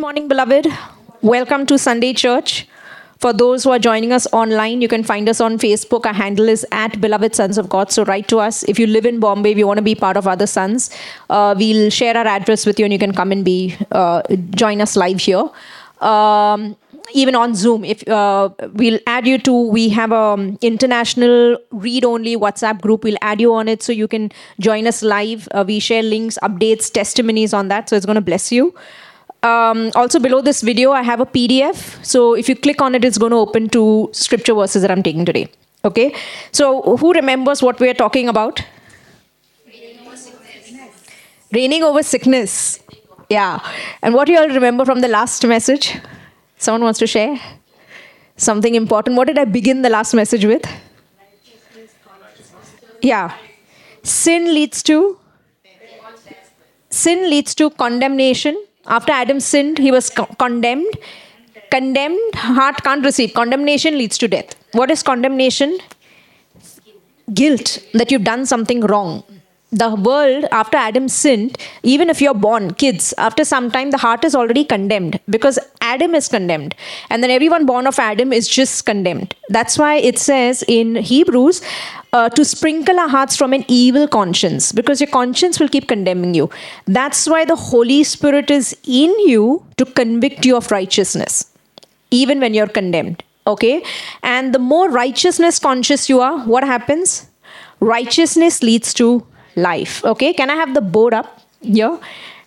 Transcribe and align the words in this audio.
morning, 0.00 0.28
beloved. 0.28 0.66
Welcome 1.20 1.66
to 1.66 1.76
Sunday 1.76 2.14
Church. 2.14 2.66
For 3.18 3.34
those 3.34 3.64
who 3.64 3.70
are 3.70 3.78
joining 3.78 4.12
us 4.12 4.26
online, 4.32 4.80
you 4.80 4.88
can 4.88 5.04
find 5.04 5.28
us 5.28 5.42
on 5.42 5.58
Facebook. 5.58 6.06
Our 6.06 6.14
handle 6.14 6.48
is 6.48 6.66
at 6.72 6.98
Beloved 7.02 7.34
Sons 7.34 7.58
of 7.58 7.68
God. 7.68 7.92
So 7.92 8.04
write 8.06 8.26
to 8.28 8.38
us. 8.38 8.62
If 8.62 8.78
you 8.78 8.86
live 8.86 9.04
in 9.04 9.20
Bombay, 9.20 9.52
if 9.52 9.58
you 9.58 9.66
want 9.66 9.76
to 9.76 9.82
be 9.82 9.94
part 9.94 10.16
of 10.16 10.26
other 10.26 10.46
sons, 10.46 10.88
uh, 11.28 11.54
we'll 11.56 11.90
share 11.90 12.16
our 12.16 12.26
address 12.26 12.64
with 12.64 12.78
you 12.78 12.86
and 12.86 12.94
you 12.94 12.98
can 12.98 13.12
come 13.12 13.30
and 13.30 13.44
be 13.44 13.76
uh, 13.92 14.22
join 14.52 14.80
us 14.80 14.96
live 14.96 15.20
here. 15.20 15.50
Um, 16.00 16.76
even 17.12 17.34
on 17.34 17.54
Zoom, 17.54 17.84
if 17.84 18.06
uh, 18.08 18.48
we'll 18.72 19.00
add 19.06 19.26
you 19.26 19.36
to, 19.38 19.52
we 19.52 19.90
have 19.90 20.12
an 20.12 20.58
international 20.62 21.58
read-only 21.72 22.38
WhatsApp 22.38 22.80
group. 22.80 23.04
We'll 23.04 23.18
add 23.20 23.38
you 23.38 23.52
on 23.52 23.68
it 23.68 23.82
so 23.82 23.92
you 23.92 24.08
can 24.08 24.32
join 24.60 24.86
us 24.86 25.02
live. 25.02 25.46
Uh, 25.50 25.64
we 25.66 25.78
share 25.78 26.02
links, 26.02 26.38
updates, 26.42 26.90
testimonies 26.90 27.52
on 27.52 27.68
that. 27.68 27.90
So 27.90 27.96
it's 27.96 28.06
going 28.06 28.14
to 28.14 28.22
bless 28.22 28.50
you. 28.50 28.74
Um, 29.42 29.90
also 29.94 30.18
below 30.18 30.42
this 30.42 30.60
video, 30.60 30.92
I 30.92 31.02
have 31.02 31.20
a 31.20 31.26
PDF. 31.26 32.04
So 32.04 32.34
if 32.34 32.48
you 32.48 32.56
click 32.56 32.82
on 32.82 32.94
it, 32.94 33.04
it's 33.04 33.18
going 33.18 33.30
to 33.30 33.36
open 33.36 33.68
to 33.70 34.10
scripture 34.12 34.54
verses 34.54 34.82
that 34.82 34.90
I'm 34.90 35.02
taking 35.02 35.24
today. 35.24 35.48
Okay. 35.84 36.14
So 36.52 36.96
who 36.96 37.12
remembers 37.12 37.62
what 37.62 37.80
we 37.80 37.88
are 37.88 37.94
talking 37.94 38.28
about? 38.28 38.62
Reigning 41.52 41.82
over 41.82 42.02
sickness. 42.02 42.78
Yeah. 43.28 43.60
And 44.02 44.14
what 44.14 44.26
do 44.26 44.32
you 44.32 44.38
all 44.38 44.48
remember 44.48 44.84
from 44.84 45.00
the 45.00 45.08
last 45.08 45.44
message? 45.46 45.96
Someone 46.58 46.82
wants 46.82 46.98
to 46.98 47.06
share 47.06 47.40
something 48.36 48.74
important. 48.74 49.16
What 49.16 49.26
did 49.26 49.38
I 49.38 49.44
begin 49.44 49.82
the 49.82 49.88
last 49.88 50.14
message 50.14 50.44
with? 50.44 50.64
Yeah. 53.02 53.34
Sin 54.02 54.54
leads 54.54 54.82
to 54.84 55.18
sin 56.90 57.30
leads 57.30 57.54
to 57.54 57.70
condemnation. 57.70 58.66
After 58.86 59.12
Adam 59.12 59.40
sinned, 59.40 59.78
he 59.78 59.90
was 59.90 60.10
co- 60.10 60.26
condemned. 60.38 60.96
Condemned 61.70 62.34
heart 62.34 62.82
can't 62.82 63.04
receive. 63.04 63.32
Condemnation 63.34 63.96
leads 63.96 64.18
to 64.18 64.28
death. 64.28 64.54
What 64.72 64.90
is 64.90 65.02
condemnation? 65.02 65.78
Guilt 67.32 67.78
that 67.94 68.10
you've 68.10 68.24
done 68.24 68.44
something 68.46 68.80
wrong 68.80 69.22
the 69.72 69.94
world 69.94 70.44
after 70.50 70.76
adam 70.76 71.08
sinned 71.08 71.56
even 71.82 72.10
if 72.10 72.20
you're 72.20 72.34
born 72.34 72.74
kids 72.74 73.14
after 73.18 73.44
some 73.44 73.70
time 73.70 73.90
the 73.92 73.98
heart 73.98 74.24
is 74.24 74.34
already 74.34 74.64
condemned 74.64 75.20
because 75.28 75.58
adam 75.80 76.14
is 76.14 76.28
condemned. 76.28 76.74
And 77.08 77.22
then 77.22 77.30
everyone 77.30 77.66
born 77.66 77.86
of 77.86 77.98
adam 77.98 78.32
is 78.32 78.48
just 78.48 78.86
condemned. 78.86 79.34
That's 79.48 79.78
why 79.78 79.96
it 79.96 80.18
says 80.18 80.64
in 80.66 80.96
hebrews 80.96 81.62
uh, 82.12 82.28
to 82.30 82.44
sprinkle 82.44 82.98
our 82.98 83.08
hearts 83.08 83.36
from 83.36 83.52
an 83.52 83.64
evil 83.68 84.08
conscience 84.08 84.72
because 84.72 85.00
your 85.00 85.10
conscience 85.10 85.60
will 85.60 85.68
keep 85.68 85.88
condemning 85.88 86.34
you. 86.34 86.50
That's 86.86 87.26
why 87.26 87.44
the 87.44 87.56
holy 87.56 88.02
spirit 88.04 88.50
is 88.50 88.76
in 88.84 89.14
you 89.28 89.64
to 89.76 89.84
convict 89.84 90.44
you 90.44 90.56
of 90.56 90.70
righteousness 90.70 91.46
even 92.10 92.40
when 92.40 92.54
you're 92.54 92.66
condemned 92.66 93.22
okay? 93.46 93.82
And 94.22 94.54
the 94.54 94.58
more 94.58 94.90
righteousness 94.90 95.58
conscious 95.58 96.08
you 96.08 96.20
are 96.20 96.38
what 96.40 96.62
happens? 96.62 97.28
Righteousness 97.80 98.62
leads 98.62 98.92
to 98.94 99.26
life. 99.60 100.04
Okay, 100.04 100.32
can 100.32 100.50
I 100.50 100.54
have 100.54 100.74
the 100.74 100.80
board 100.80 101.14
up 101.14 101.40
here? 101.60 101.98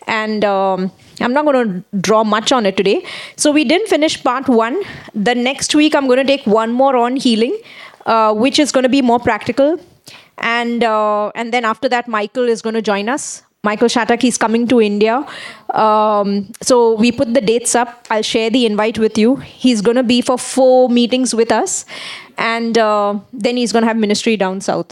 And 0.07 0.43
um, 0.43 0.91
I'm 1.21 1.33
not 1.33 1.45
going 1.45 1.67
to 1.67 1.99
draw 1.99 2.23
much 2.23 2.51
on 2.51 2.65
it 2.65 2.75
today. 2.75 3.05
So 3.37 3.51
we 3.51 3.63
didn't 3.63 3.87
finish 3.87 4.21
part 4.23 4.49
one. 4.49 4.81
The 5.15 5.35
next 5.35 5.75
week, 5.75 5.95
I'm 5.95 6.07
going 6.07 6.19
to 6.25 6.25
take 6.25 6.45
one 6.45 6.73
more 6.73 6.97
on 6.97 7.15
healing, 7.15 7.57
uh, 8.05 8.33
which 8.33 8.59
is 8.59 8.71
going 8.71 8.83
to 8.83 8.89
be 8.89 9.01
more 9.01 9.19
practical. 9.19 9.79
And 10.37 10.83
uh, 10.83 11.31
and 11.35 11.53
then 11.53 11.63
after 11.63 11.87
that, 11.89 12.07
Michael 12.07 12.49
is 12.49 12.61
going 12.61 12.75
to 12.75 12.81
join 12.81 13.07
us. 13.07 13.43
Michael 13.65 13.87
Shatak 13.87 14.25
is 14.25 14.37
coming 14.37 14.67
to 14.67 14.81
India. 14.81 15.25
Um, 15.73 16.51
so 16.61 16.95
we 16.95 17.13
put 17.13 17.33
the 17.33 17.39
dates 17.39 17.75
up. 17.75 18.05
I'll 18.09 18.21
share 18.21 18.49
the 18.49 18.65
invite 18.65 18.99
with 18.99 19.17
you. 19.17 19.37
He's 19.37 19.81
going 19.81 19.95
to 19.95 20.03
be 20.03 20.19
for 20.21 20.37
four 20.37 20.89
meetings 20.89 21.33
with 21.33 21.49
us. 21.49 21.85
And 22.37 22.77
uh, 22.77 23.19
then 23.31 23.55
he's 23.55 23.71
going 23.71 23.83
to 23.83 23.87
have 23.87 23.95
ministry 23.95 24.35
down 24.35 24.59
south. 24.59 24.91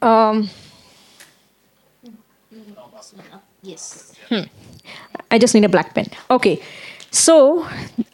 Um, 0.00 0.50
yes. 3.62 4.14
Hmm. 4.28 4.42
I 5.30 5.38
just 5.38 5.54
need 5.54 5.64
a 5.64 5.68
black 5.68 5.94
pen. 5.94 6.06
Okay. 6.30 6.62
So 7.10 7.66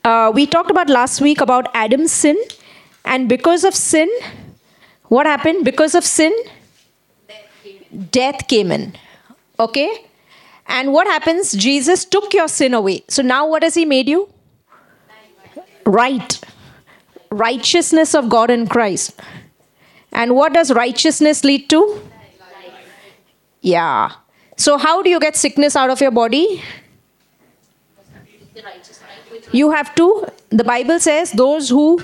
uh, 0.04 0.32
we 0.34 0.46
talked 0.46 0.70
about 0.70 0.88
last 0.88 1.20
week 1.20 1.40
about 1.40 1.68
Adam's 1.74 2.12
sin, 2.12 2.36
and 3.04 3.28
because 3.28 3.64
of 3.64 3.74
sin, 3.74 4.08
what 5.08 5.26
happened? 5.26 5.64
Because 5.64 5.94
of 5.94 6.04
sin, 6.04 6.32
death 8.10 8.48
came 8.48 8.72
in. 8.72 8.96
Okay. 9.58 10.06
And 10.66 10.92
what 10.92 11.06
happens? 11.06 11.52
Jesus 11.52 12.04
took 12.04 12.32
your 12.32 12.48
sin 12.48 12.72
away. 12.72 13.04
So 13.08 13.22
now 13.22 13.46
what 13.46 13.62
has 13.62 13.74
He 13.74 13.84
made 13.84 14.08
you? 14.08 14.28
Right. 15.84 16.40
Righteousness 17.30 18.14
of 18.14 18.28
God 18.28 18.50
in 18.50 18.66
Christ. 18.66 19.20
And 20.14 20.34
what 20.34 20.52
does 20.52 20.72
righteousness 20.72 21.44
lead 21.44 21.68
to? 21.70 22.00
Yeah. 23.60 24.12
So, 24.56 24.78
how 24.78 25.02
do 25.02 25.10
you 25.10 25.18
get 25.18 25.36
sickness 25.36 25.74
out 25.74 25.90
of 25.90 26.00
your 26.00 26.10
body? 26.10 26.62
You 29.52 29.70
have 29.70 29.94
to, 29.94 30.26
the 30.50 30.64
Bible 30.64 30.98
says, 30.98 31.32
those 31.32 31.68
who 31.68 32.02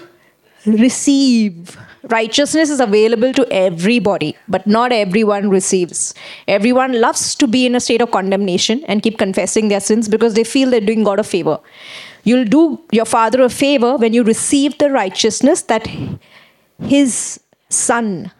receive. 0.66 1.76
Righteousness 2.04 2.70
is 2.70 2.80
available 2.80 3.34
to 3.34 3.46
everybody, 3.52 4.34
but 4.48 4.66
not 4.66 4.90
everyone 4.90 5.50
receives. 5.50 6.14
Everyone 6.48 6.98
loves 6.98 7.34
to 7.34 7.46
be 7.46 7.66
in 7.66 7.74
a 7.74 7.80
state 7.80 8.00
of 8.00 8.10
condemnation 8.10 8.82
and 8.84 9.02
keep 9.02 9.18
confessing 9.18 9.68
their 9.68 9.80
sins 9.80 10.08
because 10.08 10.32
they 10.32 10.44
feel 10.44 10.70
they're 10.70 10.80
doing 10.80 11.04
God 11.04 11.18
a 11.18 11.22
favor. 11.22 11.60
You'll 12.24 12.46
do 12.46 12.80
your 12.90 13.04
Father 13.04 13.42
a 13.42 13.50
favor 13.50 13.96
when 13.96 14.14
you 14.14 14.22
receive 14.22 14.78
the 14.78 14.90
righteousness 14.90 15.62
that 15.62 15.86
His 16.78 17.38
son 17.70 18.30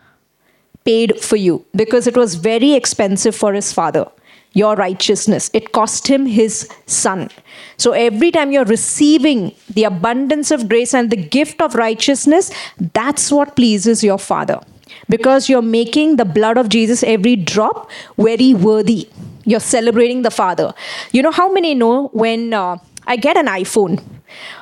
paid 0.85 1.21
for 1.21 1.37
you 1.37 1.65
because 1.75 2.07
it 2.07 2.17
was 2.17 2.35
very 2.35 2.73
expensive 2.75 3.35
for 3.35 3.53
his 3.55 3.73
father 3.73 4.07
your 4.53 4.75
righteousness. 4.75 5.51
It 5.53 5.73
cost 5.73 6.09
him 6.09 6.27
his 6.27 6.69
son. 6.87 7.31
So 7.77 7.93
every 7.93 8.31
time 8.31 8.53
you're 8.53 8.65
receiving 8.65 9.55
the 9.69 9.85
abundance 9.85 10.51
of 10.51 10.69
grace 10.69 10.93
and 10.93 11.11
the 11.11 11.17
gift 11.17 11.63
of 11.63 11.75
righteousness 11.75 12.51
that's 12.93 13.31
what 13.31 13.57
pleases 13.57 14.03
your 14.03 14.19
father. 14.19 14.61
Because 15.09 15.49
you're 15.49 15.63
making 15.63 16.17
the 16.17 16.25
blood 16.25 16.59
of 16.59 16.69
jesus 16.69 17.03
every 17.03 17.37
drop 17.37 17.91
very 18.17 18.55
worthy. 18.55 19.09
You're 19.45 19.61
celebrating 19.61 20.23
the 20.23 20.31
father. 20.31 20.75
You 21.13 21.23
know 21.23 21.31
how 21.31 21.53
many 21.53 21.75
know 21.75 22.09
when 22.09 22.53
uh, 22.53 22.79
i 23.07 23.17
get 23.17 23.37
an 23.37 23.47
iphone 23.47 24.03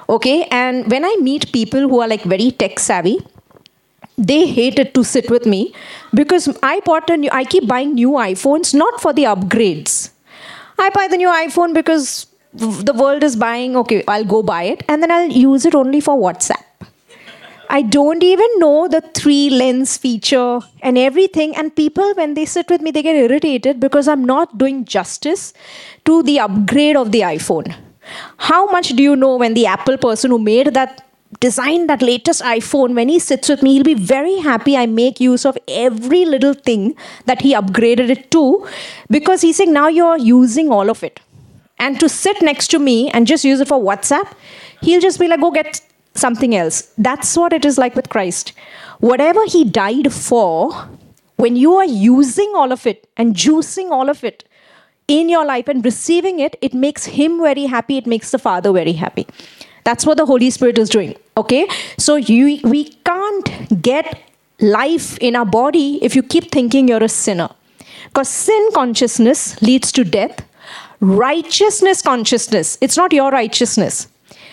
okay? 0.09 0.45
And 0.51 0.91
when 0.91 1.05
i 1.05 1.17
meet 1.21 1.53
people 1.53 1.89
who 1.89 2.01
are 2.01 2.09
like 2.09 2.23
very 2.25 2.51
tech 2.51 2.79
savvy 2.79 3.21
they 4.19 4.47
hated 4.47 4.95
to 4.95 5.05
sit 5.05 5.31
with 5.31 5.47
me 5.47 5.73
because 6.13 6.49
I 6.63 6.81
bought 6.81 7.09
a 7.09 7.17
new, 7.17 7.31
I 7.33 7.45
keep 7.45 7.67
buying 7.67 7.95
new 7.95 8.11
iPhones 8.11 8.75
not 8.75 9.01
for 9.01 9.13
the 9.13 9.25
upgrades. 9.25 10.11
I 10.79 10.91
buy 10.91 11.09
the 11.09 11.17
new 11.17 11.29
iPhone 11.29 11.73
because 11.73 12.27
the 12.53 12.93
world 12.93 13.23
is 13.23 13.37
buying, 13.37 13.77
okay, 13.77 14.05
I'll 14.09 14.25
go 14.25 14.43
buy 14.43 14.65
it 14.65 14.83
and 14.89 15.03
then 15.03 15.11
I'll 15.11 15.31
use 15.31 15.65
it 15.65 15.75
only 15.75 16.01
for 16.01 16.17
WhatsApp. 16.17 16.65
I 17.71 17.83
don't 17.83 18.23
even 18.23 18.49
know 18.57 18.89
the 18.89 19.03
three 19.15 19.51
lens 19.51 19.99
feature 19.99 20.61
and 20.81 20.97
everything. 20.97 21.55
And 21.55 21.75
people, 21.75 22.15
when 22.15 22.35
they 22.35 22.47
sit 22.47 22.71
with 22.71 22.81
me, 22.81 22.91
they 22.91 23.03
get 23.03 23.15
irritated 23.15 23.79
because 23.79 24.09
I'm 24.09 24.25
not 24.25 24.57
doing 24.57 24.87
justice 24.87 25.53
to 26.07 26.23
the 26.23 26.41
upgrade 26.41 26.97
of 26.97 27.13
the 27.13 27.21
iPhone. 27.21 27.77
How 28.39 28.67
much 28.67 28.89
do 28.91 29.03
you 29.03 29.15
know 29.15 29.37
when 29.37 29.53
the 29.53 29.67
Apple 29.67 29.99
person 29.99 30.31
who 30.31 30.39
made 30.39 30.73
that 30.73 31.08
designed 31.41 31.89
that 31.89 32.03
latest 32.03 32.43
iPhone, 32.43 32.95
when 32.95 33.09
he 33.09 33.19
sits 33.19 33.49
with 33.49 33.63
me, 33.63 33.75
he'll 33.75 33.85
be 33.85 33.95
very 33.95 34.39
happy 34.39 34.77
I 34.77 34.87
make 34.87 35.21
use 35.21 35.45
of 35.45 35.59
every 35.69 36.25
little 36.25 36.55
thing 36.55 36.97
that 37.27 37.43
he 37.43 37.55
upgraded 37.55 38.09
it 38.09 38.31
to 38.33 38.67
because 39.11 39.43
he's 39.43 39.57
saying, 39.57 39.73
now 39.73 39.89
you're 39.89 40.19
using 40.19 40.71
all 40.71 40.91
of 40.91 41.05
it. 41.05 41.21
And 41.79 42.01
to 42.01 42.09
sit 42.09 42.43
next 42.43 42.69
to 42.69 42.79
me 42.79 43.11
and 43.11 43.27
just 43.27 43.45
use 43.45 43.61
it 43.61 43.69
for 43.69 43.79
WhatsApp, 43.79 44.33
he'll 44.81 45.01
just 45.01 45.21
be 45.21 45.29
like, 45.29 45.41
go 45.41 45.51
get 45.51 45.81
something 46.15 46.55
else. 46.57 46.93
That's 46.99 47.37
what 47.37 47.53
it 47.53 47.65
is 47.65 47.79
like 47.79 47.95
with 47.95 48.09
Christ. 48.09 48.53
Whatever 48.99 49.45
he 49.47 49.65
died 49.65 50.13
for, 50.13 50.89
when 51.37 51.55
you 51.55 51.77
are 51.77 51.85
using 51.85 52.53
all 52.57 52.73
of 52.73 52.85
it 52.87 53.09
and 53.17 53.35
juicing 53.35 53.93
all 53.93 54.09
of 54.09 54.25
it 54.25 54.45
in 55.07 55.29
your 55.29 55.45
life 55.45 55.69
and 55.69 55.85
receiving 55.85 56.41
it, 56.41 56.57
it 56.61 56.75
makes 56.75 57.07
him 57.07 57.41
very 57.41 57.67
happy, 57.67 57.97
it 57.97 58.07
makes 58.07 58.33
the 58.33 58.39
Father 58.39 58.73
very 58.73 58.93
happy. 58.93 59.27
That's 59.89 60.05
what 60.05 60.19
the 60.19 60.27
Holy 60.27 60.51
Spirit 60.51 60.77
is 60.77 60.91
doing. 60.91 61.15
Okay? 61.39 61.67
So 61.97 62.17
you, 62.17 62.61
we 62.63 62.91
can't 63.11 63.81
get 63.81 64.21
life 64.61 65.17
in 65.17 65.35
our 65.35 65.47
body 65.47 65.99
if 66.05 66.15
you 66.15 66.23
keep 66.23 66.51
thinking 66.51 66.89
you're 66.89 67.03
a 67.03 67.09
sinner. 67.09 67.49
Because 68.05 68.29
sin 68.29 68.69
consciousness 68.75 69.61
leads 69.63 69.91
to 69.93 70.05
death. 70.05 70.45
Righteousness 71.01 72.03
consciousness, 72.03 72.77
it's 72.83 72.99
not 72.99 73.15
your 73.15 73.31
righteousness. 73.31 74.09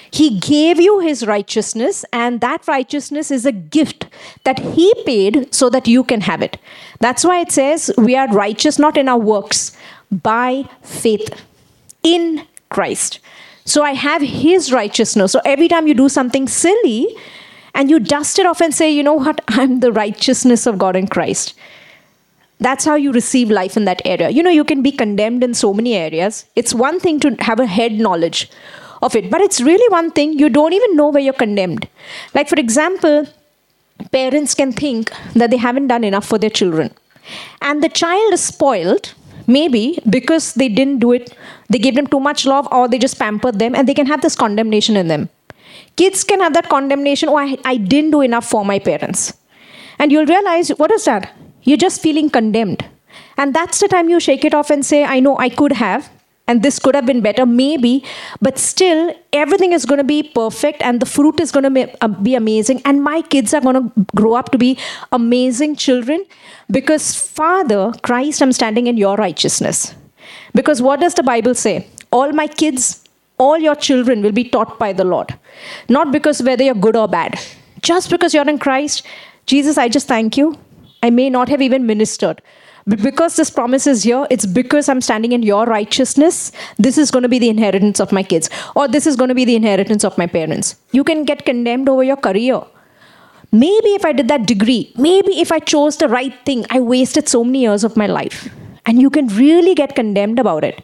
He 0.09 0.39
gave 0.39 0.79
you 0.79 0.99
his 0.99 1.27
righteousness, 1.27 2.05
and 2.13 2.39
that 2.39 2.65
righteousness 2.65 3.29
is 3.29 3.45
a 3.45 3.51
gift 3.51 4.05
that 4.45 4.59
he 4.59 4.93
paid 5.05 5.53
so 5.53 5.69
that 5.69 5.85
you 5.85 6.05
can 6.05 6.21
have 6.21 6.41
it. 6.41 6.57
That's 7.01 7.25
why 7.25 7.41
it 7.41 7.51
says 7.51 7.91
we 7.97 8.15
are 8.15 8.29
righteous 8.29 8.79
not 8.79 8.95
in 8.95 9.09
our 9.09 9.19
works, 9.19 9.75
by 10.09 10.69
faith 10.81 11.41
in 12.03 12.47
Christ. 12.69 13.19
So 13.65 13.83
I 13.83 13.93
have 13.93 14.21
his 14.21 14.71
righteousness. 14.71 15.31
So 15.31 15.41
every 15.43 15.67
time 15.67 15.87
you 15.87 15.95
do 15.95 16.07
something 16.07 16.47
silly 16.47 17.15
and 17.73 17.89
you 17.89 17.99
dust 17.99 18.37
it 18.39 18.45
off 18.45 18.61
and 18.61 18.73
say, 18.73 18.91
you 18.91 19.03
know 19.03 19.13
what, 19.13 19.41
I'm 19.47 19.79
the 19.79 19.91
righteousness 19.91 20.65
of 20.65 20.77
God 20.77 20.95
in 20.95 21.07
Christ. 21.07 21.55
That's 22.59 22.85
how 22.85 22.95
you 22.95 23.11
receive 23.11 23.49
life 23.49 23.75
in 23.75 23.85
that 23.85 24.01
area. 24.05 24.29
You 24.29 24.41
know, 24.41 24.49
you 24.49 24.63
can 24.63 24.81
be 24.81 24.91
condemned 24.91 25.43
in 25.43 25.53
so 25.53 25.73
many 25.73 25.93
areas. 25.95 26.45
It's 26.55 26.73
one 26.73 26.99
thing 26.99 27.19
to 27.21 27.35
have 27.39 27.59
a 27.59 27.65
head 27.65 27.93
knowledge 27.93 28.49
of 29.01 29.15
it, 29.15 29.29
but 29.29 29.41
it's 29.41 29.59
really 29.59 29.87
one 29.89 30.11
thing 30.11 30.39
you 30.39 30.49
don't 30.49 30.71
even 30.71 30.95
know 30.95 31.09
where 31.09 31.21
you're 31.21 31.33
condemned. 31.33 31.87
Like, 32.33 32.47
for 32.47 32.55
example, 32.55 33.27
parents 34.11 34.53
can 34.53 34.71
think 34.71 35.11
that 35.33 35.49
they 35.49 35.57
haven't 35.57 35.87
done 35.87 36.05
enough 36.05 36.25
for 36.25 36.37
their 36.37 36.49
children, 36.49 36.91
and 37.61 37.83
the 37.83 37.89
child 37.89 38.33
is 38.33 38.41
spoiled 38.41 39.13
maybe 39.47 39.99
because 40.09 40.53
they 40.53 40.69
didn't 40.69 40.99
do 40.99 41.11
it, 41.11 41.35
they 41.69 41.79
gave 41.79 41.95
them 41.95 42.07
too 42.07 42.19
much 42.19 42.45
love, 42.45 42.67
or 42.71 42.87
they 42.87 42.97
just 42.97 43.19
pampered 43.19 43.59
them, 43.59 43.75
and 43.75 43.87
they 43.87 43.93
can 43.93 44.07
have 44.07 44.21
this 44.21 44.35
condemnation 44.35 44.95
in 44.95 45.07
them. 45.07 45.29
Kids 45.95 46.23
can 46.23 46.39
have 46.41 46.53
that 46.53 46.69
condemnation, 46.69 47.29
oh, 47.29 47.37
I, 47.37 47.57
I 47.63 47.77
didn't 47.77 48.11
do 48.11 48.21
enough 48.21 48.49
for 48.49 48.65
my 48.65 48.79
parents. 48.79 49.33
And 49.97 50.11
you'll 50.11 50.25
realize, 50.25 50.69
what 50.69 50.91
is 50.91 51.05
that? 51.05 51.33
You're 51.63 51.77
just 51.77 52.01
feeling 52.01 52.29
condemned. 52.29 52.85
And 53.37 53.53
that's 53.53 53.79
the 53.79 53.87
time 53.87 54.09
you 54.09 54.19
shake 54.19 54.45
it 54.45 54.53
off 54.53 54.69
and 54.69 54.85
say, 54.85 55.03
I 55.03 55.19
know 55.19 55.37
I 55.37 55.49
could 55.49 55.73
have, 55.73 56.09
and 56.47 56.61
this 56.61 56.77
could 56.79 56.95
have 56.95 57.05
been 57.05 57.21
better, 57.21 57.45
maybe, 57.45 58.03
but 58.41 58.57
still, 58.59 59.13
everything 59.33 59.73
is 59.73 59.85
going 59.85 59.97
to 59.97 60.03
be 60.03 60.21
perfect 60.23 60.81
and 60.81 60.99
the 60.99 61.05
fruit 61.05 61.39
is 61.39 61.51
going 61.51 61.73
to 61.73 62.03
uh, 62.03 62.07
be 62.07 62.35
amazing. 62.35 62.81
And 62.85 63.03
my 63.03 63.21
kids 63.21 63.53
are 63.53 63.61
going 63.61 63.75
to 63.75 64.05
grow 64.15 64.33
up 64.33 64.51
to 64.51 64.57
be 64.57 64.77
amazing 65.11 65.75
children 65.75 66.23
because, 66.69 67.15
Father, 67.15 67.93
Christ, 68.03 68.41
I'm 68.41 68.51
standing 68.51 68.87
in 68.87 68.97
your 68.97 69.15
righteousness. 69.15 69.95
Because 70.53 70.81
what 70.81 70.99
does 70.99 71.15
the 71.15 71.23
Bible 71.23 71.55
say? 71.55 71.87
All 72.11 72.31
my 72.31 72.47
kids, 72.47 73.03
all 73.39 73.57
your 73.57 73.75
children 73.75 74.21
will 74.21 74.31
be 74.31 74.47
taught 74.47 74.77
by 74.77 74.93
the 74.93 75.03
Lord. 75.03 75.37
Not 75.89 76.11
because 76.11 76.43
whether 76.43 76.63
you're 76.63 76.75
good 76.75 76.95
or 76.95 77.07
bad. 77.07 77.39
Just 77.81 78.09
because 78.09 78.33
you're 78.33 78.49
in 78.49 78.59
Christ, 78.59 79.05
Jesus, 79.47 79.77
I 79.77 79.89
just 79.89 80.07
thank 80.07 80.37
you 80.37 80.57
I 81.05 81.11
may 81.11 81.29
not 81.29 81.49
have 81.49 81.61
even 81.61 81.85
ministered. 81.85 82.41
Because 82.87 83.35
this 83.35 83.49
promise 83.49 83.87
is 83.87 84.03
here, 84.03 84.27
it's 84.29 84.45
because 84.45 84.87
I'm 84.89 85.01
standing 85.01 85.31
in 85.31 85.41
your 85.41 85.65
righteousness. 85.65 86.51
This 86.77 86.99
is 86.99 87.09
going 87.09 87.23
to 87.23 87.29
be 87.29 87.39
the 87.39 87.49
inheritance 87.49 87.99
of 87.99 88.11
my 88.11 88.21
kids, 88.21 88.47
or 88.75 88.87
this 88.87 89.07
is 89.07 89.15
going 89.15 89.29
to 89.29 89.33
be 89.33 89.43
the 89.43 89.55
inheritance 89.55 90.03
of 90.03 90.15
my 90.19 90.27
parents. 90.27 90.75
You 90.91 91.03
can 91.03 91.23
get 91.23 91.45
condemned 91.45 91.89
over 91.89 92.03
your 92.03 92.15
career. 92.15 92.61
Maybe 93.51 93.89
if 93.95 94.05
I 94.05 94.11
did 94.11 94.27
that 94.27 94.45
degree, 94.45 94.93
maybe 94.97 95.39
if 95.41 95.51
I 95.51 95.57
chose 95.57 95.97
the 95.97 96.07
right 96.07 96.33
thing, 96.45 96.63
I 96.69 96.79
wasted 96.79 97.27
so 97.27 97.43
many 97.43 97.61
years 97.61 97.83
of 97.83 97.97
my 97.97 98.05
life. 98.05 98.49
And 98.85 99.01
you 99.01 99.09
can 99.09 99.29
really 99.29 99.73
get 99.73 99.95
condemned 99.95 100.37
about 100.37 100.63
it. 100.63 100.83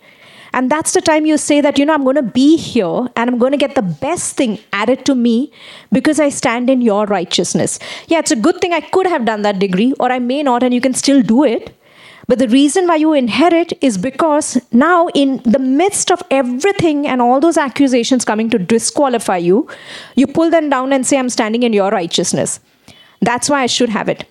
And 0.53 0.71
that's 0.71 0.93
the 0.93 1.01
time 1.01 1.27
you 1.27 1.37
say 1.37 1.61
that, 1.61 1.77
you 1.77 1.85
know, 1.85 1.93
I'm 1.93 2.03
going 2.03 2.15
to 2.15 2.23
be 2.23 2.57
here 2.57 3.07
and 3.15 3.29
I'm 3.29 3.37
going 3.37 3.51
to 3.51 3.57
get 3.57 3.75
the 3.75 3.83
best 3.83 4.35
thing 4.35 4.57
added 4.73 5.05
to 5.05 5.13
me 5.13 5.51
because 5.91 6.19
I 6.19 6.29
stand 6.29 6.67
in 6.67 6.81
your 6.81 7.05
righteousness. 7.05 7.77
Yeah, 8.07 8.19
it's 8.19 8.31
a 8.31 8.35
good 8.35 8.59
thing 8.59 8.73
I 8.73 8.81
could 8.81 9.05
have 9.05 9.23
done 9.23 9.43
that 9.43 9.59
degree 9.59 9.93
or 9.99 10.11
I 10.11 10.17
may 10.17 10.41
not, 10.41 10.63
and 10.63 10.73
you 10.73 10.81
can 10.81 10.95
still 10.95 11.21
do 11.21 11.43
it. 11.43 11.77
But 12.31 12.39
the 12.39 12.47
reason 12.47 12.87
why 12.87 12.95
you 12.95 13.11
inherit 13.11 13.73
is 13.81 13.97
because 13.97 14.57
now, 14.71 15.09
in 15.09 15.41
the 15.43 15.59
midst 15.59 16.11
of 16.13 16.23
everything 16.31 17.05
and 17.05 17.21
all 17.21 17.41
those 17.41 17.57
accusations 17.57 18.23
coming 18.23 18.49
to 18.51 18.57
disqualify 18.57 19.35
you, 19.35 19.67
you 20.15 20.27
pull 20.27 20.49
them 20.49 20.69
down 20.69 20.93
and 20.93 21.05
say, 21.05 21.17
I'm 21.17 21.27
standing 21.27 21.63
in 21.63 21.73
your 21.73 21.89
righteousness. 21.89 22.61
That's 23.19 23.49
why 23.49 23.63
I 23.63 23.65
should 23.65 23.89
have 23.89 24.07
it. 24.07 24.23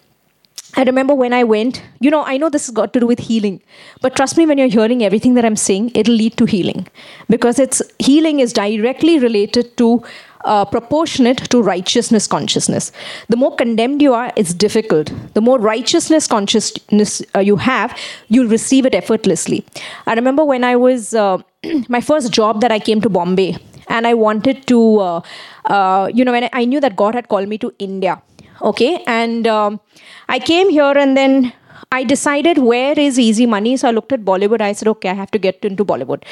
I 0.78 0.84
remember 0.84 1.14
when 1.14 1.34
I 1.34 1.44
went, 1.44 1.82
you 2.00 2.10
know, 2.10 2.24
I 2.24 2.38
know 2.38 2.48
this 2.48 2.68
has 2.68 2.74
got 2.74 2.94
to 2.94 3.00
do 3.00 3.06
with 3.06 3.18
healing, 3.18 3.60
but 4.00 4.16
trust 4.16 4.38
me, 4.38 4.46
when 4.46 4.56
you're 4.56 4.68
hearing 4.68 5.04
everything 5.04 5.34
that 5.34 5.44
I'm 5.44 5.56
saying, 5.56 5.92
it'll 5.94 6.14
lead 6.14 6.38
to 6.38 6.46
healing 6.46 6.86
because 7.28 7.58
it's 7.58 7.82
healing 7.98 8.40
is 8.40 8.54
directly 8.54 9.18
related 9.18 9.76
to 9.76 10.02
uh, 10.44 10.64
proportionate 10.64 11.38
to 11.50 11.62
righteousness 11.62 12.26
consciousness. 12.26 12.92
The 13.28 13.36
more 13.36 13.54
condemned 13.54 14.02
you 14.02 14.14
are, 14.14 14.32
it's 14.36 14.54
difficult. 14.54 15.12
The 15.34 15.40
more 15.40 15.58
righteousness 15.58 16.26
consciousness 16.26 17.22
uh, 17.34 17.40
you 17.40 17.56
have, 17.56 17.96
you'll 18.28 18.48
receive 18.48 18.86
it 18.86 18.94
effortlessly. 18.94 19.64
I 20.06 20.14
remember 20.14 20.44
when 20.44 20.64
I 20.64 20.76
was 20.76 21.14
uh, 21.14 21.38
my 21.88 22.00
first 22.00 22.32
job 22.32 22.60
that 22.60 22.72
I 22.72 22.78
came 22.78 23.00
to 23.02 23.08
Bombay, 23.08 23.56
and 23.88 24.06
I 24.06 24.14
wanted 24.14 24.66
to, 24.68 24.98
uh, 25.00 25.20
uh, 25.64 26.10
you 26.14 26.24
know, 26.24 26.32
when 26.32 26.48
I 26.52 26.64
knew 26.64 26.80
that 26.80 26.96
God 26.96 27.14
had 27.14 27.28
called 27.28 27.48
me 27.48 27.58
to 27.58 27.74
India 27.78 28.22
okay 28.62 29.02
and 29.06 29.46
um, 29.46 29.80
i 30.28 30.38
came 30.38 30.68
here 30.68 30.92
and 30.96 31.16
then 31.16 31.52
i 31.92 32.04
decided 32.04 32.58
where 32.58 32.98
is 32.98 33.18
easy 33.18 33.46
money 33.46 33.76
so 33.76 33.88
i 33.88 33.90
looked 33.90 34.12
at 34.12 34.20
bollywood. 34.20 34.60
I 34.60 34.72
said 34.72 34.88
okay 34.88 35.08
i 35.08 35.14
have 35.14 35.30
to 35.32 35.38
get 35.38 35.64
into 35.64 35.84
bollywood. 35.84 36.22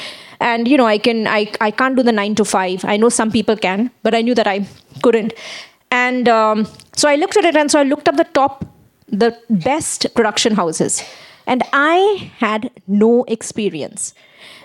And 0.40 0.68
you 0.68 0.76
know 0.76 0.86
i 0.86 0.98
can 0.98 1.26
i, 1.26 1.50
I 1.60 1.70
can't 1.70 1.96
do 1.96 2.02
the 2.02 2.12
9 2.12 2.34
to 2.36 2.44
5 2.44 2.84
i 2.84 2.96
know 2.96 3.08
some 3.08 3.30
people 3.30 3.56
can 3.56 3.90
but 4.02 4.14
i 4.14 4.22
knew 4.22 4.34
that 4.34 4.46
i 4.46 4.66
couldn't. 5.02 5.34
And 5.90 6.28
um, 6.28 6.66
so 6.96 7.08
i 7.08 7.16
looked 7.16 7.36
at 7.36 7.44
it 7.44 7.56
and 7.56 7.70
so 7.70 7.80
i 7.80 7.82
looked 7.82 8.08
up 8.08 8.16
the 8.16 8.24
top 8.24 8.64
the 9.08 9.36
best 9.48 10.06
production 10.14 10.54
houses. 10.54 11.02
And 11.46 11.62
i 11.72 12.30
had 12.38 12.70
no 12.86 13.24
experience. 13.24 14.14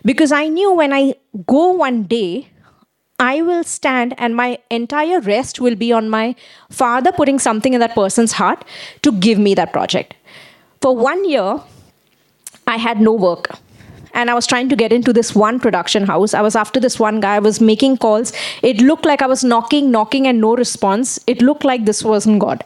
Because 0.03 0.31
i 0.31 0.47
knew 0.47 0.71
when 0.73 0.93
i 0.93 1.15
go 1.47 1.71
one 1.71 2.03
day 2.03 2.49
I 3.19 3.41
will 3.41 3.63
stand 3.63 4.15
and 4.17 4.35
my 4.35 4.57
entire 4.69 5.19
rest 5.21 5.59
will 5.59 5.75
be 5.75 5.91
on 5.93 6.09
my 6.09 6.35
father 6.69 7.11
putting 7.11 7.39
something 7.39 7.73
in 7.73 7.79
that 7.79 7.95
person's 7.95 8.33
heart 8.33 8.65
to 9.03 9.11
give 9.11 9.39
me 9.39 9.53
that 9.53 9.71
project. 9.71 10.15
For 10.83 10.93
one 10.93 11.23
year, 11.23 11.61
I 12.67 12.75
had 12.75 12.99
no 12.99 13.13
work. 13.13 13.47
And 14.13 14.29
I 14.29 14.33
was 14.33 14.45
trying 14.45 14.67
to 14.67 14.75
get 14.75 14.91
into 14.91 15.13
this 15.13 15.33
one 15.33 15.57
production 15.57 16.03
house. 16.05 16.33
I 16.33 16.41
was 16.41 16.57
after 16.57 16.77
this 16.77 16.99
one 16.99 17.21
guy. 17.21 17.35
I 17.35 17.39
was 17.39 17.61
making 17.61 17.99
calls. 17.99 18.33
It 18.61 18.81
looked 18.81 19.05
like 19.05 19.21
I 19.21 19.27
was 19.27 19.45
knocking, 19.45 19.91
knocking, 19.91 20.27
and 20.27 20.41
no 20.41 20.57
response. 20.57 21.21
It 21.25 21.41
looked 21.41 21.63
like 21.63 21.85
this 21.85 22.03
wasn't 22.03 22.39
God. 22.39 22.65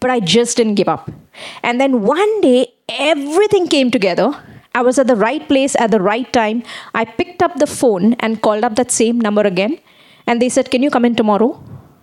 But 0.00 0.10
I 0.10 0.18
just 0.18 0.56
didn't 0.56 0.74
give 0.74 0.88
up. 0.88 1.08
And 1.62 1.80
then 1.80 2.02
one 2.02 2.40
day, 2.40 2.66
everything 2.88 3.68
came 3.68 3.92
together. 3.92 4.34
I 4.74 4.82
was 4.82 4.98
at 4.98 5.06
the 5.06 5.14
right 5.14 5.46
place 5.46 5.76
at 5.76 5.92
the 5.92 6.00
right 6.00 6.32
time. 6.32 6.64
I 6.96 7.04
picked 7.04 7.44
up 7.44 7.60
the 7.60 7.68
phone 7.68 8.14
and 8.14 8.42
called 8.42 8.64
up 8.64 8.74
that 8.74 8.90
same 8.90 9.20
number 9.20 9.42
again. 9.42 9.78
And 10.26 10.42
they 10.42 10.48
said, 10.48 10.72
Can 10.72 10.82
you 10.82 10.90
come 10.90 11.04
in 11.04 11.14
tomorrow? 11.14 11.62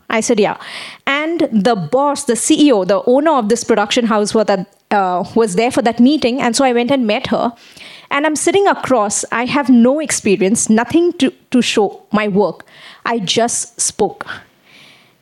I 0.09 0.21
said, 0.21 0.39
Yeah. 0.39 0.57
And 1.05 1.41
the 1.51 1.75
boss, 1.75 2.23
the 2.23 2.35
CEO, 2.35 2.88
the 2.88 3.03
owner 3.03 3.33
of 3.33 3.50
this 3.50 3.65
production 3.65 4.05
house 4.05 4.33
was, 4.33 4.45
that, 4.45 4.73
uh, 4.91 5.24
was 5.36 5.56
there 5.56 5.71
for 5.71 5.81
that 5.81 6.00
meeting. 6.00 6.41
And 6.41 6.56
so 6.56 6.65
I 6.65 6.74
went 6.74 6.91
and 6.91 7.06
met 7.06 7.27
her. 7.27 7.53
And 8.12 8.25
I'm 8.25 8.36
sitting 8.36 8.68
across. 8.68 9.24
I 9.31 9.45
have 9.45 9.69
no 9.69 10.00
experience, 10.00 10.69
nothing 10.69 11.13
to, 11.13 11.31
to 11.51 11.62
show 11.62 12.03
my 12.12 12.27
work. 12.27 12.65
I 13.06 13.19
just 13.19 13.79
spoke. 13.79 14.25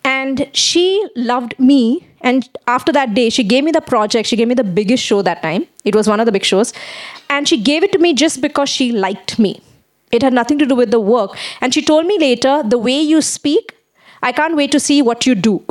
And 0.03 0.49
she 0.53 1.05
loved 1.15 1.59
me. 1.59 2.07
And 2.21 2.47
after 2.65 2.93
that 2.93 3.13
day, 3.13 3.29
she 3.29 3.43
gave 3.43 3.63
me 3.65 3.71
the 3.71 3.81
project. 3.81 4.29
She 4.29 4.37
gave 4.37 4.47
me 4.47 4.55
the 4.55 4.63
biggest 4.63 5.03
show 5.03 5.21
that 5.21 5.41
time. 5.41 5.67
It 5.83 5.95
was 5.95 6.07
one 6.07 6.19
of 6.21 6.25
the 6.25 6.31
big 6.31 6.45
shows. 6.45 6.73
And 7.29 7.47
she 7.47 7.61
gave 7.61 7.83
it 7.83 7.91
to 7.91 7.97
me 7.97 8.13
just 8.13 8.41
because 8.41 8.69
she 8.69 8.91
liked 8.93 9.37
me. 9.37 9.61
It 10.11 10.21
had 10.21 10.31
nothing 10.31 10.57
to 10.59 10.65
do 10.65 10.75
with 10.75 10.91
the 10.91 11.01
work. 11.01 11.37
And 11.59 11.73
she 11.73 11.81
told 11.81 12.05
me 12.05 12.17
later, 12.17 12.63
the 12.63 12.77
way 12.77 13.01
you 13.01 13.21
speak, 13.21 13.75
I 14.23 14.31
can't 14.31 14.55
wait 14.55 14.71
to 14.71 14.79
see 14.79 15.01
what 15.01 15.25
you 15.25 15.35
do. 15.35 15.63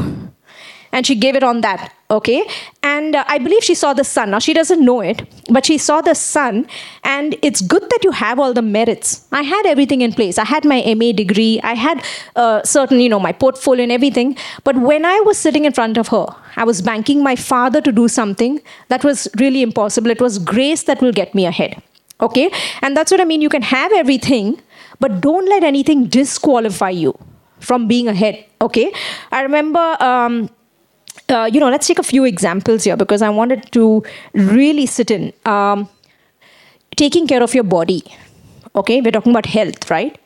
And 0.96 1.06
she 1.06 1.14
gave 1.14 1.36
it 1.36 1.42
on 1.42 1.60
that, 1.60 1.92
okay? 2.10 2.42
And 2.82 3.14
uh, 3.14 3.24
I 3.28 3.36
believe 3.36 3.62
she 3.62 3.74
saw 3.74 3.92
the 3.92 4.02
son. 4.02 4.30
Now, 4.30 4.38
she 4.38 4.54
doesn't 4.54 4.82
know 4.82 5.02
it, 5.02 5.28
but 5.50 5.66
she 5.66 5.76
saw 5.76 6.00
the 6.00 6.14
son. 6.14 6.66
And 7.04 7.36
it's 7.42 7.60
good 7.60 7.82
that 7.90 7.98
you 8.02 8.12
have 8.12 8.38
all 8.38 8.54
the 8.54 8.62
merits. 8.62 9.28
I 9.30 9.42
had 9.42 9.66
everything 9.66 10.00
in 10.00 10.14
place. 10.14 10.38
I 10.38 10.46
had 10.46 10.64
my 10.64 10.82
MA 10.94 11.12
degree. 11.12 11.60
I 11.62 11.74
had 11.74 12.02
uh, 12.34 12.62
certain, 12.62 13.00
you 13.00 13.10
know, 13.10 13.20
my 13.20 13.32
portfolio 13.32 13.82
and 13.82 13.92
everything. 13.92 14.38
But 14.64 14.78
when 14.78 15.04
I 15.04 15.20
was 15.20 15.36
sitting 15.36 15.66
in 15.66 15.74
front 15.74 15.98
of 15.98 16.08
her, 16.08 16.24
I 16.56 16.64
was 16.64 16.80
banking 16.80 17.22
my 17.22 17.36
father 17.36 17.82
to 17.82 17.92
do 17.92 18.08
something 18.08 18.62
that 18.88 19.04
was 19.04 19.28
really 19.38 19.60
impossible. 19.60 20.10
It 20.10 20.22
was 20.22 20.38
grace 20.38 20.84
that 20.84 21.02
will 21.02 21.12
get 21.12 21.34
me 21.34 21.44
ahead. 21.44 21.82
Okay? 22.22 22.50
And 22.80 22.96
that's 22.96 23.10
what 23.10 23.20
I 23.20 23.24
mean. 23.24 23.42
You 23.42 23.50
can 23.50 23.60
have 23.60 23.92
everything, 23.92 24.62
but 24.98 25.20
don't 25.20 25.46
let 25.46 25.62
anything 25.62 26.06
disqualify 26.06 26.88
you 26.88 27.18
from 27.60 27.86
being 27.86 28.08
ahead. 28.08 28.46
Okay? 28.62 28.94
I 29.30 29.42
remember. 29.42 29.96
Um, 30.00 30.48
uh, 31.28 31.48
you 31.52 31.60
know, 31.60 31.68
let's 31.68 31.86
take 31.86 31.98
a 31.98 32.02
few 32.02 32.24
examples 32.24 32.84
here 32.84 32.96
because 32.96 33.22
I 33.22 33.28
wanted 33.30 33.70
to 33.72 34.02
really 34.34 34.86
sit 34.86 35.10
in. 35.10 35.32
Um, 35.44 35.88
taking 36.96 37.26
care 37.26 37.42
of 37.42 37.54
your 37.54 37.64
body. 37.64 38.02
Okay, 38.74 39.00
we're 39.00 39.10
talking 39.10 39.32
about 39.32 39.46
health, 39.46 39.90
right? 39.90 40.18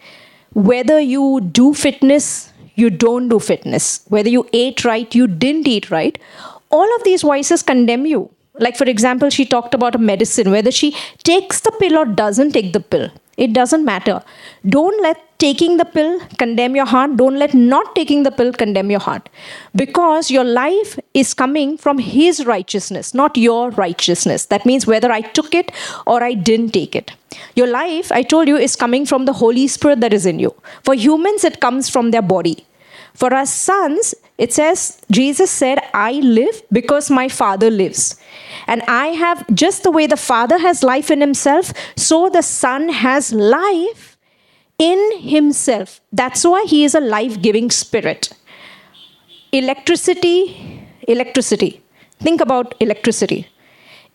Whether 0.54 1.00
you 1.00 1.40
do 1.40 1.74
fitness, 1.74 2.52
you 2.74 2.90
don't 2.90 3.28
do 3.28 3.38
fitness. 3.38 4.04
Whether 4.08 4.28
you 4.28 4.48
ate 4.52 4.84
right, 4.84 5.12
you 5.14 5.26
didn't 5.26 5.66
eat 5.66 5.90
right. 5.90 6.18
All 6.70 6.96
of 6.96 7.04
these 7.04 7.22
voices 7.22 7.62
condemn 7.62 8.06
you 8.06 8.30
like 8.54 8.76
for 8.76 8.84
example 8.84 9.30
she 9.30 9.44
talked 9.46 9.74
about 9.74 9.94
a 9.94 9.98
medicine 9.98 10.50
whether 10.50 10.70
she 10.70 10.94
takes 11.22 11.60
the 11.60 11.72
pill 11.80 11.96
or 11.96 12.04
doesn't 12.04 12.52
take 12.52 12.72
the 12.72 12.80
pill 12.80 13.08
It 13.36 13.52
doesn't 13.56 13.84
matter. 13.84 14.22
Don't 14.68 15.02
let 15.02 15.20
taking 15.40 15.78
the 15.78 15.84
pill 15.84 16.20
condemn 16.38 16.76
your 16.76 16.86
heart. 16.86 17.16
Don't 17.16 17.38
let 17.38 17.54
not 17.54 17.94
taking 17.96 18.22
the 18.22 18.30
pill 18.30 18.52
condemn 18.52 18.90
your 18.90 19.00
heart. 19.00 19.28
Because 19.74 20.30
your 20.30 20.44
life 20.44 20.98
is 21.14 21.32
coming 21.34 21.76
from 21.78 21.98
His 21.98 22.44
righteousness, 22.46 23.14
not 23.14 23.36
your 23.36 23.70
righteousness. 23.70 24.46
That 24.46 24.66
means 24.66 24.86
whether 24.86 25.10
I 25.10 25.22
took 25.22 25.54
it 25.54 25.72
or 26.06 26.22
I 26.22 26.34
didn't 26.34 26.70
take 26.70 26.94
it. 26.94 27.12
Your 27.54 27.66
life, 27.66 28.12
I 28.12 28.22
told 28.22 28.48
you, 28.48 28.56
is 28.56 28.76
coming 28.76 29.06
from 29.06 29.24
the 29.24 29.32
Holy 29.32 29.66
Spirit 29.66 30.00
that 30.00 30.12
is 30.12 30.26
in 30.26 30.38
you. 30.38 30.54
For 30.84 30.94
humans, 30.94 31.44
it 31.44 31.60
comes 31.60 31.88
from 31.88 32.10
their 32.10 32.22
body. 32.22 32.66
For 33.14 33.32
us 33.34 33.52
sons, 33.52 34.14
it 34.38 34.52
says, 34.52 35.00
Jesus 35.10 35.50
said, 35.50 35.80
I 35.92 36.12
live 36.12 36.62
because 36.72 37.10
my 37.10 37.28
Father 37.28 37.70
lives. 37.70 38.20
And 38.66 38.82
I 38.82 39.08
have, 39.08 39.44
just 39.54 39.82
the 39.82 39.90
way 39.90 40.06
the 40.06 40.16
Father 40.16 40.58
has 40.58 40.82
life 40.82 41.10
in 41.10 41.20
himself, 41.20 41.72
so 41.96 42.28
the 42.28 42.42
Son 42.42 42.88
has 42.88 43.32
life 43.32 44.16
in 44.80 45.00
himself. 45.20 46.00
That's 46.10 46.44
why 46.44 46.64
he 46.66 46.84
is 46.84 46.94
a 46.94 47.00
life 47.00 47.40
giving 47.40 47.70
spirit. 47.70 48.30
Electricity, 49.52 50.86
electricity. 51.06 51.82
Think 52.18 52.40
about 52.40 52.74
electricity. 52.80 53.46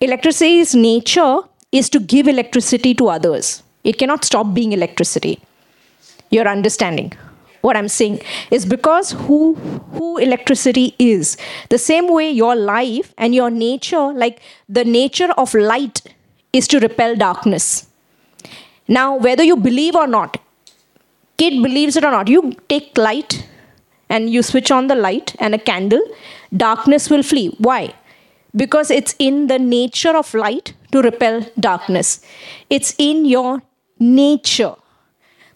Electricity's 0.00 0.74
nature 0.74 1.40
is 1.72 1.88
to 1.90 2.00
give 2.00 2.26
electricity 2.28 2.94
to 2.94 3.08
others, 3.08 3.62
it 3.84 3.98
cannot 3.98 4.24
stop 4.24 4.52
being 4.54 4.72
electricity. 4.72 5.40
Your 6.30 6.48
understanding 6.48 7.12
what 7.66 7.76
i'm 7.76 7.88
saying 7.92 8.16
is 8.56 8.64
because 8.72 9.10
who 9.26 9.38
who 9.94 10.08
electricity 10.18 10.94
is 11.04 11.36
the 11.74 11.78
same 11.84 12.08
way 12.16 12.30
your 12.30 12.54
life 12.54 13.12
and 13.18 13.34
your 13.34 13.48
nature 13.50 14.04
like 14.22 14.40
the 14.68 14.84
nature 14.84 15.30
of 15.44 15.54
light 15.54 16.02
is 16.52 16.68
to 16.68 16.78
repel 16.84 17.16
darkness 17.22 17.88
now 18.98 19.16
whether 19.16 19.42
you 19.42 19.56
believe 19.56 19.96
or 19.96 20.06
not 20.06 20.38
kid 21.36 21.62
believes 21.62 21.96
it 21.96 22.04
or 22.04 22.10
not 22.10 22.28
you 22.28 22.52
take 22.68 22.96
light 22.96 23.46
and 24.08 24.30
you 24.30 24.42
switch 24.42 24.70
on 24.70 24.86
the 24.86 24.94
light 24.94 25.34
and 25.38 25.54
a 25.54 25.58
candle 25.58 26.02
darkness 26.54 27.10
will 27.10 27.22
flee. 27.22 27.54
Why? 27.58 27.94
Because 28.54 28.90
it's 28.90 29.14
in 29.18 29.48
the 29.48 29.58
nature 29.58 30.16
of 30.16 30.32
light 30.32 30.74
to 30.92 31.02
repel 31.02 31.46
darkness. 31.58 32.20
It's 32.70 32.94
in 32.98 33.24
your 33.24 33.62
nature 33.98 34.74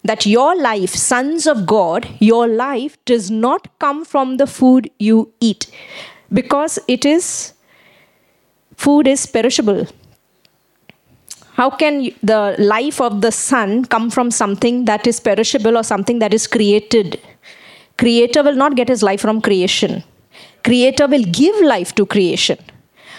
that 0.03 0.25
your 0.25 0.55
life, 0.55 0.89
sons 0.95 1.47
of 1.47 1.65
God, 1.65 2.07
your 2.19 2.47
life 2.47 2.97
does 3.05 3.29
not 3.29 3.67
come 3.79 4.03
from 4.03 4.37
the 4.37 4.47
food 4.47 4.89
you 4.99 5.31
eat. 5.39 5.71
Because 6.33 6.79
it 6.87 7.05
is, 7.05 7.53
food 8.75 9.07
is 9.07 9.25
perishable. 9.25 9.87
How 11.53 11.69
can 11.69 12.09
the 12.23 12.55
life 12.57 13.01
of 13.01 13.21
the 13.21 13.31
son 13.31 13.85
come 13.85 14.09
from 14.09 14.31
something 14.31 14.85
that 14.85 15.05
is 15.05 15.19
perishable 15.19 15.77
or 15.77 15.83
something 15.83 16.19
that 16.19 16.33
is 16.33 16.47
created? 16.47 17.19
Creator 17.97 18.43
will 18.43 18.55
not 18.55 18.75
get 18.75 18.87
his 18.87 19.03
life 19.03 19.21
from 19.21 19.41
creation. 19.41 20.03
Creator 20.63 21.07
will 21.07 21.23
give 21.23 21.59
life 21.61 21.93
to 21.95 22.05
creation. 22.05 22.57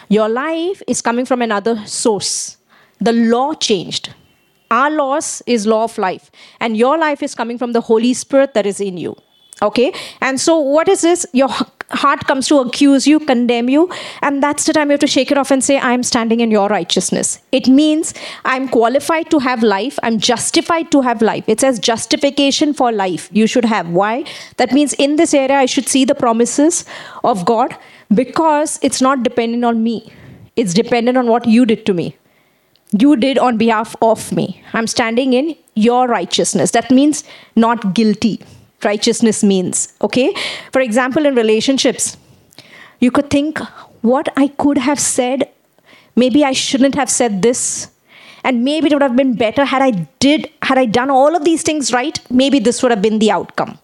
Your 0.09 0.29
life 0.29 0.83
is 0.87 1.03
coming 1.03 1.25
from 1.25 1.43
another 1.43 1.85
source. 1.87 2.57
The 3.01 3.13
law 3.13 3.55
changed 3.55 4.11
our 4.73 4.91
loss 4.91 5.43
is 5.47 5.67
law 5.67 5.85
of 5.85 5.99
life, 5.99 6.31
and 6.59 6.77
your 6.77 6.97
life 6.99 7.23
is 7.23 7.35
coming 7.35 7.59
from 7.59 7.73
the 7.73 7.83
Holy 7.83 8.15
Spirit 8.15 8.55
that 8.55 8.67
is 8.67 8.81
in 8.81 8.97
you. 8.97 9.15
Okay? 9.61 9.93
And 10.21 10.41
so, 10.41 10.59
what 10.59 10.89
is 10.89 11.03
this? 11.03 11.27
Your 11.33 11.51
heart 11.93 12.27
comes 12.27 12.49
to 12.49 12.59
accuse 12.59 13.07
you, 13.07 13.21
condemn 13.21 13.69
you, 13.69 13.91
and 14.21 14.43
that's 14.43 14.65
the 14.65 14.73
time 14.73 14.89
you 14.89 14.93
have 14.93 15.01
to 15.01 15.07
shake 15.07 15.31
it 15.31 15.39
off 15.39 15.51
and 15.51 15.63
say, 15.63 15.79
I'm 15.79 16.03
standing 16.03 16.41
in 16.41 16.51
your 16.51 16.69
righteousness. 16.69 17.41
It 17.53 17.69
means 17.69 18.15
I'm 18.45 18.69
qualified 18.69 19.31
to 19.31 19.39
have 19.39 19.63
life, 19.63 19.99
I'm 20.03 20.19
justified 20.19 20.91
to 20.93 21.03
have 21.03 21.23
life. 21.23 21.45
It 21.47 21.61
says 21.61 21.79
justification 21.79 22.75
for 22.75 22.93
life 22.93 23.29
you 23.33 23.47
should 23.47 23.65
have. 23.65 23.89
Why? 23.89 24.25
That 24.57 24.73
means 24.73 24.95
in 24.95 25.17
this 25.17 25.35
area, 25.35 25.57
I 25.59 25.67
should 25.67 25.89
see 25.89 26.05
the 26.05 26.15
promises 26.15 26.85
of 27.25 27.45
God 27.45 27.77
because 28.13 28.79
it's 28.83 29.01
not 29.01 29.23
dependent 29.23 29.65
on 29.65 29.83
me, 29.83 30.13
it's 30.57 30.75
dependent 30.75 31.17
on 31.17 31.27
what 31.27 31.47
you 31.47 31.67
did 31.67 31.87
to 31.87 31.95
me 31.95 32.17
you 32.99 33.17
did 33.17 33.39
on 33.39 33.57
behalf 33.57 33.97
of 34.03 34.33
me. 34.33 34.63
I'm 34.73 34.87
standing 34.87 35.33
in 35.33 35.57
your 35.75 36.07
righteousness. 36.07 36.73
That 36.73 36.91
means 36.91 37.25
not 37.57 37.95
guilty. 37.95 38.41
Righteousness 38.85 39.45
means, 39.45 39.93
okay? 40.01 40.35
For 40.73 40.81
example, 40.81 41.27
in 41.27 41.35
relationships, 41.35 42.17
you 43.01 43.11
could 43.11 43.31
think 43.31 43.59
what 44.01 44.29
I 44.37 44.49
could 44.49 44.79
have 44.79 44.99
said, 44.99 45.49
maybe 46.17 46.45
I 46.45 46.53
shouldn't 46.53 46.95
have 46.95 47.11
said 47.11 47.43
this. 47.43 47.89
And 48.45 48.65
maybe 48.65 48.89
it 48.89 48.93
would 48.93 49.03
have 49.03 49.15
been 49.15 49.35
better 49.37 49.65
had 49.65 49.83
I 49.83 49.91
did, 50.19 50.51
had 50.63 50.77
I 50.77 50.85
done 50.87 51.11
all 51.11 51.37
of 51.37 51.45
these 51.45 51.63
things 51.63 51.93
right, 51.93 52.19
maybe 52.29 52.59
this 52.59 52.83
would 52.83 52.91
have 52.91 53.01
been 53.01 53.21
the 53.21 53.31
outcome. 53.31 53.79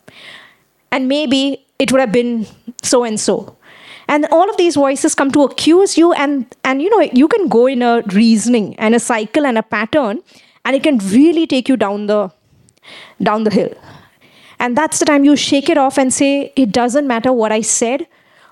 And 0.91 1.07
maybe 1.07 1.65
it 1.79 1.93
would 1.93 2.01
have 2.01 2.11
been 2.11 2.47
so 2.83 3.05
and 3.05 3.21
so 3.21 3.57
and 4.09 4.27
all 4.33 4.49
of 4.49 4.57
these 4.57 4.75
voices 4.75 5.15
come 5.15 5.31
to 5.31 5.43
accuse 5.43 5.97
you 5.99 6.13
and 6.15 6.57
and 6.65 6.83
you 6.83 6.91
know 6.91 7.01
you 7.13 7.29
can 7.29 7.49
go 7.49 7.67
in 7.67 7.83
a 7.83 8.03
reasoning 8.15 8.75
and 8.79 8.95
a 8.95 9.01
cycle 9.01 9.47
and 9.47 9.59
a 9.59 9.63
pattern 9.63 10.21
and 10.65 10.75
it 10.75 10.83
can 10.83 10.99
really 11.17 11.47
take 11.47 11.69
you 11.69 11.77
down 11.77 12.07
the 12.07 12.31
down 13.23 13.45
the 13.45 13.51
hill 13.51 13.73
and 14.61 14.77
that's 14.77 14.99
the 14.99 15.05
time 15.05 15.25
you 15.25 15.37
shake 15.37 15.69
it 15.69 15.79
off 15.79 15.99
and 15.99 16.13
say 16.13 16.53
it 16.57 16.73
doesn't 16.73 17.07
matter 17.07 17.33
what 17.33 17.53
i 17.53 17.61
said 17.61 18.07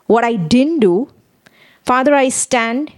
what 0.06 0.24
i 0.24 0.34
didn't 0.34 0.80
do 0.80 1.08
father 1.84 2.14
i 2.14 2.28
stand 2.28 2.92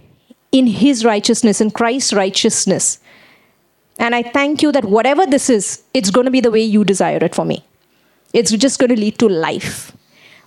in 0.51 0.67
his 0.67 1.05
righteousness 1.05 1.61
in 1.61 1.71
christ's 1.71 2.13
righteousness 2.13 2.99
and 3.97 4.15
i 4.15 4.23
thank 4.23 4.61
you 4.61 4.71
that 4.71 4.85
whatever 4.85 5.25
this 5.25 5.49
is 5.49 5.83
it's 5.93 6.09
going 6.09 6.25
to 6.25 6.31
be 6.31 6.41
the 6.41 6.51
way 6.51 6.61
you 6.61 6.83
desire 6.83 7.23
it 7.29 7.35
for 7.35 7.45
me 7.45 7.63
it's 8.33 8.51
just 8.51 8.79
going 8.79 8.89
to 8.89 8.99
lead 8.99 9.17
to 9.17 9.27
life 9.27 9.91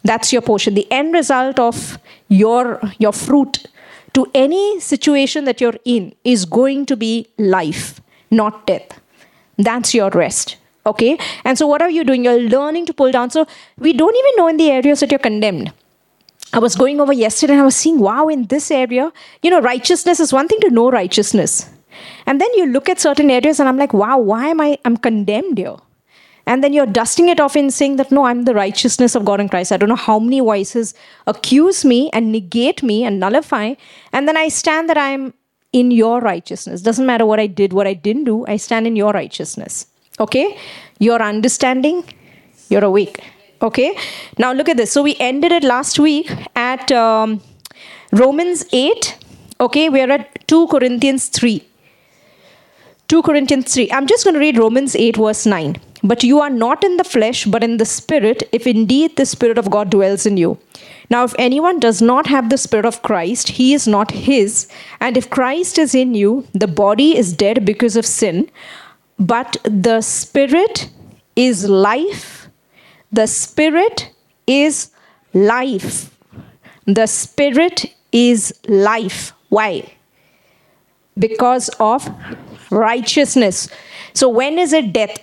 that's 0.04 0.32
your 0.32 0.42
portion. 0.42 0.74
The 0.74 0.90
end 0.90 1.14
result 1.14 1.58
of 1.58 1.98
your, 2.28 2.80
your 2.98 3.12
fruit 3.12 3.66
to 4.14 4.26
any 4.34 4.80
situation 4.80 5.44
that 5.44 5.60
you're 5.60 5.78
in 5.84 6.14
is 6.24 6.44
going 6.44 6.86
to 6.86 6.96
be 6.96 7.28
life, 7.38 8.00
not 8.30 8.66
death. 8.66 9.00
That's 9.56 9.94
your 9.94 10.10
rest. 10.10 10.56
Okay? 10.86 11.18
And 11.44 11.56
so, 11.58 11.66
what 11.66 11.82
are 11.82 11.90
you 11.90 12.04
doing? 12.04 12.24
You're 12.24 12.40
learning 12.40 12.86
to 12.86 12.94
pull 12.94 13.10
down. 13.10 13.30
So, 13.30 13.46
we 13.78 13.92
don't 13.92 14.16
even 14.16 14.32
know 14.36 14.48
in 14.48 14.56
the 14.56 14.70
areas 14.70 15.00
that 15.00 15.10
you're 15.10 15.18
condemned. 15.18 15.72
I 16.52 16.58
was 16.58 16.76
going 16.76 17.00
over 17.00 17.12
yesterday 17.12 17.54
and 17.54 17.62
I 17.62 17.64
was 17.64 17.76
seeing, 17.76 17.98
wow, 17.98 18.28
in 18.28 18.46
this 18.46 18.70
area, 18.70 19.10
you 19.42 19.50
know, 19.50 19.60
righteousness 19.60 20.20
is 20.20 20.32
one 20.32 20.48
thing 20.48 20.60
to 20.60 20.70
know 20.70 20.90
righteousness. 20.90 21.70
And 22.26 22.40
then 22.40 22.48
you 22.54 22.66
look 22.66 22.88
at 22.88 23.00
certain 23.00 23.30
areas 23.30 23.58
and 23.58 23.68
I'm 23.68 23.78
like, 23.78 23.94
wow, 23.94 24.18
why 24.18 24.48
am 24.48 24.60
I 24.60 24.78
I'm 24.84 24.96
condemned 24.96 25.58
here? 25.58 25.76
And 26.44 26.62
then 26.62 26.72
you're 26.72 26.86
dusting 26.86 27.28
it 27.28 27.40
off 27.40 27.56
in 27.56 27.70
saying 27.70 27.96
that, 27.96 28.10
no, 28.10 28.24
I'm 28.24 28.44
the 28.44 28.54
righteousness 28.54 29.14
of 29.14 29.24
God 29.24 29.40
in 29.40 29.48
Christ. 29.48 29.70
I 29.70 29.76
don't 29.76 29.88
know 29.88 29.94
how 29.94 30.18
many 30.18 30.40
voices 30.40 30.94
accuse 31.26 31.84
me 31.84 32.10
and 32.12 32.32
negate 32.32 32.82
me 32.82 33.04
and 33.04 33.20
nullify. 33.20 33.74
And 34.12 34.26
then 34.26 34.36
I 34.36 34.48
stand 34.48 34.88
that 34.90 34.98
I'm 34.98 35.34
in 35.72 35.90
your 35.90 36.20
righteousness. 36.20 36.82
Doesn't 36.82 37.06
matter 37.06 37.24
what 37.24 37.38
I 37.38 37.46
did, 37.46 37.72
what 37.72 37.86
I 37.86 37.94
didn't 37.94 38.24
do, 38.24 38.44
I 38.46 38.56
stand 38.56 38.86
in 38.86 38.96
your 38.96 39.12
righteousness. 39.12 39.86
Okay? 40.20 40.58
You're 40.98 41.22
understanding, 41.22 42.04
you're 42.68 42.84
awake. 42.84 43.20
Okay? 43.60 43.96
Now 44.38 44.52
look 44.52 44.68
at 44.68 44.76
this. 44.76 44.92
So 44.92 45.02
we 45.02 45.16
ended 45.18 45.52
it 45.52 45.64
last 45.64 45.98
week 45.98 46.30
at 46.56 46.90
um, 46.92 47.40
Romans 48.12 48.64
8. 48.72 49.18
Okay? 49.60 49.88
We're 49.88 50.10
at 50.10 50.46
2 50.48 50.68
Corinthians 50.68 51.28
3. 51.28 51.64
2 53.08 53.22
Corinthians 53.22 53.74
3. 53.74 53.92
I'm 53.92 54.06
just 54.06 54.24
going 54.24 54.34
to 54.34 54.40
read 54.40 54.58
Romans 54.58 54.96
8, 54.96 55.16
verse 55.16 55.44
9. 55.44 55.76
But 56.02 56.24
you 56.24 56.40
are 56.40 56.50
not 56.50 56.82
in 56.82 56.96
the 56.96 57.04
flesh, 57.04 57.44
but 57.44 57.62
in 57.62 57.76
the 57.76 57.84
Spirit, 57.84 58.42
if 58.52 58.66
indeed 58.66 59.16
the 59.16 59.26
Spirit 59.26 59.58
of 59.58 59.70
God 59.70 59.90
dwells 59.90 60.26
in 60.26 60.36
you. 60.36 60.58
Now, 61.10 61.22
if 61.24 61.34
anyone 61.38 61.78
does 61.78 62.00
not 62.00 62.26
have 62.26 62.48
the 62.48 62.56
Spirit 62.56 62.86
of 62.86 63.02
Christ, 63.02 63.50
he 63.50 63.74
is 63.74 63.86
not 63.86 64.10
his. 64.10 64.66
And 65.00 65.16
if 65.16 65.28
Christ 65.30 65.78
is 65.78 65.94
in 65.94 66.14
you, 66.14 66.48
the 66.54 66.66
body 66.66 67.16
is 67.16 67.34
dead 67.34 67.64
because 67.64 67.96
of 67.96 68.06
sin, 68.06 68.50
but 69.22 69.56
the 69.62 70.00
Spirit 70.00 70.90
is 71.36 71.68
life. 71.68 72.48
The 73.12 73.26
Spirit 73.26 74.10
is 74.46 74.90
life. 75.32 76.10
The 76.86 77.06
Spirit 77.06 77.94
is 78.10 78.52
life. 78.66 79.32
Why? 79.48 79.92
Because 81.16 81.68
of 81.78 82.08
righteousness. 82.70 83.68
So, 84.12 84.28
when 84.28 84.58
is 84.58 84.72
it 84.72 84.92
death? 84.92 85.16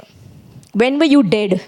When 0.73 0.97
were 0.97 1.05
you 1.05 1.23
dead? 1.23 1.61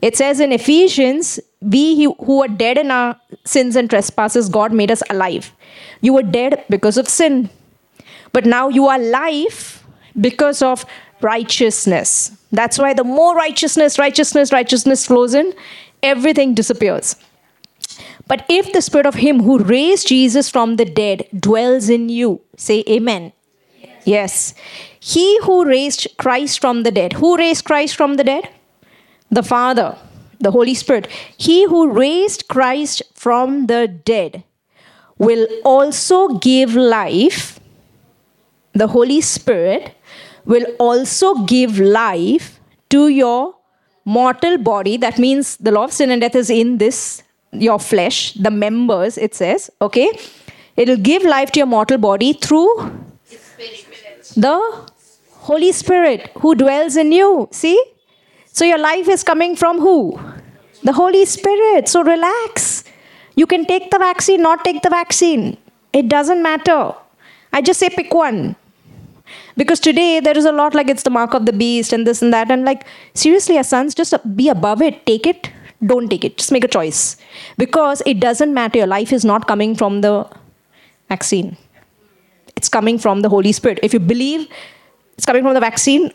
It 0.00 0.16
says 0.16 0.40
in 0.40 0.50
Ephesians, 0.50 1.38
we 1.60 2.04
who 2.04 2.38
were 2.38 2.48
dead 2.48 2.76
in 2.76 2.90
our 2.90 3.16
sins 3.44 3.76
and 3.76 3.88
trespasses, 3.88 4.48
God 4.48 4.72
made 4.72 4.90
us 4.90 5.02
alive. 5.10 5.52
You 6.00 6.14
were 6.14 6.24
dead 6.24 6.64
because 6.68 6.96
of 6.96 7.08
sin. 7.08 7.50
But 8.32 8.46
now 8.46 8.68
you 8.68 8.88
are 8.88 8.98
alive 8.98 9.86
because 10.20 10.60
of 10.60 10.84
righteousness. 11.22 12.32
That's 12.50 12.78
why 12.78 12.94
the 12.94 13.04
more 13.04 13.34
righteousness, 13.34 13.98
righteousness, 13.98 14.52
righteousness 14.52 15.06
flows 15.06 15.34
in, 15.34 15.54
everything 16.02 16.54
disappears. 16.54 17.16
But 18.26 18.44
if 18.48 18.72
the 18.72 18.82
spirit 18.82 19.06
of 19.06 19.16
him 19.16 19.42
who 19.42 19.58
raised 19.58 20.08
Jesus 20.08 20.48
from 20.48 20.76
the 20.76 20.84
dead 20.84 21.26
dwells 21.38 21.88
in 21.88 22.08
you, 22.08 22.40
say 22.56 22.84
amen. 22.88 23.32
Yes. 24.04 24.54
He 25.00 25.38
who 25.42 25.64
raised 25.64 26.08
Christ 26.18 26.60
from 26.60 26.82
the 26.82 26.90
dead. 26.90 27.14
Who 27.14 27.36
raised 27.36 27.64
Christ 27.64 27.96
from 27.96 28.14
the 28.14 28.24
dead? 28.24 28.48
The 29.30 29.42
Father, 29.42 29.96
the 30.40 30.50
Holy 30.50 30.74
Spirit. 30.74 31.08
He 31.36 31.64
who 31.66 31.90
raised 31.90 32.48
Christ 32.48 33.02
from 33.14 33.66
the 33.66 33.88
dead 33.88 34.44
will 35.18 35.46
also 35.64 36.28
give 36.38 36.74
life. 36.74 37.60
The 38.72 38.88
Holy 38.88 39.20
Spirit 39.20 39.94
will 40.44 40.64
also 40.78 41.34
give 41.44 41.78
life 41.78 42.60
to 42.90 43.08
your 43.08 43.54
mortal 44.04 44.58
body. 44.58 44.96
That 44.96 45.18
means 45.18 45.56
the 45.56 45.70
law 45.70 45.84
of 45.84 45.92
sin 45.92 46.10
and 46.10 46.20
death 46.20 46.34
is 46.34 46.50
in 46.50 46.78
this, 46.78 47.22
your 47.52 47.78
flesh, 47.78 48.32
the 48.34 48.50
members, 48.50 49.18
it 49.18 49.34
says. 49.34 49.70
Okay? 49.80 50.10
It'll 50.76 50.96
give 50.96 51.22
life 51.22 51.52
to 51.52 51.60
your 51.60 51.66
mortal 51.66 51.98
body 51.98 52.32
through 52.32 52.90
the 54.36 54.90
Holy 55.32 55.72
Spirit 55.72 56.30
who 56.38 56.54
dwells 56.54 56.96
in 56.96 57.12
you. 57.12 57.48
See? 57.50 57.82
So 58.46 58.64
your 58.64 58.78
life 58.78 59.08
is 59.08 59.22
coming 59.22 59.56
from 59.56 59.78
who? 59.78 60.18
The 60.82 60.92
Holy 60.92 61.24
Spirit. 61.24 61.88
So 61.88 62.02
relax. 62.02 62.84
You 63.34 63.46
can 63.46 63.64
take 63.64 63.90
the 63.90 63.98
vaccine, 63.98 64.42
not 64.42 64.64
take 64.64 64.82
the 64.82 64.90
vaccine. 64.90 65.56
It 65.92 66.08
doesn't 66.08 66.42
matter. 66.42 66.94
I 67.52 67.60
just 67.60 67.80
say 67.80 67.90
pick 67.90 68.12
one. 68.12 68.56
Because 69.56 69.80
today 69.80 70.20
there 70.20 70.36
is 70.36 70.44
a 70.44 70.52
lot 70.52 70.74
like 70.74 70.88
it's 70.88 71.02
the 71.02 71.10
mark 71.10 71.34
of 71.34 71.46
the 71.46 71.52
beast 71.52 71.92
and 71.92 72.06
this 72.06 72.22
and 72.22 72.32
that. 72.32 72.50
And 72.50 72.64
like, 72.64 72.86
seriously, 73.14 73.56
your 73.56 73.64
sons, 73.64 73.94
just 73.94 74.14
be 74.36 74.48
above 74.48 74.82
it. 74.82 75.04
Take 75.06 75.26
it, 75.26 75.50
don't 75.84 76.08
take 76.08 76.24
it. 76.24 76.38
Just 76.38 76.52
make 76.52 76.64
a 76.64 76.68
choice. 76.68 77.16
Because 77.58 78.02
it 78.06 78.20
doesn't 78.20 78.54
matter. 78.54 78.78
Your 78.78 78.86
life 78.86 79.12
is 79.12 79.24
not 79.24 79.46
coming 79.46 79.74
from 79.74 80.00
the 80.00 80.26
vaccine, 81.08 81.56
it's 82.56 82.68
coming 82.68 82.98
from 82.98 83.20
the 83.20 83.28
Holy 83.28 83.52
Spirit. 83.52 83.78
If 83.82 83.92
you 83.92 84.00
believe 84.00 84.48
it's 85.16 85.26
coming 85.26 85.42
from 85.42 85.54
the 85.54 85.60
vaccine, 85.60 86.10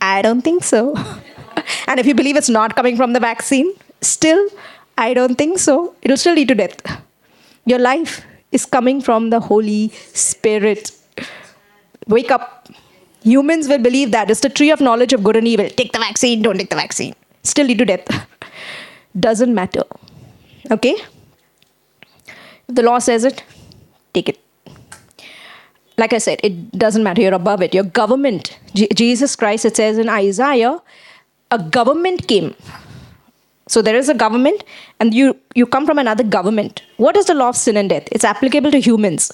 I 0.00 0.22
don't 0.22 0.42
think 0.42 0.64
so. 0.64 0.94
and 1.86 1.98
if 1.98 2.06
you 2.06 2.14
believe 2.14 2.36
it's 2.36 2.48
not 2.48 2.76
coming 2.76 2.96
from 2.96 3.12
the 3.12 3.20
vaccine, 3.20 3.72
still, 4.00 4.48
I 4.96 5.14
don't 5.14 5.36
think 5.36 5.58
so. 5.58 5.94
It'll 6.02 6.16
still 6.16 6.34
lead 6.34 6.48
to 6.48 6.54
death. 6.54 7.02
Your 7.64 7.78
life 7.78 8.24
is 8.52 8.64
coming 8.64 9.00
from 9.00 9.30
the 9.30 9.40
Holy 9.40 9.88
Spirit. 10.12 10.92
Wake 12.06 12.30
up. 12.30 12.68
Humans 13.22 13.68
will 13.68 13.78
believe 13.78 14.10
that 14.12 14.30
it's 14.30 14.40
the 14.40 14.48
tree 14.48 14.70
of 14.70 14.80
knowledge 14.80 15.12
of 15.12 15.22
good 15.22 15.36
and 15.36 15.46
evil. 15.46 15.68
Take 15.68 15.92
the 15.92 15.98
vaccine, 15.98 16.42
don't 16.42 16.56
take 16.56 16.70
the 16.70 16.76
vaccine. 16.76 17.14
Still 17.42 17.66
lead 17.66 17.78
to 17.78 17.84
death. 17.84 18.26
Doesn't 19.18 19.54
matter. 19.54 19.82
Okay? 20.70 20.96
If 22.68 22.74
the 22.74 22.82
law 22.82 22.98
says 22.98 23.24
it, 23.24 23.42
take 24.14 24.28
it. 24.28 24.38
Like 25.96 26.12
I 26.12 26.18
said, 26.18 26.38
it 26.44 26.78
doesn't 26.78 27.02
matter. 27.02 27.20
You're 27.20 27.34
above 27.34 27.60
it. 27.60 27.74
Your 27.74 27.82
government, 27.82 28.56
Jesus 28.72 29.34
Christ, 29.34 29.64
it 29.64 29.74
says 29.74 29.98
in 29.98 30.08
Isaiah, 30.08 30.80
a 31.50 31.58
government 31.58 32.28
came 32.28 32.54
so 33.68 33.82
there 33.82 33.96
is 33.96 34.08
a 34.08 34.14
government, 34.14 34.64
and 34.98 35.14
you, 35.14 35.36
you 35.54 35.66
come 35.66 35.86
from 35.86 35.98
another 35.98 36.24
government. 36.24 36.82
What 36.96 37.16
is 37.16 37.26
the 37.26 37.34
law 37.34 37.50
of 37.50 37.56
sin 37.56 37.76
and 37.76 37.90
death? 37.90 38.08
It's 38.10 38.24
applicable 38.24 38.70
to 38.72 38.80
humans. 38.80 39.32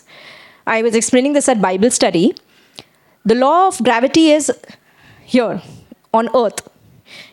I 0.67 0.83
was 0.83 0.95
explaining 0.95 1.35
this 1.35 1.49
at 1.49 1.61
Bible 1.62 1.91
study. 1.91 2.35
The 3.25 3.35
law 3.35 3.69
of 3.69 3.83
gravity 3.83 4.31
is 4.33 4.53
here 5.25 5.62
on 6.12 6.29
earth. 6.37 6.69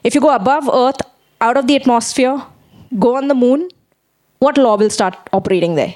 If 0.03 0.15
you 0.15 0.21
go 0.21 0.33
above 0.35 0.69
earth, 0.71 1.01
out 1.41 1.57
of 1.57 1.67
the 1.67 1.75
atmosphere, 1.75 2.41
go 2.99 3.15
on 3.17 3.27
the 3.27 3.35
moon, 3.35 3.69
what 4.39 4.57
law 4.57 4.77
will 4.77 4.89
start 4.89 5.17
operating 5.33 5.75
there? 5.75 5.95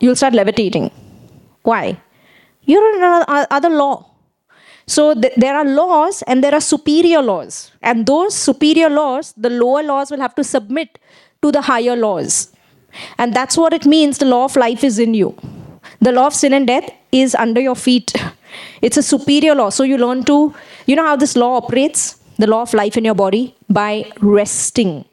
You'll 0.00 0.16
start 0.16 0.34
levitating. 0.34 0.90
Why? 1.62 2.00
You're 2.64 2.94
in 2.96 3.02
another 3.02 3.70
law. 3.70 4.06
So 4.88 5.14
th- 5.14 5.34
there 5.36 5.54
are 5.54 5.64
laws 5.66 6.22
and 6.22 6.42
there 6.42 6.54
are 6.54 6.60
superior 6.60 7.20
laws. 7.22 7.70
And 7.82 8.06
those 8.06 8.34
superior 8.34 8.88
laws, 8.88 9.34
the 9.36 9.50
lower 9.50 9.82
laws 9.82 10.10
will 10.10 10.20
have 10.20 10.34
to 10.36 10.44
submit 10.44 10.98
to 11.42 11.52
the 11.52 11.60
higher 11.60 11.94
laws. 11.94 12.50
And 13.18 13.34
that's 13.34 13.56
what 13.56 13.74
it 13.74 13.84
means 13.84 14.18
the 14.18 14.24
law 14.24 14.44
of 14.46 14.56
life 14.56 14.82
is 14.82 14.98
in 14.98 15.12
you. 15.12 15.36
The 16.00 16.10
law 16.12 16.26
of 16.28 16.34
sin 16.34 16.54
and 16.54 16.66
death 16.66 16.90
is 17.12 17.34
under 17.34 17.60
your 17.60 17.76
feet. 17.76 18.12
It's 18.82 18.96
a 18.96 19.02
superior 19.02 19.54
law. 19.54 19.68
So 19.68 19.84
you 19.84 19.98
learn 19.98 20.24
to, 20.24 20.54
you 20.86 20.96
know 20.96 21.04
how 21.04 21.16
this 21.16 21.36
law 21.36 21.56
operates? 21.56 22.18
The 22.38 22.46
law 22.46 22.62
of 22.62 22.72
life 22.72 22.96
in 22.96 23.04
your 23.04 23.14
body? 23.14 23.54
By 23.68 24.10
resting. 24.20 25.04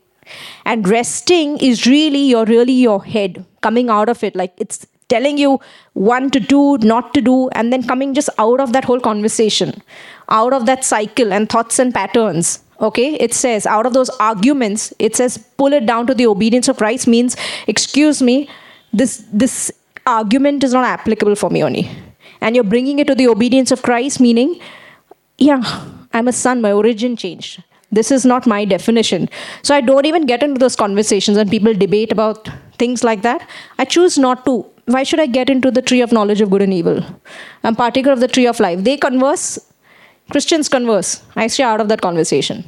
And 0.63 0.87
resting 0.87 1.57
is 1.57 1.85
really 1.85 2.23
your 2.29 2.45
really 2.45 2.73
your 2.73 3.03
head 3.03 3.45
coming 3.61 3.89
out 3.89 4.09
of 4.09 4.23
it. 4.23 4.35
Like 4.35 4.53
it's 4.57 4.87
telling 5.09 5.37
you 5.37 5.59
what 5.93 6.31
to 6.33 6.39
do, 6.39 6.77
not 6.79 7.13
to 7.13 7.21
do, 7.21 7.49
and 7.49 7.71
then 7.71 7.83
coming 7.83 8.13
just 8.13 8.29
out 8.37 8.59
of 8.59 8.73
that 8.73 8.83
whole 8.83 8.99
conversation, 8.99 9.81
out 10.29 10.53
of 10.53 10.65
that 10.65 10.83
cycle 10.83 11.31
and 11.31 11.49
thoughts 11.49 11.79
and 11.79 11.93
patterns. 11.93 12.59
Okay, 12.81 13.13
it 13.15 13.33
says 13.33 13.65
out 13.65 13.85
of 13.85 13.93
those 13.93 14.09
arguments, 14.19 14.93
it 14.99 15.15
says 15.15 15.37
pull 15.57 15.71
it 15.71 15.85
down 15.85 16.07
to 16.07 16.13
the 16.13 16.27
obedience 16.27 16.67
of 16.67 16.77
Christ 16.77 17.07
means, 17.07 17.37
excuse 17.67 18.21
me, 18.21 18.49
this 18.91 19.23
this 19.31 19.71
argument 20.05 20.63
is 20.63 20.73
not 20.73 20.85
applicable 20.85 21.35
for 21.35 21.49
me 21.49 21.63
only, 21.63 21.89
and 22.41 22.53
you're 22.53 22.65
bringing 22.65 22.99
it 22.99 23.07
to 23.07 23.15
the 23.15 23.27
obedience 23.27 23.71
of 23.71 23.81
Christ, 23.81 24.19
meaning, 24.19 24.59
yeah, 25.37 25.63
I'm 26.13 26.27
a 26.27 26.33
son, 26.33 26.61
my 26.61 26.73
origin 26.73 27.15
changed. 27.15 27.63
This 27.91 28.11
is 28.11 28.25
not 28.25 28.45
my 28.45 28.65
definition. 28.65 29.29
So 29.61 29.73
I 29.73 29.79
don't 29.79 30.05
even 30.05 30.25
get 30.25 30.43
into 30.43 30.59
those 30.59 30.75
conversations 30.75 31.37
and 31.37 31.49
people 31.49 31.73
debate 31.73 32.11
about 32.11 32.49
things 32.77 33.05
like 33.05 33.21
that. 33.21 33.47
I 33.77 33.85
choose 33.85 34.17
not 34.17 34.45
to 34.45 34.65
why 34.85 35.03
should 35.03 35.19
I 35.19 35.25
get 35.25 35.49
into 35.49 35.71
the 35.71 35.81
tree 35.81 36.01
of 36.01 36.11
knowledge 36.11 36.41
of 36.41 36.49
good 36.49 36.61
and 36.61 36.73
evil? 36.73 37.03
I'm 37.63 37.75
partaker 37.75 38.11
of 38.11 38.19
the 38.19 38.27
tree 38.27 38.45
of 38.45 38.59
life. 38.59 38.83
They 38.83 38.97
converse, 38.97 39.59
Christians 40.31 40.69
converse. 40.69 41.23
I 41.35 41.47
stay 41.47 41.63
out 41.63 41.81
of 41.81 41.89
that 41.89 42.01
conversation. 42.01 42.63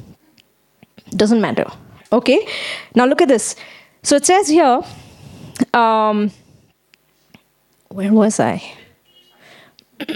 Doesn't 1.10 1.40
matter. 1.40 1.66
Okay? 2.12 2.46
Now 2.94 3.06
look 3.06 3.22
at 3.22 3.28
this. 3.28 3.54
So 4.02 4.16
it 4.16 4.26
says 4.26 4.48
here, 4.48 4.82
um, 5.74 6.30
where 7.88 8.12
was 8.12 8.40
I? 8.40 8.62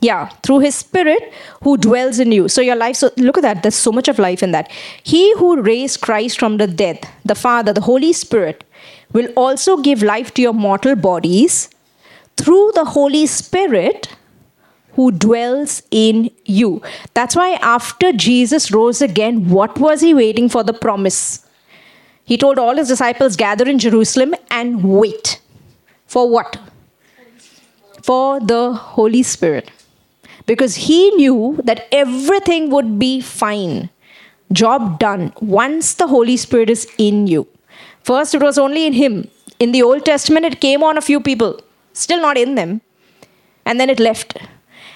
yeah, 0.00 0.28
through 0.42 0.60
his 0.60 0.74
spirit 0.74 1.32
who 1.62 1.76
dwells 1.76 2.18
in 2.18 2.32
you. 2.32 2.48
So 2.48 2.60
your 2.60 2.76
life, 2.76 2.96
so 2.96 3.10
look 3.16 3.38
at 3.38 3.42
that. 3.42 3.62
There's 3.62 3.74
so 3.74 3.92
much 3.92 4.08
of 4.08 4.18
life 4.18 4.42
in 4.42 4.52
that. 4.52 4.70
He 5.02 5.34
who 5.34 5.60
raised 5.60 6.00
Christ 6.00 6.38
from 6.38 6.56
the 6.56 6.66
dead, 6.66 7.08
the 7.24 7.34
Father, 7.34 7.72
the 7.72 7.80
Holy 7.80 8.12
Spirit, 8.12 8.64
will 9.12 9.28
also 9.36 9.76
give 9.76 10.02
life 10.02 10.32
to 10.34 10.42
your 10.42 10.52
mortal 10.52 10.96
bodies 10.96 11.68
through 12.36 12.72
the 12.74 12.84
Holy 12.84 13.26
Spirit 13.26 14.14
who 14.92 15.10
dwells 15.10 15.82
in 15.90 16.30
you. 16.44 16.82
That's 17.14 17.36
why 17.36 17.58
after 17.60 18.12
Jesus 18.12 18.72
rose 18.72 19.02
again, 19.02 19.48
what 19.50 19.78
was 19.78 20.00
he 20.00 20.14
waiting 20.14 20.48
for 20.48 20.62
the 20.64 20.72
promise? 20.72 21.46
He 22.24 22.36
told 22.36 22.58
all 22.58 22.76
his 22.76 22.88
disciples, 22.88 23.36
gather 23.36 23.68
in 23.68 23.78
Jerusalem 23.78 24.34
and 24.50 24.82
wait. 24.82 25.40
For 26.06 26.28
what? 26.28 26.58
For 28.02 28.40
the 28.40 28.72
Holy 28.72 29.22
Spirit. 29.22 29.70
Because 30.46 30.76
he 30.76 31.10
knew 31.12 31.60
that 31.64 31.88
everything 31.92 32.70
would 32.70 32.98
be 32.98 33.20
fine. 33.20 33.90
Job 34.52 34.98
done 34.98 35.32
once 35.40 35.94
the 35.94 36.06
Holy 36.06 36.36
Spirit 36.36 36.70
is 36.70 36.86
in 36.98 37.26
you. 37.26 37.46
First, 38.06 38.36
it 38.36 38.42
was 38.42 38.56
only 38.56 38.86
in 38.86 38.92
him. 38.92 39.28
In 39.58 39.72
the 39.72 39.82
Old 39.82 40.04
Testament, 40.04 40.46
it 40.46 40.60
came 40.60 40.84
on 40.84 40.96
a 40.96 41.00
few 41.00 41.20
people, 41.20 41.60
still 41.92 42.20
not 42.20 42.38
in 42.38 42.54
them. 42.54 42.80
And 43.64 43.80
then 43.80 43.90
it 43.90 43.98
left. 43.98 44.38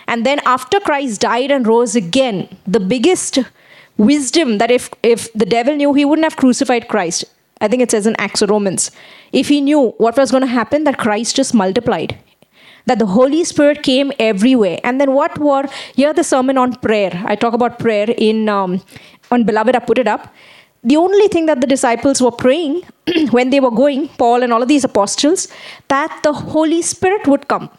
And 0.06 0.24
then, 0.24 0.40
after 0.44 0.78
Christ 0.78 1.20
died 1.20 1.50
and 1.50 1.66
rose 1.66 1.96
again, 1.96 2.56
the 2.68 2.78
biggest 2.78 3.40
wisdom 3.96 4.58
that 4.58 4.70
if, 4.70 4.90
if 5.02 5.32
the 5.32 5.44
devil 5.44 5.74
knew, 5.74 5.92
he 5.92 6.04
wouldn't 6.04 6.24
have 6.24 6.36
crucified 6.36 6.86
Christ. 6.86 7.24
I 7.60 7.66
think 7.66 7.82
it 7.82 7.90
says 7.90 8.06
in 8.06 8.14
Acts 8.16 8.42
of 8.42 8.50
Romans. 8.50 8.92
If 9.32 9.48
he 9.48 9.60
knew 9.60 9.90
what 9.98 10.16
was 10.16 10.30
going 10.30 10.42
to 10.42 10.56
happen, 10.60 10.84
that 10.84 10.98
Christ 10.98 11.34
just 11.34 11.52
multiplied. 11.52 12.16
That 12.86 13.00
the 13.00 13.06
Holy 13.06 13.42
Spirit 13.42 13.82
came 13.82 14.12
everywhere. 14.20 14.78
And 14.84 15.00
then 15.00 15.14
what 15.14 15.36
were, 15.36 15.64
here 15.96 16.12
the 16.12 16.22
sermon 16.22 16.56
on 16.56 16.76
prayer. 16.76 17.24
I 17.26 17.34
talk 17.34 17.54
about 17.54 17.80
prayer 17.80 18.06
in, 18.16 18.48
um, 18.48 18.80
on 19.32 19.42
Beloved, 19.42 19.74
I 19.74 19.80
put 19.80 19.98
it 19.98 20.06
up 20.06 20.32
the 20.82 20.96
only 20.96 21.28
thing 21.28 21.46
that 21.46 21.60
the 21.60 21.66
disciples 21.66 22.22
were 22.22 22.30
praying 22.30 22.82
when 23.30 23.50
they 23.50 23.60
were 23.60 23.70
going, 23.70 24.08
Paul 24.08 24.42
and 24.42 24.52
all 24.52 24.62
of 24.62 24.68
these 24.68 24.84
apostles, 24.84 25.48
that 25.88 26.20
the 26.22 26.32
Holy 26.32 26.80
Spirit 26.82 27.26
would 27.26 27.48
come. 27.48 27.70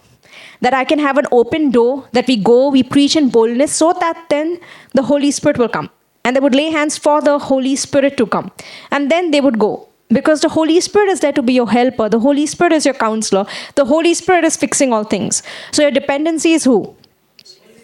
That 0.61 0.75
I 0.75 0.83
can 0.83 0.99
have 0.99 1.17
an 1.17 1.25
open 1.31 1.71
door, 1.71 2.07
that 2.11 2.27
we 2.27 2.37
go, 2.37 2.69
we 2.69 2.83
preach 2.83 3.15
in 3.15 3.29
boldness, 3.29 3.71
so 3.71 3.93
that 3.93 4.25
then 4.29 4.59
the 4.93 5.01
Holy 5.01 5.31
Spirit 5.31 5.57
will 5.57 5.69
come. 5.69 5.89
And 6.23 6.35
they 6.35 6.39
would 6.39 6.53
lay 6.53 6.69
hands 6.69 6.99
for 6.99 7.19
the 7.21 7.39
Holy 7.39 7.75
Spirit 7.75 8.15
to 8.17 8.27
come. 8.27 8.51
And 8.91 9.09
then 9.09 9.31
they 9.31 9.41
would 9.41 9.57
go. 9.57 9.87
Because 10.09 10.41
the 10.41 10.49
Holy 10.49 10.79
Spirit 10.81 11.09
is 11.09 11.21
there 11.21 11.31
to 11.31 11.41
be 11.41 11.53
your 11.53 11.71
helper. 11.71 12.09
The 12.09 12.19
Holy 12.19 12.45
Spirit 12.45 12.73
is 12.73 12.85
your 12.85 12.93
counselor. 12.93 13.45
The 13.75 13.85
Holy 13.85 14.13
Spirit 14.13 14.43
is 14.43 14.55
fixing 14.55 14.93
all 14.93 15.03
things. 15.03 15.41
So 15.71 15.81
your 15.81 15.91
dependency 15.91 16.51
is 16.51 16.65
who? 16.65 16.95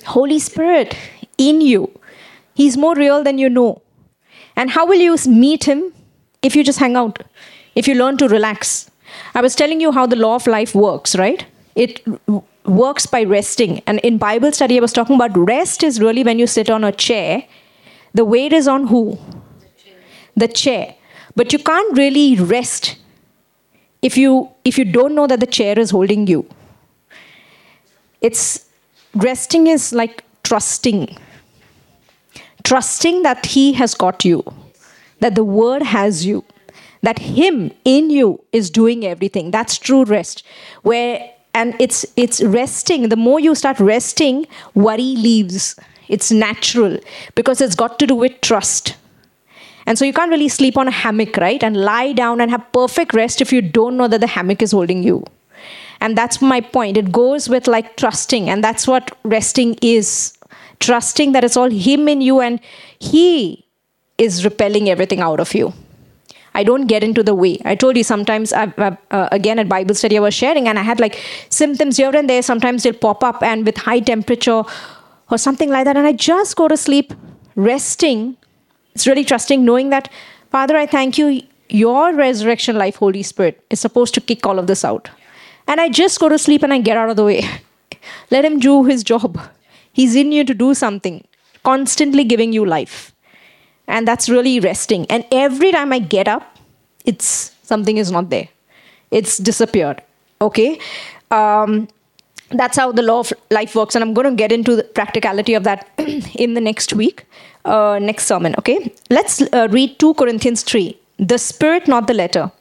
Holy 0.06 0.38
Spirit 0.38 0.96
in 1.38 1.62
you. 1.62 1.90
He's 2.54 2.78
more 2.78 2.96
real 2.96 3.24
than 3.24 3.40
you 3.40 3.50
know. 3.50 3.82
And 4.58 4.70
how 4.70 4.86
will 4.86 5.00
you 5.00 5.16
meet 5.26 5.64
him? 5.64 5.94
If 6.42 6.56
you 6.56 6.64
just 6.64 6.80
hang 6.80 6.98
out, 6.98 7.24
if 7.76 7.88
you 7.88 7.96
learn 7.96 8.18
to 8.18 8.28
relax. 8.28 8.92
I 9.34 9.42
was 9.42 9.56
telling 9.56 9.80
you 9.80 9.94
how 9.94 10.06
the 10.06 10.18
law 10.18 10.36
of 10.36 10.48
life 10.48 10.76
works, 10.76 11.16
right? 11.16 11.46
it 11.78 12.04
works 12.66 13.06
by 13.06 13.24
resting. 13.24 13.82
And 13.86 14.00
in 14.00 14.18
Bible 14.18 14.52
study, 14.52 14.78
I 14.78 14.82
was 14.82 14.92
talking 14.92 15.16
about 15.16 15.38
rest 15.38 15.84
is 15.84 16.02
really 16.02 16.24
when 16.24 16.40
you 16.40 16.48
sit 16.48 16.70
on 16.72 16.84
a 16.84 16.92
chair. 16.92 17.44
The 18.14 18.26
weight 18.26 18.52
is 18.52 18.68
on 18.68 18.88
who? 18.88 19.20
The 19.60 19.68
chair. 19.84 20.00
The 20.36 20.48
chair. 20.48 20.96
But 21.36 21.54
you 21.54 21.60
can't 21.60 21.96
really 21.96 22.36
rest 22.36 22.98
if 24.02 24.18
you 24.18 24.50
if 24.66 24.78
you 24.78 24.86
don't 24.86 25.14
know 25.14 25.28
that 25.28 25.40
the 25.40 25.52
chair 25.60 25.78
is 25.78 25.92
holding 25.92 26.26
you. 26.26 26.48
It's 28.22 28.66
resting 29.14 29.68
is 29.68 29.94
like 29.94 30.24
trusting. 30.44 31.16
Trusting 32.68 33.24
that 33.24 33.46
he 33.46 33.74
has 33.74 33.94
got 33.94 34.26
you, 34.26 34.44
that 35.20 35.36
the 35.36 35.44
word 35.44 35.84
has 35.84 36.26
you 36.26 36.44
that 37.04 37.20
him 37.20 37.72
in 37.86 38.10
you 38.10 38.44
is 38.52 38.70
doing 38.70 39.06
everything. 39.06 39.52
That's 39.52 39.78
true 39.78 40.04
rest. 40.04 40.44
Where 40.82 41.32
and 41.54 41.76
it's 41.80 42.06
it's 42.16 42.42
resting. 42.44 43.10
The 43.10 43.16
more 43.16 43.40
you 43.40 43.56
start 43.56 43.80
resting 43.80 44.48
worry 44.76 45.16
leaves. 45.16 45.76
It's 46.08 46.32
natural 46.32 47.00
because 47.36 47.60
it's 47.60 47.76
got 47.76 48.00
to 48.00 48.08
do 48.08 48.16
with 48.16 48.40
trust. 48.42 48.96
And 49.86 49.98
so 49.98 50.06
you 50.06 50.14
can't 50.14 50.32
really 50.32 50.50
sleep 50.50 50.78
on 50.78 50.88
a 50.88 50.92
hammock 50.92 51.38
right? 51.38 51.64
And 51.64 51.78
lie 51.78 52.14
down 52.14 52.42
and 52.42 52.52
have 52.52 52.72
perfect 52.72 53.14
rest 53.14 53.42
if 53.42 53.52
you 53.52 53.62
don't 53.62 53.98
know 53.98 54.08
that 54.08 54.22
the 54.22 54.28
hammock 54.28 54.62
is 54.62 54.72
holding 54.72 55.04
you. 55.04 55.26
And 56.00 56.18
that's 56.18 56.42
my 56.42 56.62
point. 56.62 56.98
It 56.98 57.12
goes 57.12 57.50
with 57.50 57.68
like 57.68 57.98
trusting. 57.98 58.50
And 58.50 58.64
that's 58.64 58.88
what 58.88 59.18
resting 59.24 59.78
is 59.82 60.37
trusting 60.80 61.32
that 61.32 61.44
it's 61.44 61.58
all 61.58 61.70
him 61.70 62.08
in 62.08 62.22
you 62.22 62.40
and 62.42 62.60
he 63.00 63.66
is 64.18 64.44
repelling 64.44 64.90
everything 64.90 65.20
out 65.22 65.40
of 65.40 65.54
you 65.54 65.74
I 66.58 66.64
don't 66.64 66.88
get 66.88 67.04
into 67.04 67.22
the 67.22 67.36
way. 67.36 67.60
I 67.66 67.76
told 67.76 67.98
you 67.98 68.04
sometimes, 68.04 68.52
I, 68.52 68.74
uh, 69.12 69.30
again 69.32 69.60
at 69.60 69.70
Bible 69.70 69.94
study, 69.94 70.18
I 70.18 70.22
was 70.22 70.34
sharing 70.34 70.68
and 70.68 70.80
I 70.80 70.82
had 70.82 71.00
like 71.00 71.24
symptoms 71.50 71.98
here 71.98 72.16
and 72.16 72.28
there. 72.28 72.42
Sometimes 72.42 72.82
they'll 72.82 72.94
pop 72.94 73.24
up 73.24 73.44
and 73.44 73.64
with 73.64 73.78
high 73.78 74.00
temperature 74.00 74.64
or 75.30 75.38
something 75.38 75.70
like 75.70 75.86
that. 75.86 75.96
And 75.96 76.08
I 76.08 76.14
just 76.14 76.56
go 76.56 76.68
to 76.68 76.76
sleep 76.76 77.14
resting. 77.56 78.38
It's 78.96 79.06
really 79.06 79.24
trusting, 79.24 79.64
knowing 79.64 79.92
that, 79.92 80.10
Father, 80.50 80.76
I 80.76 80.88
thank 80.88 81.20
you. 81.20 81.44
Your 81.70 82.16
resurrection 82.16 82.76
life, 82.76 82.96
Holy 82.96 83.22
Spirit, 83.22 83.64
is 83.70 83.80
supposed 83.80 84.16
to 84.16 84.22
kick 84.22 84.48
all 84.48 84.58
of 84.58 84.66
this 84.66 84.84
out. 84.84 85.12
And 85.68 85.80
I 85.80 85.90
just 85.90 86.20
go 86.20 86.28
to 86.28 86.40
sleep 86.40 86.64
and 86.64 86.74
I 86.74 86.80
get 86.80 86.98
out 86.98 87.12
of 87.12 87.18
the 87.18 87.26
way. 87.26 87.48
Let 88.32 88.46
Him 88.46 88.60
do 88.60 88.86
His 88.86 89.04
job. 89.04 89.40
He's 89.98 90.16
in 90.22 90.32
you 90.32 90.44
to 90.50 90.54
do 90.54 90.74
something, 90.74 91.16
constantly 91.64 92.24
giving 92.24 92.54
you 92.54 92.66
life. 92.66 92.98
And 93.88 94.08
that's 94.08 94.30
really 94.30 94.60
resting. 94.60 95.06
And 95.16 95.26
every 95.32 95.72
time 95.72 95.94
i 95.98 96.00
get 96.18 96.28
up 96.28 96.44
it's 97.12 97.30
something 97.64 97.98
is 97.98 98.12
not 98.12 98.30
there. 98.30 98.50
It's 99.12 99.38
disappeared 99.38 100.02
okay? 100.42 100.80
Um, 101.32 101.88
that's 102.52 102.78
how 102.78 102.92
the 102.92 103.02
law 103.02 103.20
of 103.20 103.34
life 103.52 103.76
works. 103.76 103.96
And 103.96 104.04
i'm 104.04 104.14
going 104.14 104.30
to 104.30 104.36
get 104.36 104.52
into 104.52 104.76
the 104.76 104.84
practicality 104.84 105.54
of 105.54 105.64
that 105.64 105.90
in 106.46 106.54
the 106.54 106.62
next 106.62 106.94
week 106.94 107.26
uh, 107.66 108.00
next 108.02 108.26
sermon 108.26 108.56
okay? 108.58 108.94
Let's 109.10 109.42
uh, 109.42 109.68
read 109.72 110.00
2 110.00 110.14
corinthians 110.16 110.64
3 110.64 110.98
the 111.20 111.38
spirit 111.38 111.88
not 111.88 112.08
the 112.08 112.14
letter. 112.14 112.52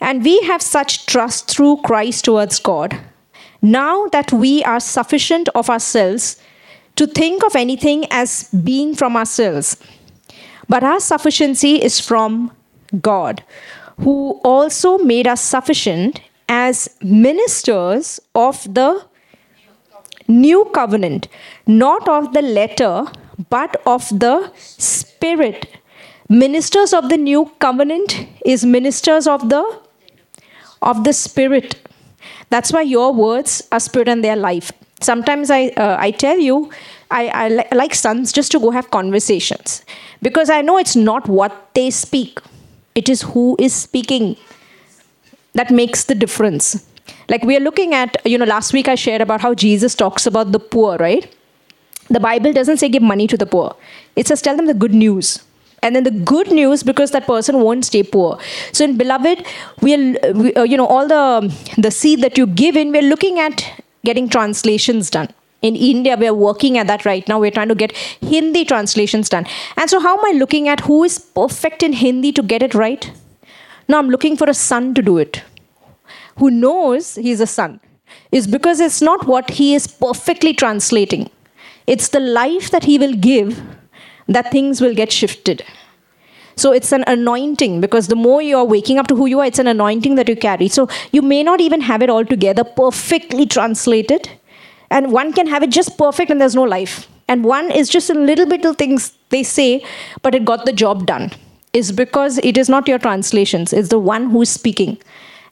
And 0.00 0.22
we 0.22 0.38
have 0.42 0.60
such 0.60 1.06
trust 1.06 1.50
through 1.50 1.78
christ 1.78 2.26
towards 2.26 2.58
god. 2.58 2.98
Now 3.62 4.08
that 4.08 4.32
we 4.32 4.62
are 4.64 4.80
sufficient 4.80 5.48
of 5.54 5.70
ourselves 5.70 6.36
to 6.96 7.06
think 7.06 7.44
of 7.44 7.54
anything 7.54 8.06
as 8.10 8.50
being 8.64 8.94
from 8.94 9.16
ourselves 9.16 9.76
but 10.68 10.82
our 10.82 11.00
sufficiency 11.00 11.76
is 11.82 12.00
from 12.00 12.50
God, 13.00 13.42
who 14.00 14.40
also 14.44 14.98
made 14.98 15.26
us 15.26 15.40
sufficient 15.40 16.20
as 16.48 16.88
ministers 17.02 18.20
of 18.34 18.62
the 18.72 19.04
new 20.28 20.64
covenant, 20.74 21.28
not 21.66 22.08
of 22.08 22.32
the 22.32 22.42
letter, 22.42 23.04
but 23.48 23.80
of 23.86 24.08
the 24.08 24.50
spirit. 24.56 25.66
Ministers 26.28 26.92
of 26.92 27.08
the 27.08 27.16
new 27.16 27.50
covenant 27.60 28.26
is 28.44 28.64
ministers 28.64 29.26
of 29.26 29.48
the 29.48 29.62
of 30.82 31.04
the 31.04 31.12
spirit. 31.12 31.76
That's 32.50 32.72
why 32.72 32.82
your 32.82 33.12
words 33.12 33.66
are 33.70 33.80
spirit 33.80 34.08
and 34.08 34.22
they're 34.22 34.36
life. 34.36 34.72
Sometimes 35.00 35.50
I 35.50 35.68
uh, 35.68 35.96
I 35.98 36.10
tell 36.10 36.38
you 36.38 36.70
I, 37.10 37.28
I 37.28 37.48
li- 37.48 37.72
like 37.72 37.94
sons 37.94 38.32
just 38.32 38.50
to 38.52 38.58
go 38.58 38.70
have 38.70 38.90
conversations 38.90 39.84
because 40.22 40.50
I 40.50 40.62
know 40.62 40.78
it's 40.78 40.96
not 40.96 41.28
what 41.28 41.74
they 41.74 41.90
speak, 41.90 42.40
it 42.94 43.08
is 43.08 43.22
who 43.22 43.56
is 43.58 43.74
speaking 43.74 44.36
that 45.54 45.70
makes 45.70 46.04
the 46.04 46.14
difference. 46.14 46.86
Like 47.28 47.42
we 47.42 47.56
are 47.56 47.60
looking 47.60 47.94
at, 47.94 48.16
you 48.24 48.38
know, 48.38 48.44
last 48.44 48.72
week 48.72 48.88
I 48.88 48.94
shared 48.94 49.20
about 49.20 49.40
how 49.40 49.54
Jesus 49.54 49.94
talks 49.94 50.26
about 50.26 50.52
the 50.52 50.58
poor, 50.58 50.96
right? 50.96 51.32
The 52.08 52.20
Bible 52.20 52.52
doesn't 52.52 52.78
say 52.78 52.88
give 52.88 53.02
money 53.02 53.26
to 53.26 53.36
the 53.36 53.46
poor, 53.46 53.76
it 54.14 54.26
says 54.26 54.42
tell 54.42 54.56
them 54.56 54.66
the 54.66 54.74
good 54.74 54.94
news. 54.94 55.42
And 55.82 55.94
then 55.94 56.04
the 56.04 56.10
good 56.10 56.50
news, 56.50 56.82
because 56.82 57.10
that 57.12 57.26
person 57.26 57.60
won't 57.60 57.84
stay 57.84 58.02
poor. 58.02 58.38
So 58.72 58.84
in 58.84 58.96
beloved, 58.96 59.46
we 59.82 59.94
are 59.94 60.32
we, 60.32 60.54
uh, 60.54 60.62
you 60.62 60.76
know, 60.76 60.86
all 60.86 61.06
the 61.06 61.54
the 61.76 61.90
seed 61.90 62.22
that 62.22 62.38
you 62.38 62.46
give 62.46 62.76
in, 62.76 62.92
we're 62.92 63.02
looking 63.02 63.38
at 63.38 63.62
getting 64.10 64.28
translations 64.36 65.10
done 65.10 65.28
in 65.62 65.76
India, 65.76 66.16
we 66.16 66.26
are 66.26 66.34
working 66.34 66.78
at 66.78 66.86
that 66.86 67.04
right 67.04 67.26
now. 67.28 67.38
We're 67.40 67.50
trying 67.50 67.68
to 67.68 67.74
get 67.74 67.92
Hindi 68.20 68.64
translations 68.64 69.28
done. 69.28 69.46
And 69.76 69.88
so, 69.88 70.00
how 70.00 70.16
am 70.18 70.24
I 70.24 70.38
looking 70.38 70.68
at 70.68 70.80
who 70.80 71.04
is 71.04 71.18
perfect 71.18 71.82
in 71.82 71.92
Hindi 71.92 72.32
to 72.32 72.42
get 72.42 72.62
it 72.62 72.74
right? 72.74 73.10
Now, 73.88 73.98
I'm 73.98 74.10
looking 74.10 74.36
for 74.36 74.48
a 74.48 74.54
son 74.54 74.94
to 74.94 75.02
do 75.02 75.18
it. 75.18 75.42
Who 76.38 76.50
knows 76.50 77.14
he's 77.14 77.40
a 77.40 77.46
son? 77.46 77.80
Is 78.30 78.46
because 78.46 78.80
it's 78.80 79.00
not 79.00 79.26
what 79.26 79.50
he 79.50 79.74
is 79.74 79.86
perfectly 79.86 80.52
translating, 80.52 81.30
it's 81.86 82.08
the 82.08 82.20
life 82.20 82.70
that 82.70 82.84
he 82.84 82.98
will 82.98 83.14
give 83.14 83.62
that 84.28 84.50
things 84.50 84.80
will 84.80 84.94
get 84.94 85.12
shifted. 85.12 85.64
So 86.56 86.72
it's 86.72 86.90
an 86.90 87.04
anointing 87.06 87.82
because 87.82 88.08
the 88.08 88.16
more 88.16 88.40
you 88.40 88.56
are 88.56 88.64
waking 88.64 88.98
up 88.98 89.08
to 89.08 89.16
who 89.16 89.26
you 89.26 89.40
are, 89.40 89.46
it's 89.46 89.58
an 89.58 89.66
anointing 89.66 90.14
that 90.14 90.28
you 90.28 90.36
carry. 90.36 90.68
So 90.68 90.88
you 91.12 91.20
may 91.20 91.42
not 91.42 91.60
even 91.60 91.82
have 91.82 92.02
it 92.02 92.08
all 92.08 92.24
together 92.24 92.64
perfectly 92.64 93.44
translated, 93.44 94.30
and 94.90 95.12
one 95.12 95.34
can 95.34 95.46
have 95.48 95.62
it 95.62 95.70
just 95.70 95.98
perfect 95.98 96.30
and 96.30 96.40
there's 96.40 96.54
no 96.54 96.62
life. 96.62 97.08
And 97.28 97.44
one 97.44 97.70
is 97.70 97.88
just 97.88 98.08
a 98.08 98.14
little 98.14 98.46
bit 98.46 98.64
of 98.64 98.76
things 98.76 99.12
they 99.30 99.42
say 99.42 99.84
but 100.22 100.34
it 100.34 100.44
got 100.44 100.64
the 100.64 100.72
job 100.72 101.06
done. 101.06 101.32
Is 101.72 101.92
because 101.92 102.38
it 102.38 102.56
is 102.56 102.70
not 102.70 102.88
your 102.88 102.98
translations. 102.98 103.72
It's 103.72 103.88
the 103.88 103.98
one 103.98 104.30
who 104.30 104.42
is 104.42 104.48
speaking. 104.48 104.96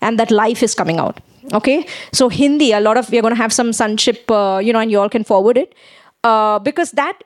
And 0.00 0.18
that 0.18 0.30
life 0.30 0.62
is 0.62 0.74
coming 0.74 0.98
out. 0.98 1.20
Okay? 1.52 1.86
So 2.12 2.30
hindi 2.30 2.72
a 2.72 2.80
lot 2.80 2.96
of 2.96 3.10
we're 3.10 3.20
going 3.20 3.34
to 3.34 3.42
have 3.42 3.52
some 3.52 3.72
sonship 3.72 4.30
uh, 4.30 4.60
you 4.62 4.72
know 4.72 4.78
and 4.78 4.90
you 4.90 5.00
all 5.00 5.10
can 5.10 5.24
forward 5.24 5.58
it. 5.58 5.74
Uh, 6.22 6.58
because 6.60 6.92
that 6.92 7.22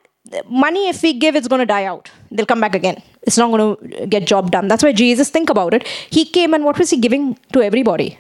money 0.65 0.89
if 0.89 1.03
we 1.03 1.13
give 1.13 1.35
it's 1.37 1.49
going 1.49 1.65
to 1.67 1.67
die 1.67 1.85
out 1.85 2.11
they'll 2.31 2.51
come 2.53 2.61
back 2.61 2.75
again 2.75 3.03
it's 3.23 3.39
not 3.39 3.51
going 3.51 3.65
to 3.65 4.07
get 4.07 4.27
job 4.27 4.51
done 4.51 4.69
that's 4.69 4.83
why 4.83 4.93
jesus 4.93 5.31
think 5.31 5.51
about 5.51 5.75
it 5.75 5.87
he 6.19 6.25
came 6.25 6.55
and 6.55 6.65
what 6.65 6.79
was 6.79 6.91
he 6.91 6.99
giving 7.07 7.37
to 7.53 7.63
everybody 7.63 8.19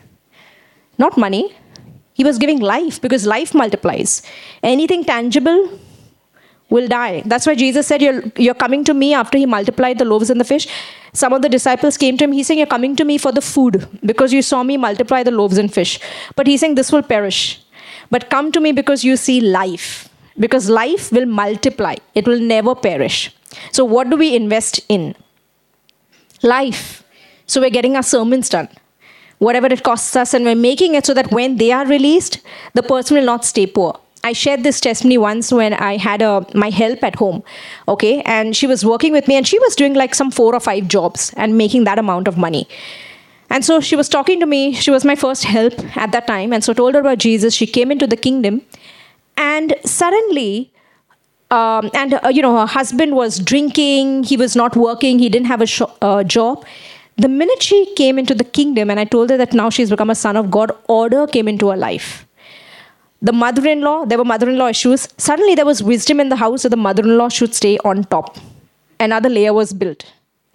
not 0.99 1.17
money 1.17 1.45
he 2.19 2.25
was 2.25 2.37
giving 2.37 2.59
life 2.59 3.01
because 3.01 3.27
life 3.27 3.55
multiplies. 3.55 4.23
Anything 4.65 5.05
tangible 5.05 5.79
will 6.69 6.89
die. 6.89 7.23
That's 7.25 7.47
why 7.47 7.55
Jesus 7.55 7.87
said, 7.87 8.03
you're, 8.03 8.25
you're 8.37 8.55
coming 8.63 8.83
to 8.85 8.93
me 8.93 9.15
after 9.15 9.39
he 9.39 9.47
multiplied 9.47 9.99
the 9.99 10.05
loaves 10.05 10.29
and 10.29 10.41
the 10.41 10.45
fish. 10.45 10.67
Some 11.13 11.33
of 11.33 11.43
the 11.43 11.49
disciples 11.49 11.97
came 11.97 12.17
to 12.19 12.25
him. 12.25 12.33
He's 12.33 12.49
saying, 12.49 12.59
You're 12.59 12.67
coming 12.67 12.97
to 12.97 13.05
me 13.05 13.19
for 13.19 13.31
the 13.31 13.41
food 13.41 13.89
because 14.05 14.33
you 14.33 14.43
saw 14.43 14.65
me 14.65 14.77
multiply 14.77 15.23
the 15.23 15.31
loaves 15.31 15.59
and 15.59 15.73
fish. 15.73 16.01
But 16.35 16.49
he's 16.49 16.61
saying, 16.61 16.75
This 16.75 16.91
will 16.91 17.03
perish. 17.03 17.63
But 18.11 18.29
come 18.31 18.51
to 18.53 18.61
me 18.61 18.73
because 18.73 19.05
you 19.05 19.17
see 19.17 19.41
life. 19.41 20.09
Because 20.39 20.69
life 20.69 21.11
will 21.11 21.27
multiply, 21.27 21.97
it 22.15 22.27
will 22.27 22.41
never 22.41 22.75
perish. 22.75 23.35
So, 23.73 23.85
what 23.85 24.11
do 24.11 24.17
we 24.17 24.35
invest 24.37 24.81
in? 24.89 25.15
Life. 26.43 27.03
So, 27.47 27.61
we're 27.61 27.71
getting 27.71 27.97
our 27.97 28.03
sermons 28.03 28.49
done 28.49 28.69
whatever 29.39 29.67
it 29.67 29.83
costs 29.83 30.15
us, 30.17 30.35
and 30.35 30.45
we're 30.45 30.55
making 30.55 30.95
it 30.95 31.07
so 31.07 31.15
that 31.15 31.31
when 31.31 31.57
they 31.57 31.73
are 31.73 31.87
released, 31.87 32.41
the 32.75 32.83
person 32.83 33.17
will 33.17 33.25
not 33.25 33.45
stay 33.45 33.67
poor. 33.67 33.99
I 34.25 34.33
shared 34.33 34.65
this 34.65 34.81
testimony 34.81 35.17
once 35.17 35.53
when 35.53 35.75
I 35.75 35.97
had 35.97 36.23
a 36.23 36.45
my 36.55 36.71
help 36.71 37.05
at 37.05 37.15
home, 37.15 37.43
okay, 37.87 38.21
and 38.23 38.57
she 38.57 38.67
was 38.67 38.85
working 38.85 39.13
with 39.13 39.29
me, 39.29 39.37
and 39.37 39.47
she 39.47 39.59
was 39.61 39.77
doing 39.77 39.95
like 39.95 40.15
some 40.15 40.31
four 40.31 40.55
or 40.55 40.61
five 40.61 40.89
jobs 40.89 41.33
and 41.37 41.57
making 41.57 41.85
that 41.85 41.99
amount 41.99 42.29
of 42.29 42.37
money. 42.37 42.67
And 43.51 43.65
so 43.65 43.81
she 43.81 43.97
was 43.97 44.09
talking 44.11 44.41
to 44.41 44.47
me. 44.47 44.75
She 44.75 44.91
was 44.91 45.05
my 45.05 45.15
first 45.15 45.45
help 45.45 45.97
at 45.97 46.13
that 46.13 46.27
time, 46.27 46.53
and 46.53 46.65
so 46.65 46.73
told 46.73 46.95
her 46.95 47.01
about 47.01 47.19
Jesus. 47.19 47.55
She 47.55 47.67
came 47.67 47.93
into 47.93 48.07
the 48.07 48.17
kingdom, 48.17 48.63
and 49.39 49.75
suddenly, 49.85 50.73
um, 51.51 51.91
and 51.95 52.15
uh, 52.15 52.29
you 52.29 52.43
know, 52.43 52.57
her 52.59 52.67
husband 52.67 53.15
was 53.15 53.39
drinking. 53.39 54.25
He 54.25 54.37
was 54.37 54.57
not 54.57 54.77
working. 54.77 55.19
He 55.19 55.29
didn't 55.29 55.47
have 55.47 55.63
a 55.63 55.67
sh- 55.67 55.83
uh, 56.03 56.25
job, 56.25 56.65
the 57.17 57.29
minute 57.29 57.63
she 57.63 57.79
came 57.97 58.19
into 58.19 58.35
the 58.35 58.45
kingdom 58.45 58.91
and 58.91 59.01
I 59.01 59.05
told 59.05 59.31
her 59.31 59.37
that 59.39 59.53
now 59.53 59.71
she's 59.71 59.91
become 59.91 60.11
a 60.11 60.15
son 60.15 60.37
of 60.37 60.51
God, 60.51 60.71
order 60.89 61.27
came 61.27 61.49
into 61.49 61.71
her 61.71 61.77
life. 61.77 62.27
The 63.21 63.33
mother 63.33 63.67
in 63.69 63.81
law, 63.81 64.05
there 64.05 64.19
were 64.19 64.25
mother 64.25 64.49
in 64.49 64.57
law 64.59 64.69
issues. 64.69 65.09
Suddenly 65.19 65.57
there 65.57 65.67
was 65.67 65.83
wisdom 65.83 66.21
in 66.21 66.29
the 66.29 66.37
house, 66.37 66.63
so 66.63 66.69
the 66.69 66.77
mother 66.77 67.03
in 67.03 67.19
law 67.19 67.29
should 67.29 67.55
stay 67.55 67.77
on 67.85 68.05
top. 68.05 68.39
Another 69.01 69.29
layer 69.29 69.53
was 69.53 69.73
built. 69.73 70.05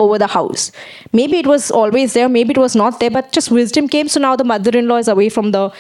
over 0.04 0.18
the 0.22 0.28
house. 0.28 0.72
Maybe 1.18 1.38
it 1.40 1.48
was 1.48 1.66
always 1.72 2.14
there, 2.14 2.30
maybe 2.30 2.52
it 2.52 2.58
was 2.58 2.76
not 2.76 3.00
there, 3.02 3.12
but 3.18 3.32
just 3.32 3.52
wisdom 3.58 3.88
came. 3.88 4.08
So 4.14 4.20
now 4.20 4.36
the 4.36 4.44
mother 4.44 4.72
in 4.80 4.88
law 4.88 4.98
is 5.04 5.08
away 5.08 5.30
from 5.36 5.52
the 5.52 5.72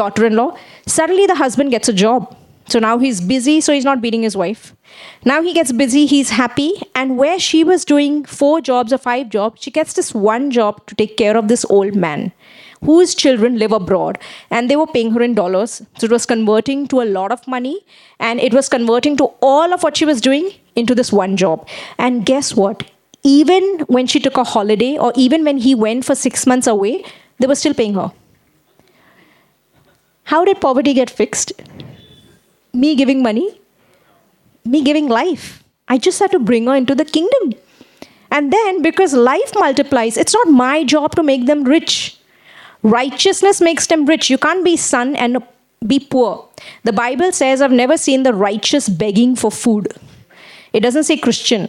daughter 0.00 0.26
in 0.26 0.36
law. 0.36 0.56
Suddenly 0.86 1.26
the 1.26 1.34
husband 1.34 1.70
gets 1.70 1.88
a 1.88 1.92
job. 1.92 2.36
So 2.72 2.78
now 2.78 2.96
he's 2.96 3.20
busy, 3.20 3.60
so 3.60 3.74
he's 3.74 3.84
not 3.84 4.00
beating 4.00 4.22
his 4.22 4.34
wife. 4.34 4.74
Now 5.26 5.42
he 5.42 5.52
gets 5.52 5.72
busy, 5.72 6.06
he's 6.06 6.30
happy. 6.30 6.72
And 6.94 7.18
where 7.18 7.38
she 7.38 7.64
was 7.64 7.84
doing 7.84 8.24
four 8.24 8.62
jobs 8.62 8.94
or 8.94 8.96
five 8.96 9.28
jobs, 9.28 9.60
she 9.62 9.70
gets 9.70 9.92
this 9.92 10.14
one 10.14 10.50
job 10.50 10.86
to 10.86 10.94
take 10.94 11.18
care 11.18 11.36
of 11.36 11.48
this 11.48 11.66
old 11.66 11.94
man 11.94 12.32
whose 12.82 13.14
children 13.14 13.58
live 13.58 13.72
abroad 13.72 14.18
and 14.50 14.70
they 14.70 14.76
were 14.76 14.86
paying 14.86 15.10
her 15.10 15.20
in 15.20 15.34
dollars. 15.34 15.82
So 15.98 16.06
it 16.06 16.10
was 16.10 16.24
converting 16.24 16.88
to 16.88 17.02
a 17.02 17.04
lot 17.18 17.30
of 17.30 17.46
money 17.46 17.84
and 18.18 18.40
it 18.40 18.54
was 18.54 18.70
converting 18.70 19.18
to 19.18 19.24
all 19.42 19.74
of 19.74 19.82
what 19.82 19.98
she 19.98 20.06
was 20.06 20.22
doing 20.22 20.50
into 20.74 20.94
this 20.94 21.12
one 21.12 21.36
job. 21.36 21.68
And 21.98 22.24
guess 22.24 22.56
what? 22.56 22.90
Even 23.22 23.80
when 23.80 24.06
she 24.06 24.18
took 24.18 24.38
a 24.38 24.44
holiday 24.44 24.96
or 24.96 25.12
even 25.14 25.44
when 25.44 25.58
he 25.58 25.74
went 25.74 26.06
for 26.06 26.14
six 26.14 26.46
months 26.46 26.66
away, 26.66 27.04
they 27.38 27.46
were 27.46 27.54
still 27.54 27.74
paying 27.74 27.92
her. 27.92 28.12
How 30.24 30.46
did 30.46 30.58
poverty 30.58 30.94
get 30.94 31.10
fixed? 31.10 31.52
Me 32.72 32.94
giving 32.94 33.22
money, 33.22 33.60
me 34.64 34.82
giving 34.82 35.08
life. 35.08 35.62
I 35.88 35.98
just 35.98 36.18
had 36.18 36.30
to 36.30 36.38
bring 36.38 36.66
her 36.66 36.74
into 36.74 36.94
the 36.94 37.04
kingdom. 37.04 37.54
And 38.30 38.52
then, 38.52 38.80
because 38.80 39.12
life 39.12 39.52
multiplies, 39.54 40.16
it's 40.16 40.32
not 40.32 40.48
my 40.48 40.84
job 40.84 41.14
to 41.16 41.22
make 41.22 41.46
them 41.46 41.64
rich. 41.64 42.18
Righteousness 42.82 43.60
makes 43.60 43.86
them 43.86 44.06
rich. 44.06 44.30
You 44.30 44.38
can't 44.38 44.64
be 44.64 44.76
son 44.76 45.14
and 45.16 45.38
be 45.86 46.00
poor. 46.00 46.48
The 46.84 46.94
Bible 46.94 47.32
says, 47.32 47.60
I've 47.60 47.72
never 47.72 47.98
seen 47.98 48.22
the 48.22 48.32
righteous 48.32 48.88
begging 48.88 49.36
for 49.36 49.50
food. 49.50 49.92
It 50.72 50.80
doesn't 50.80 51.04
say 51.04 51.18
Christian, 51.18 51.68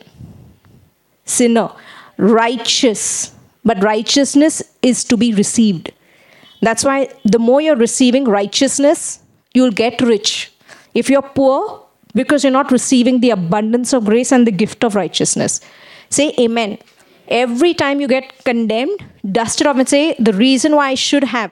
sinner, 1.25 1.69
righteous. 2.17 3.35
But 3.65 3.83
righteousness 3.83 4.61
is 4.81 5.03
to 5.05 5.17
be 5.17 5.33
received. 5.33 5.91
That's 6.61 6.83
why 6.85 7.09
the 7.25 7.39
more 7.39 7.59
you're 7.59 7.75
receiving 7.75 8.25
righteousness, 8.25 9.19
you'll 9.53 9.71
get 9.71 10.01
rich. 10.01 10.52
If 10.93 11.09
you're 11.09 11.21
poor, 11.21 11.83
because 12.13 12.43
you're 12.43 12.51
not 12.51 12.71
receiving 12.71 13.19
the 13.19 13.31
abundance 13.31 13.93
of 13.93 14.05
grace 14.05 14.31
and 14.31 14.45
the 14.45 14.51
gift 14.51 14.83
of 14.83 14.95
righteousness. 14.95 15.59
Say 16.09 16.33
amen. 16.39 16.77
Every 17.27 17.73
time 17.73 17.99
you 17.99 18.07
get 18.07 18.43
condemned, 18.43 19.03
dust 19.31 19.61
it 19.61 19.67
off 19.67 19.77
and 19.77 19.89
say, 19.89 20.15
The 20.19 20.33
reason 20.33 20.75
why 20.75 20.89
I 20.89 20.95
should 20.95 21.23
have 21.23 21.51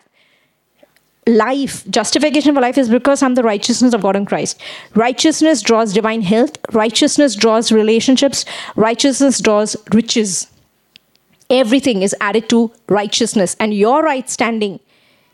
life, 1.27 1.87
justification 1.89 2.53
for 2.53 2.61
life 2.61 2.77
is 2.77 2.89
because 2.89 3.23
I'm 3.23 3.35
the 3.35 3.43
righteousness 3.43 3.93
of 3.93 4.01
God 4.01 4.15
in 4.15 4.25
Christ. 4.25 4.61
Righteousness 4.95 5.61
draws 5.61 5.93
divine 5.93 6.21
health, 6.21 6.57
righteousness 6.73 7.35
draws 7.35 7.71
relationships, 7.71 8.45
righteousness 8.75 9.39
draws 9.39 9.75
riches. 9.93 10.47
Everything 11.49 12.01
is 12.01 12.15
added 12.21 12.49
to 12.49 12.71
righteousness, 12.87 13.55
and 13.59 13.73
your 13.73 14.03
right 14.03 14.29
standing 14.29 14.79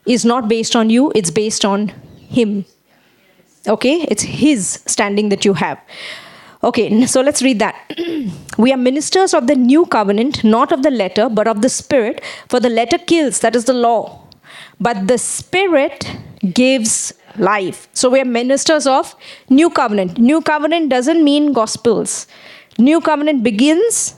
is 0.06 0.26
not 0.26 0.48
based 0.48 0.76
on 0.76 0.90
you, 0.90 1.12
it's 1.16 1.32
based 1.32 1.64
on 1.64 1.90
Him. 2.30 2.66
Okay? 3.68 4.06
It's 4.10 4.24
His 4.24 4.82
standing 4.86 5.30
that 5.30 5.46
you 5.46 5.54
have. 5.54 5.80
Okay, 6.64 7.06
so 7.06 7.22
let's 7.22 7.44
read 7.44 7.60
that. 7.60 7.76
we 8.58 8.74
are 8.74 8.78
ministers 8.78 9.34
of 9.34 9.46
the 9.46 9.56
new 9.56 9.86
covenant, 9.86 10.44
not 10.44 10.72
of 10.72 10.82
the 10.82 10.90
letter, 10.90 11.30
but 11.30 11.48
of 11.48 11.62
the 11.62 11.70
spirit. 11.70 12.24
For 12.50 12.60
the 12.60 12.70
letter 12.70 12.98
kills, 12.98 13.40
that 13.42 13.56
is 13.56 13.66
the 13.66 13.74
law. 13.74 14.24
But 14.80 15.08
the 15.08 15.18
spirit 15.18 16.10
gives 16.54 17.14
life. 17.38 17.88
So 17.94 18.10
we 18.10 18.20
are 18.20 18.26
ministers 18.26 18.88
of 18.88 19.16
new 19.50 19.70
covenant. 19.70 20.18
New 20.18 20.42
covenant 20.42 20.90
doesn't 20.90 21.24
mean 21.24 21.54
gospels. 21.54 22.28
New 22.80 23.02
covenant 23.02 23.44
begins 23.44 24.16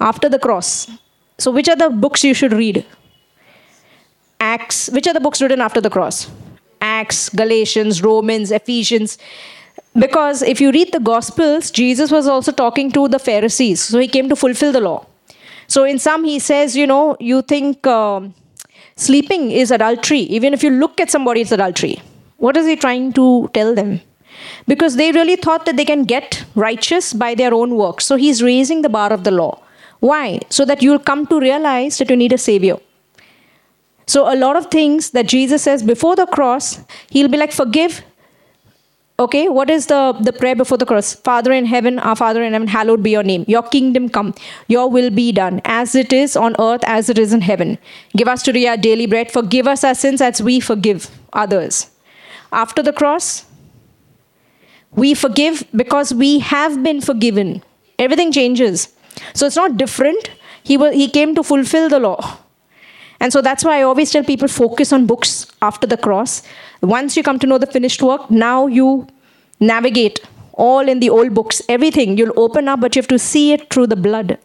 after 0.00 0.28
the 0.28 0.38
cross. 0.38 0.90
So, 1.38 1.50
which 1.52 1.68
are 1.68 1.76
the 1.76 1.90
books 1.90 2.24
you 2.24 2.34
should 2.34 2.52
read? 2.52 2.84
Acts. 4.40 4.88
Which 4.90 5.06
are 5.06 5.14
the 5.14 5.20
books 5.20 5.40
written 5.40 5.60
after 5.60 5.80
the 5.80 5.90
cross? 5.90 6.30
Acts, 6.80 7.28
Galatians, 7.28 8.02
Romans, 8.02 8.50
Ephesians. 8.50 9.18
Because 9.94 10.42
if 10.42 10.60
you 10.60 10.70
read 10.70 10.92
the 10.92 11.00
Gospels, 11.00 11.70
Jesus 11.70 12.10
was 12.10 12.26
also 12.26 12.52
talking 12.52 12.90
to 12.92 13.08
the 13.08 13.18
Pharisees. 13.18 13.80
So 13.80 13.98
he 13.98 14.08
came 14.08 14.28
to 14.28 14.36
fulfill 14.36 14.72
the 14.72 14.80
law. 14.80 15.06
So 15.66 15.84
in 15.84 15.98
some, 15.98 16.24
he 16.24 16.38
says, 16.38 16.76
you 16.76 16.86
know, 16.86 17.16
you 17.20 17.42
think 17.42 17.86
uh, 17.86 18.20
sleeping 18.96 19.50
is 19.50 19.70
adultery. 19.70 20.20
Even 20.20 20.54
if 20.54 20.62
you 20.62 20.70
look 20.70 21.00
at 21.00 21.10
somebody, 21.10 21.42
it's 21.42 21.52
adultery. 21.52 22.00
What 22.36 22.56
is 22.56 22.66
he 22.66 22.76
trying 22.76 23.12
to 23.14 23.50
tell 23.52 23.74
them? 23.74 24.00
Because 24.66 24.96
they 24.96 25.10
really 25.12 25.36
thought 25.36 25.66
that 25.66 25.76
they 25.76 25.84
can 25.84 26.04
get 26.04 26.44
righteous 26.54 27.12
by 27.12 27.34
their 27.34 27.52
own 27.52 27.74
works. 27.74 28.06
So 28.06 28.16
he's 28.16 28.42
raising 28.42 28.82
the 28.82 28.88
bar 28.88 29.12
of 29.12 29.24
the 29.24 29.30
law. 29.30 29.60
Why? 30.00 30.40
So 30.48 30.64
that 30.64 30.82
you'll 30.82 31.00
come 31.00 31.26
to 31.26 31.40
realize 31.40 31.98
that 31.98 32.08
you 32.08 32.16
need 32.16 32.32
a 32.32 32.38
savior. 32.38 32.76
So, 34.08 34.32
a 34.32 34.36
lot 34.36 34.56
of 34.56 34.70
things 34.70 35.10
that 35.10 35.26
Jesus 35.26 35.62
says 35.62 35.82
before 35.82 36.16
the 36.16 36.24
cross, 36.24 36.80
he'll 37.10 37.28
be 37.28 37.36
like, 37.36 37.52
Forgive. 37.52 38.02
Okay, 39.20 39.48
what 39.48 39.68
is 39.68 39.86
the, 39.86 40.16
the 40.20 40.32
prayer 40.32 40.54
before 40.54 40.78
the 40.78 40.86
cross? 40.86 41.12
Father 41.12 41.52
in 41.52 41.66
heaven, 41.66 41.98
our 41.98 42.14
Father 42.14 42.42
in 42.42 42.52
heaven, 42.52 42.68
hallowed 42.68 43.02
be 43.02 43.10
your 43.10 43.24
name. 43.24 43.44
Your 43.48 43.64
kingdom 43.64 44.08
come, 44.08 44.32
your 44.68 44.88
will 44.88 45.10
be 45.10 45.32
done, 45.32 45.60
as 45.64 45.96
it 45.96 46.12
is 46.12 46.36
on 46.36 46.54
earth, 46.60 46.84
as 46.86 47.10
it 47.10 47.18
is 47.18 47.32
in 47.32 47.40
heaven. 47.40 47.78
Give 48.16 48.28
us 48.28 48.44
today 48.44 48.66
our 48.68 48.76
daily 48.76 49.06
bread. 49.06 49.32
Forgive 49.32 49.66
us 49.66 49.82
our 49.82 49.96
sins 49.96 50.20
as 50.20 50.40
we 50.40 50.60
forgive 50.60 51.10
others. 51.32 51.90
After 52.52 52.80
the 52.80 52.92
cross, 52.92 53.44
we 54.92 55.14
forgive 55.14 55.64
because 55.74 56.14
we 56.14 56.38
have 56.38 56.82
been 56.82 57.00
forgiven. 57.00 57.62
Everything 57.98 58.32
changes. 58.32 58.88
So 59.34 59.46
it's 59.46 59.56
not 59.56 59.76
different. 59.76 60.30
He, 60.62 60.76
will, 60.76 60.92
he 60.92 61.10
came 61.10 61.34
to 61.34 61.42
fulfill 61.42 61.88
the 61.88 61.98
law. 61.98 62.38
And 63.20 63.32
so 63.32 63.40
that's 63.40 63.64
why 63.64 63.78
I 63.78 63.82
always 63.82 64.10
tell 64.10 64.22
people 64.22 64.48
focus 64.48 64.92
on 64.92 65.06
books 65.06 65.46
after 65.60 65.86
the 65.86 65.96
cross. 65.96 66.42
Once 66.82 67.16
you 67.16 67.22
come 67.22 67.38
to 67.40 67.46
know 67.46 67.58
the 67.58 67.66
finished 67.66 68.02
work, 68.02 68.30
now 68.30 68.66
you 68.66 69.06
navigate 69.60 70.20
all 70.52 70.88
in 70.88 71.00
the 71.00 71.10
old 71.10 71.34
books, 71.34 71.60
everything. 71.68 72.16
You'll 72.16 72.38
open 72.38 72.68
up, 72.68 72.80
but 72.80 72.94
you 72.94 73.02
have 73.02 73.08
to 73.08 73.18
see 73.18 73.52
it 73.52 73.70
through 73.70 73.88
the 73.88 73.96
blood. 73.96 74.38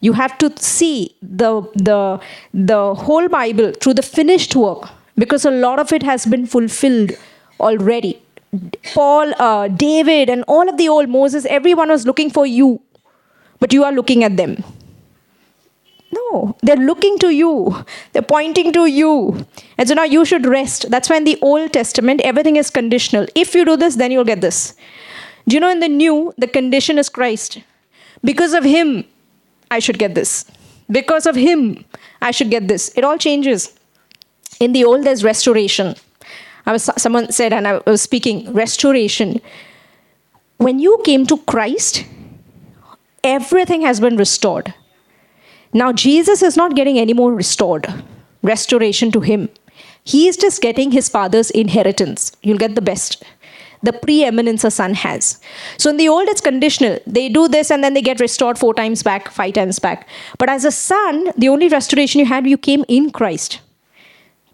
You 0.00 0.14
have 0.14 0.36
to 0.38 0.52
see 0.60 1.14
the, 1.22 1.62
the, 1.74 2.20
the 2.52 2.94
whole 2.94 3.28
Bible 3.28 3.72
through 3.72 3.94
the 3.94 4.02
finished 4.02 4.56
work 4.56 4.88
because 5.16 5.44
a 5.44 5.50
lot 5.50 5.78
of 5.78 5.92
it 5.92 6.02
has 6.02 6.26
been 6.26 6.46
fulfilled 6.46 7.12
already. 7.60 8.20
Paul, 8.94 9.32
uh, 9.38 9.68
David, 9.68 10.28
and 10.28 10.44
all 10.48 10.68
of 10.68 10.76
the 10.76 10.88
old 10.88 11.08
Moses, 11.08 11.46
everyone 11.46 11.88
was 11.88 12.04
looking 12.04 12.30
for 12.30 12.46
you, 12.46 12.82
but 13.60 13.72
you 13.72 13.84
are 13.84 13.92
looking 13.92 14.24
at 14.24 14.36
them. 14.36 14.62
No, 16.12 16.54
they're 16.62 16.76
looking 16.76 17.18
to 17.20 17.30
you. 17.30 17.84
They're 18.12 18.22
pointing 18.22 18.72
to 18.74 18.86
you. 18.86 19.46
And 19.78 19.88
so 19.88 19.94
now 19.94 20.04
you 20.04 20.24
should 20.26 20.44
rest. 20.44 20.90
That's 20.90 21.08
why 21.08 21.16
in 21.16 21.24
the 21.24 21.38
Old 21.40 21.72
Testament, 21.72 22.20
everything 22.22 22.56
is 22.56 22.68
conditional. 22.68 23.26
If 23.34 23.54
you 23.54 23.64
do 23.64 23.78
this, 23.78 23.96
then 23.96 24.10
you'll 24.10 24.24
get 24.24 24.42
this. 24.42 24.74
Do 25.48 25.54
you 25.56 25.60
know 25.60 25.70
in 25.70 25.80
the 25.80 25.88
New, 25.88 26.34
the 26.36 26.46
condition 26.46 26.98
is 26.98 27.08
Christ? 27.08 27.60
Because 28.22 28.52
of 28.52 28.62
Him, 28.62 29.04
I 29.70 29.78
should 29.78 29.98
get 29.98 30.14
this. 30.14 30.44
Because 30.90 31.24
of 31.24 31.34
Him, 31.34 31.84
I 32.20 32.30
should 32.30 32.50
get 32.50 32.68
this. 32.68 32.92
It 32.94 33.04
all 33.04 33.16
changes. 33.16 33.72
In 34.60 34.72
the 34.72 34.84
Old, 34.84 35.04
there's 35.04 35.24
restoration. 35.24 35.94
I 36.66 36.72
was 36.72 36.90
someone 36.98 37.32
said, 37.32 37.54
and 37.54 37.66
I 37.66 37.80
was 37.86 38.02
speaking 38.02 38.52
restoration. 38.52 39.40
When 40.58 40.78
you 40.78 41.00
came 41.04 41.26
to 41.26 41.38
Christ, 41.38 42.04
everything 43.24 43.80
has 43.80 43.98
been 43.98 44.16
restored 44.16 44.74
now, 45.72 45.92
Jesus 45.92 46.42
is 46.42 46.56
not 46.56 46.76
getting 46.76 46.98
any 46.98 47.14
more 47.14 47.32
restored, 47.32 47.92
restoration 48.42 49.10
to 49.12 49.20
him. 49.20 49.48
He 50.04 50.28
is 50.28 50.36
just 50.36 50.60
getting 50.60 50.90
his 50.90 51.08
father's 51.08 51.50
inheritance. 51.50 52.32
You'll 52.42 52.58
get 52.58 52.74
the 52.74 52.82
best. 52.82 53.22
The 53.82 53.92
preeminence 53.92 54.64
a 54.64 54.70
son 54.70 54.94
has. 54.94 55.40
So 55.78 55.90
in 55.90 55.96
the 55.96 56.08
old, 56.08 56.28
it's 56.28 56.40
conditional. 56.40 56.98
They 57.06 57.28
do 57.28 57.48
this 57.48 57.70
and 57.70 57.82
then 57.82 57.94
they 57.94 58.02
get 58.02 58.20
restored 58.20 58.58
four 58.58 58.74
times 58.74 59.02
back, 59.02 59.30
five 59.30 59.54
times 59.54 59.78
back. 59.78 60.08
But 60.38 60.50
as 60.50 60.64
a 60.64 60.70
son, 60.70 61.32
the 61.36 61.48
only 61.48 61.68
restoration 61.68 62.20
you 62.20 62.26
had, 62.26 62.46
you 62.46 62.58
came 62.58 62.84
in 62.86 63.10
Christ. 63.10 63.60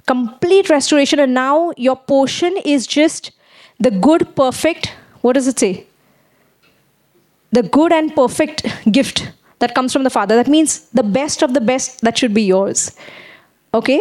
Complete 0.07 0.71
restoration. 0.71 1.19
And 1.19 1.35
now 1.35 1.73
your 1.77 1.97
portion 1.97 2.57
is 2.65 2.87
just 2.87 3.33
the 3.81 3.91
good, 3.91 4.35
perfect, 4.35 4.95
what 5.21 5.35
does 5.35 5.49
it 5.49 5.59
say? 5.59 5.87
The 7.51 7.65
good 7.65 7.93
and 7.93 8.15
perfect 8.15 8.67
gift 8.91 9.31
that 9.59 9.75
comes 9.75 9.93
from 9.93 10.05
the 10.05 10.11
Father. 10.11 10.37
That 10.37 10.49
means 10.49 10.81
the 10.91 11.03
best 11.03 11.43
of 11.43 11.55
the 11.55 11.61
best 11.61 12.01
that 12.03 12.19
should 12.19 12.35
be 12.35 12.43
yours. 12.43 12.93
Okay? 13.75 14.01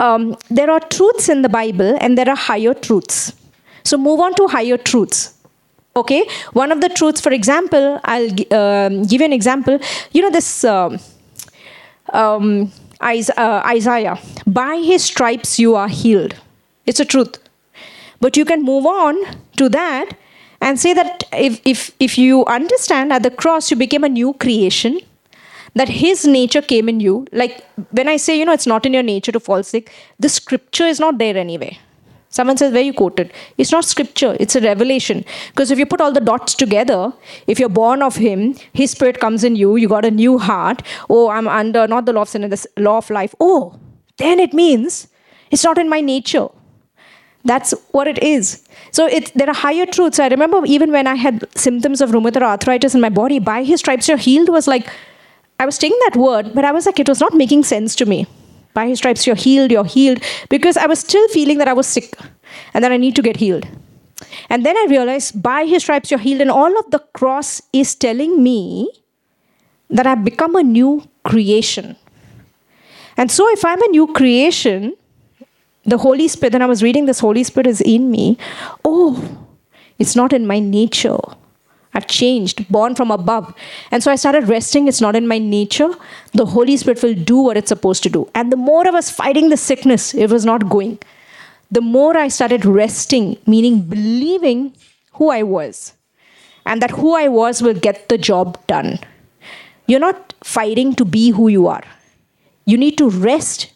Um, 0.00 0.36
there 0.50 0.70
are 0.70 0.80
truths 0.80 1.28
in 1.28 1.42
the 1.42 1.48
Bible 1.48 1.96
and 2.00 2.18
there 2.18 2.28
are 2.28 2.36
higher 2.36 2.74
truths. 2.74 3.32
So 3.84 3.96
move 3.98 4.20
on 4.20 4.34
to 4.34 4.46
higher 4.48 4.76
truths. 4.76 5.34
Okay? 5.96 6.28
One 6.52 6.72
of 6.72 6.80
the 6.80 6.88
truths, 6.88 7.20
for 7.20 7.32
example, 7.32 8.00
I'll 8.04 8.30
um, 8.52 9.02
give 9.04 9.20
you 9.20 9.26
an 9.26 9.32
example. 9.32 9.78
You 10.12 10.22
know, 10.22 10.30
this 10.30 10.64
uh, 10.64 10.98
um, 12.12 12.72
uh, 13.00 13.62
Isaiah, 13.66 14.18
by 14.46 14.76
his 14.76 15.04
stripes 15.04 15.58
you 15.58 15.76
are 15.76 15.88
healed. 15.88 16.34
It's 16.86 17.00
a 17.00 17.04
truth. 17.04 17.38
But 18.20 18.36
you 18.36 18.44
can 18.44 18.62
move 18.62 18.86
on 18.86 19.16
to 19.56 19.68
that 19.68 20.16
and 20.64 20.80
say 20.80 20.92
that 20.94 21.24
if, 21.32 21.60
if, 21.64 21.90
if 22.00 22.16
you 22.18 22.44
understand 22.46 23.12
at 23.12 23.22
the 23.22 23.30
cross 23.30 23.70
you 23.70 23.76
became 23.76 24.02
a 24.02 24.08
new 24.08 24.32
creation, 24.32 24.98
that 25.74 25.88
his 25.88 26.26
nature 26.26 26.62
came 26.62 26.88
in 26.88 27.00
you. 27.00 27.26
Like 27.32 27.64
when 27.90 28.08
I 28.08 28.16
say, 28.16 28.38
you 28.38 28.44
know, 28.44 28.52
it's 28.52 28.66
not 28.66 28.86
in 28.86 28.94
your 28.94 29.02
nature 29.02 29.32
to 29.32 29.40
fall 29.40 29.62
sick, 29.62 29.92
the 30.18 30.28
scripture 30.28 30.86
is 30.86 31.00
not 31.00 31.18
there 31.18 31.36
anyway. 31.36 31.78
Someone 32.30 32.56
says, 32.56 32.72
where 32.72 32.82
you 32.82 32.92
quoted? 32.92 33.32
It's 33.58 33.70
not 33.70 33.84
scripture, 33.84 34.36
it's 34.40 34.56
a 34.56 34.60
revelation. 34.60 35.24
Because 35.50 35.70
if 35.70 35.78
you 35.78 35.86
put 35.86 36.00
all 36.00 36.12
the 36.12 36.20
dots 36.20 36.54
together, 36.54 37.12
if 37.46 37.60
you're 37.60 37.68
born 37.68 38.02
of 38.02 38.16
Him, 38.16 38.56
His 38.72 38.90
Spirit 38.90 39.20
comes 39.20 39.44
in 39.44 39.54
you, 39.54 39.76
you 39.76 39.86
got 39.88 40.04
a 40.04 40.10
new 40.10 40.38
heart. 40.38 40.82
Oh, 41.08 41.28
I'm 41.28 41.46
under 41.46 41.86
not 41.86 42.06
the 42.06 42.12
law 42.12 42.22
of 42.22 42.28
sin, 42.28 42.42
and 42.42 42.52
the 42.52 42.66
law 42.76 42.96
of 42.98 43.10
life. 43.10 43.36
Oh, 43.38 43.78
then 44.16 44.40
it 44.40 44.52
means 44.52 45.06
it's 45.52 45.62
not 45.62 45.78
in 45.78 45.88
my 45.88 46.00
nature. 46.00 46.48
That's 47.44 47.72
what 47.90 48.08
it 48.08 48.22
is. 48.22 48.66
So 48.90 49.08
there 49.34 49.48
are 49.48 49.54
higher 49.54 49.86
truths. 49.86 50.18
I 50.18 50.28
remember 50.28 50.64
even 50.64 50.92
when 50.92 51.06
I 51.06 51.14
had 51.14 51.46
symptoms 51.56 52.00
of 52.00 52.10
rheumatoid 52.10 52.42
arthritis 52.42 52.94
in 52.94 53.00
my 53.00 53.10
body, 53.10 53.38
by 53.38 53.64
His 53.64 53.80
stripes 53.80 54.08
you're 54.08 54.16
healed 54.16 54.48
was 54.48 54.66
like, 54.66 54.90
I 55.60 55.66
was 55.66 55.78
taking 55.78 55.98
that 56.06 56.16
word, 56.18 56.54
but 56.54 56.64
I 56.64 56.72
was 56.72 56.86
like, 56.86 56.98
it 56.98 57.08
was 57.08 57.20
not 57.20 57.34
making 57.34 57.64
sense 57.64 57.94
to 57.96 58.06
me 58.06 58.26
by 58.74 58.88
his 58.88 58.98
stripes 58.98 59.26
you're 59.26 59.36
healed, 59.36 59.70
you're 59.70 59.84
healed, 59.84 60.22
because 60.50 60.76
I 60.76 60.86
was 60.86 60.98
still 60.98 61.26
feeling 61.28 61.58
that 61.58 61.68
I 61.68 61.72
was 61.72 61.86
sick 61.86 62.18
and 62.74 62.82
that 62.84 62.92
I 62.92 62.96
need 62.96 63.16
to 63.16 63.22
get 63.22 63.36
healed. 63.36 63.66
And 64.50 64.66
then 64.66 64.76
I 64.76 64.86
realized 64.90 65.42
by 65.42 65.64
his 65.64 65.84
stripes 65.84 66.10
you're 66.10 66.20
healed, 66.20 66.40
and 66.40 66.50
all 66.50 66.78
of 66.78 66.90
the 66.90 66.98
cross 67.14 67.62
is 67.72 67.94
telling 67.94 68.42
me 68.42 68.90
that 69.90 70.06
I've 70.06 70.24
become 70.24 70.56
a 70.56 70.62
new 70.62 71.08
creation. 71.24 71.96
And 73.16 73.30
so, 73.30 73.48
if 73.52 73.64
I'm 73.64 73.80
a 73.80 73.88
new 73.88 74.08
creation, 74.08 74.94
the 75.84 75.98
Holy 75.98 76.28
Spirit, 76.28 76.52
then 76.52 76.62
I 76.62 76.66
was 76.66 76.82
reading 76.82 77.06
this 77.06 77.20
Holy 77.20 77.44
Spirit 77.44 77.66
is 77.66 77.80
in 77.80 78.10
me. 78.10 78.38
Oh, 78.84 79.46
it's 79.98 80.16
not 80.16 80.32
in 80.32 80.46
my 80.46 80.58
nature. 80.58 81.18
I've 81.94 82.06
changed, 82.08 82.68
born 82.68 82.94
from 82.96 83.10
above. 83.10 83.54
And 83.90 84.02
so 84.02 84.10
I 84.10 84.16
started 84.16 84.48
resting. 84.48 84.88
It's 84.88 85.00
not 85.00 85.14
in 85.14 85.28
my 85.28 85.38
nature. 85.38 85.90
The 86.32 86.46
Holy 86.46 86.76
Spirit 86.76 87.02
will 87.02 87.14
do 87.14 87.36
what 87.36 87.56
it's 87.56 87.68
supposed 87.68 88.02
to 88.02 88.08
do. 88.08 88.28
And 88.34 88.50
the 88.50 88.56
more 88.56 88.86
I 88.86 88.90
was 88.90 89.10
fighting 89.10 89.48
the 89.50 89.56
sickness, 89.56 90.12
it 90.12 90.30
was 90.30 90.44
not 90.44 90.68
going. 90.68 90.98
The 91.70 91.80
more 91.80 92.16
I 92.16 92.28
started 92.28 92.64
resting, 92.64 93.36
meaning 93.46 93.82
believing 93.82 94.74
who 95.12 95.30
I 95.30 95.44
was, 95.44 95.92
and 96.66 96.82
that 96.82 96.90
who 96.90 97.14
I 97.14 97.28
was 97.28 97.62
will 97.62 97.74
get 97.74 98.08
the 98.08 98.18
job 98.18 98.58
done. 98.66 98.98
You're 99.86 100.00
not 100.00 100.34
fighting 100.42 100.94
to 100.96 101.04
be 101.04 101.30
who 101.30 101.48
you 101.48 101.68
are. 101.68 101.84
You 102.64 102.76
need 102.76 102.98
to 102.98 103.08
rest 103.08 103.70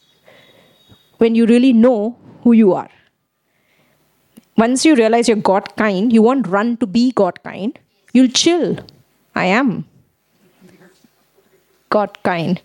when 1.19 1.35
you 1.35 1.47
really 1.47 1.73
know 1.73 2.17
who 2.43 2.53
you 2.53 2.73
are. 2.73 2.91
Once 4.57 4.85
you 4.85 4.95
realize 4.97 5.29
you're 5.29 5.37
God 5.37 5.77
kind, 5.77 6.13
you 6.13 6.23
won't 6.23 6.47
run 6.49 6.77
to 6.79 6.87
be 6.87 7.13
God 7.13 7.43
kind 7.45 7.79
You'll 8.13 8.29
chill. 8.29 8.79
I 9.35 9.47
am. 9.47 9.87
God 11.91 12.19
kind. 12.23 12.61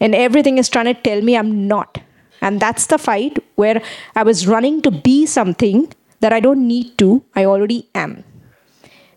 And 0.00 0.14
everything 0.14 0.58
is 0.58 0.68
trying 0.68 0.86
to 0.86 0.94
tell 0.94 1.22
me 1.22 1.36
I'm 1.36 1.66
not. 1.66 1.98
And 2.40 2.60
that's 2.60 2.86
the 2.86 2.98
fight 2.98 3.42
where 3.54 3.82
I 4.14 4.22
was 4.22 4.46
running 4.46 4.82
to 4.82 4.90
be 4.90 5.26
something 5.26 5.92
that 6.20 6.32
I 6.32 6.40
don't 6.40 6.66
need 6.66 6.98
to, 6.98 7.24
I 7.34 7.44
already 7.44 7.88
am. 7.94 8.24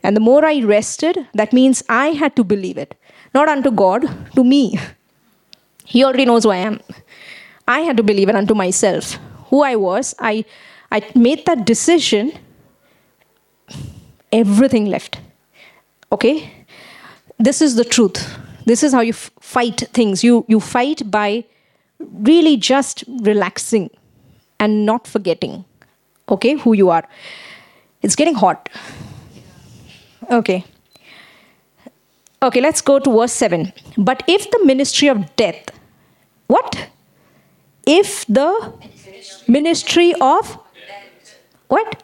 And 0.03 0.15
the 0.15 0.21
more 0.21 0.45
I 0.45 0.61
rested, 0.61 1.27
that 1.33 1.51
means 1.51 1.83
I 1.89 2.07
had 2.09 2.35
to 2.37 2.43
believe 2.43 2.77
it. 2.77 2.95
Not 3.33 3.49
unto 3.49 3.71
God, 3.71 4.07
to 4.35 4.43
me. 4.43 4.79
He 5.85 6.03
already 6.03 6.25
knows 6.25 6.43
who 6.43 6.51
I 6.51 6.57
am. 6.57 6.79
I 7.69 7.81
had 7.81 7.97
to 7.97 8.03
believe 8.03 8.29
it 8.29 8.35
unto 8.35 8.55
myself. 8.55 9.19
Who 9.49 9.61
I 9.61 9.75
was, 9.75 10.15
I, 10.19 10.43
I 10.91 11.03
made 11.13 11.45
that 11.45 11.65
decision, 11.65 12.33
everything 14.31 14.87
left. 14.87 15.19
Okay? 16.11 16.51
This 17.37 17.61
is 17.61 17.75
the 17.75 17.85
truth. 17.85 18.37
This 18.65 18.83
is 18.83 18.91
how 18.91 19.01
you 19.01 19.13
f- 19.13 19.29
fight 19.39 19.87
things. 19.93 20.23
You, 20.23 20.45
you 20.47 20.59
fight 20.59 21.09
by 21.11 21.45
really 21.99 22.57
just 22.57 23.03
relaxing 23.21 23.91
and 24.59 24.85
not 24.85 25.05
forgetting, 25.05 25.63
okay, 26.27 26.55
who 26.55 26.73
you 26.73 26.89
are. 26.89 27.07
It's 28.01 28.15
getting 28.15 28.33
hot. 28.33 28.67
Okay. 30.31 30.65
Okay, 32.41 32.61
let's 32.61 32.81
go 32.81 32.97
to 32.99 33.11
verse 33.11 33.33
7. 33.33 33.71
But 33.97 34.23
if 34.27 34.49
the 34.49 34.65
ministry 34.65 35.07
of 35.07 35.35
death, 35.35 35.69
what? 36.47 36.89
If 37.91 38.25
the 38.27 38.73
ministry 39.47 40.13
of 40.21 40.57
what? 41.67 42.03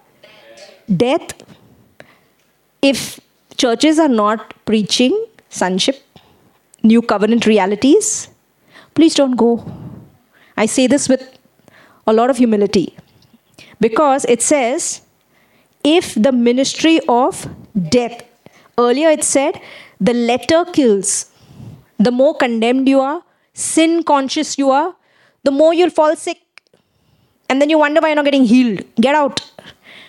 Death. 1.03 1.33
If 2.81 3.19
churches 3.57 3.99
are 3.99 4.13
not 4.23 4.53
preaching 4.65 5.13
sonship, 5.49 6.01
new 6.83 7.01
covenant 7.01 7.45
realities, 7.45 8.29
please 8.95 9.15
don't 9.15 9.35
go. 9.35 9.51
I 10.57 10.65
say 10.65 10.87
this 10.87 11.07
with 11.07 11.23
a 12.07 12.13
lot 12.13 12.29
of 12.29 12.37
humility 12.37 12.95
because 13.79 14.25
it 14.25 14.41
says, 14.41 15.01
if 15.83 16.13
the 16.15 16.31
ministry 16.31 16.99
of 17.07 17.47
death, 17.89 18.23
earlier 18.77 19.09
it 19.09 19.23
said, 19.23 19.61
the 19.99 20.13
letter 20.13 20.65
kills. 20.65 21.31
The 21.99 22.11
more 22.11 22.35
condemned 22.35 22.87
you 22.89 22.99
are, 22.99 23.23
sin 23.53 24.03
conscious 24.03 24.57
you 24.57 24.69
are, 24.71 24.95
the 25.45 25.51
more 25.51 25.73
you'll 25.73 25.95
fall 26.01 26.15
sick. 26.15 26.41
And 27.49 27.61
then 27.61 27.69
you 27.69 27.79
wonder 27.79 28.01
why 28.01 28.09
you're 28.09 28.15
not 28.21 28.25
getting 28.25 28.45
healed. 28.45 28.83
Get 29.07 29.15
out. 29.15 29.41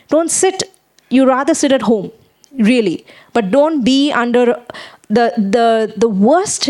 Don't 0.09 0.31
sit. 0.31 0.63
You 1.11 1.27
rather 1.27 1.55
sit 1.55 1.73
at 1.73 1.83
home 1.83 2.11
really 2.59 3.05
but 3.33 3.51
don't 3.51 3.85
be 3.85 4.13
under 4.13 4.45
the 5.09 5.33
the 5.37 5.93
the 5.97 6.09
worst 6.09 6.69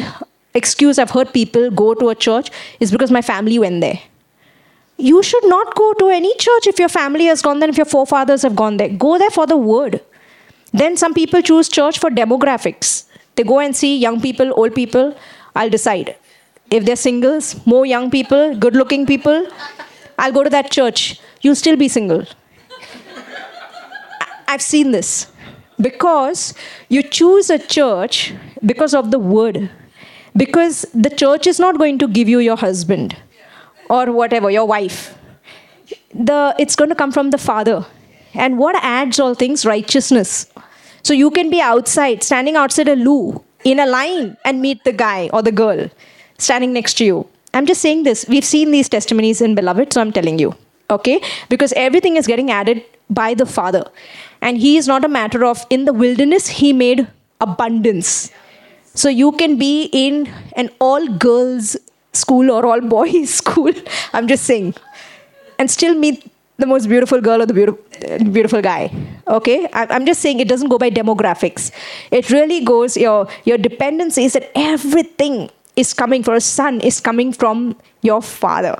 excuse 0.54 0.98
i've 0.98 1.10
heard 1.10 1.32
people 1.32 1.70
go 1.70 1.94
to 1.94 2.08
a 2.08 2.14
church 2.14 2.50
is 2.80 2.90
because 2.90 3.10
my 3.10 3.22
family 3.22 3.58
went 3.58 3.80
there 3.80 4.00
you 4.98 5.22
should 5.22 5.44
not 5.44 5.74
go 5.74 5.92
to 5.94 6.08
any 6.08 6.34
church 6.36 6.66
if 6.66 6.78
your 6.78 6.88
family 6.88 7.26
has 7.26 7.42
gone 7.42 7.60
there 7.60 7.68
if 7.68 7.76
your 7.76 7.86
forefathers 7.86 8.42
have 8.42 8.56
gone 8.56 8.76
there 8.78 8.88
go 8.88 9.18
there 9.18 9.30
for 9.30 9.46
the 9.46 9.56
word 9.56 10.00
then 10.72 10.96
some 10.96 11.14
people 11.14 11.42
choose 11.42 11.68
church 11.68 11.98
for 11.98 12.10
demographics 12.10 13.04
they 13.36 13.42
go 13.42 13.60
and 13.60 13.76
see 13.76 13.96
young 13.96 14.20
people 14.20 14.52
old 14.56 14.74
people 14.74 15.14
i'll 15.54 15.70
decide 15.70 16.16
if 16.70 16.84
they're 16.84 16.96
singles 16.96 17.54
more 17.66 17.86
young 17.86 18.10
people 18.10 18.56
good 18.56 18.74
looking 18.74 19.06
people 19.06 19.46
i'll 20.18 20.32
go 20.32 20.42
to 20.42 20.50
that 20.50 20.70
church. 20.70 21.20
You'll 21.42 21.54
still 21.54 21.76
be 21.76 21.88
single. 21.88 22.24
I've 24.48 24.62
seen 24.62 24.90
this. 24.90 25.30
Because 25.78 26.54
you 26.88 27.02
choose 27.02 27.50
a 27.50 27.58
church 27.58 28.32
because 28.64 28.94
of 28.94 29.10
the 29.10 29.18
word. 29.18 29.70
Because 30.36 30.86
the 30.94 31.10
church 31.10 31.46
is 31.46 31.58
not 31.58 31.78
going 31.78 31.98
to 31.98 32.08
give 32.08 32.28
you 32.28 32.38
your 32.38 32.56
husband 32.56 33.16
or 33.90 34.10
whatever 34.10 34.50
your 34.50 34.66
wife. 34.66 35.16
The 36.14 36.54
it's 36.58 36.74
going 36.74 36.90
to 36.90 36.96
come 36.96 37.12
from 37.12 37.30
the 37.30 37.38
father. 37.38 37.84
And 38.34 38.58
what 38.58 38.76
adds 38.82 39.20
all 39.20 39.34
things? 39.34 39.66
Righteousness. 39.66 40.50
So 41.02 41.14
you 41.14 41.30
can 41.30 41.50
be 41.50 41.60
outside 41.60 42.22
standing 42.22 42.56
outside 42.56 42.88
a 42.88 42.96
loo 42.96 43.44
in 43.64 43.78
a 43.78 43.86
line 43.86 44.36
and 44.44 44.60
meet 44.60 44.82
the 44.84 44.92
guy 44.92 45.30
or 45.32 45.42
the 45.42 45.52
girl 45.52 45.88
standing 46.38 46.72
next 46.72 46.94
to 46.94 47.04
you. 47.04 47.28
I'm 47.54 47.66
just 47.66 47.80
saying 47.80 48.02
this. 48.02 48.26
We've 48.28 48.44
seen 48.44 48.70
these 48.70 48.88
testimonies 48.88 49.40
in 49.40 49.54
beloved 49.54 49.92
so 49.92 50.00
i'm 50.00 50.12
telling 50.12 50.38
you 50.38 50.54
okay? 50.90 51.20
Because 51.48 51.72
everything 51.74 52.16
is 52.16 52.26
getting 52.26 52.50
added 52.50 52.84
by 53.10 53.34
the 53.34 53.46
father. 53.46 53.84
And 54.40 54.58
he 54.58 54.76
is 54.76 54.86
not 54.86 55.04
a 55.04 55.08
matter 55.08 55.44
of 55.44 55.64
in 55.70 55.84
the 55.84 55.92
wilderness 55.92 56.48
he 56.48 56.72
made 56.72 57.06
abundance. 57.40 58.30
So 58.94 59.08
you 59.08 59.32
can 59.32 59.58
be 59.58 59.90
in 59.92 60.32
an 60.54 60.70
all 60.80 61.06
girls 61.06 61.76
school 62.12 62.50
or 62.50 62.64
all 62.66 62.80
boys 62.96 63.34
school. 63.34 63.72
I'm 64.12 64.28
just 64.28 64.44
saying. 64.44 64.74
And 65.58 65.70
still 65.70 65.94
meet 65.94 66.30
the 66.58 66.66
most 66.66 66.88
beautiful 66.88 67.20
girl 67.20 67.42
or 67.42 67.46
the 67.46 67.54
beautiful, 67.54 67.84
beautiful 68.30 68.62
guy 68.62 68.90
okay? 69.28 69.68
I'm 69.72 70.06
just 70.06 70.20
saying 70.20 70.40
it 70.40 70.48
doesn't 70.48 70.68
go 70.68 70.78
by 70.78 70.90
demographics. 70.90 71.70
It 72.10 72.30
really 72.30 72.64
goes 72.64 72.96
your 72.96 73.28
your 73.44 73.58
dependency 73.58 74.24
is 74.24 74.34
that 74.34 74.50
everything 74.54 75.50
is 75.76 75.92
coming 75.92 76.22
for 76.22 76.34
a 76.34 76.40
son 76.40 76.80
is 76.80 77.00
coming 77.00 77.32
from 77.32 77.76
your 78.02 78.20
father 78.22 78.76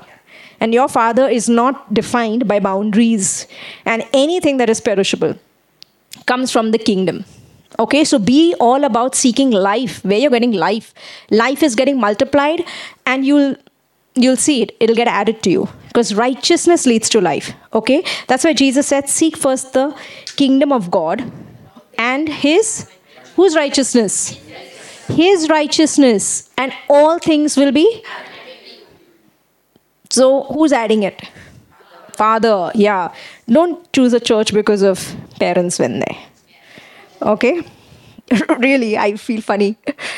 and 0.59 0.73
your 0.73 0.87
father 0.87 1.27
is 1.27 1.47
not 1.47 1.93
defined 1.93 2.47
by 2.47 2.59
boundaries 2.59 3.47
and 3.85 4.03
anything 4.13 4.57
that 4.57 4.69
is 4.69 4.81
perishable 4.81 5.35
comes 6.25 6.51
from 6.51 6.71
the 6.71 6.77
kingdom. 6.77 7.25
Okay, 7.79 8.03
so 8.03 8.17
be 8.17 8.55
all 8.59 8.83
about 8.83 9.13
seeking 9.13 9.51
life, 9.51 10.03
where 10.03 10.17
you're 10.17 10.31
getting 10.31 10.53
life. 10.53 10.93
Life 11.29 11.61
is 11.61 11.75
getting 11.75 11.99
multiplied, 11.99 12.63
and 13.05 13.25
you'll 13.25 13.55
you'll 14.15 14.37
see 14.37 14.63
it. 14.63 14.75
It'll 14.79 14.95
get 14.95 15.07
added 15.07 15.43
to 15.43 15.51
you 15.51 15.69
because 15.87 16.15
righteousness 16.15 16.85
leads 16.87 17.09
to 17.09 17.21
life. 17.21 17.53
Okay, 17.73 18.03
that's 18.27 18.43
why 18.43 18.53
Jesus 18.53 18.87
said, 18.87 19.09
"Seek 19.09 19.37
first 19.37 19.73
the 19.73 19.93
kingdom 20.37 20.71
of 20.71 20.89
God 20.89 21.31
and 21.97 22.29
His 22.29 22.89
whose 23.35 23.55
righteousness." 23.55 24.39
His 25.07 25.49
righteousness, 25.49 26.49
and 26.57 26.73
all 26.89 27.19
things 27.19 27.57
will 27.57 27.71
be. 27.71 28.03
So, 30.09 30.43
who's 30.43 30.71
adding 30.71 31.03
it? 31.03 31.21
Father, 32.13 32.71
yeah. 32.73 33.13
Don't 33.47 33.91
choose 33.93 34.13
a 34.13 34.19
church 34.19 34.53
because 34.53 34.81
of 34.81 35.15
parents 35.39 35.79
when 35.79 35.99
they. 35.99 36.17
Okay? 37.21 37.63
really, 38.59 38.97
I 38.97 39.15
feel 39.15 39.41
funny. 39.41 39.77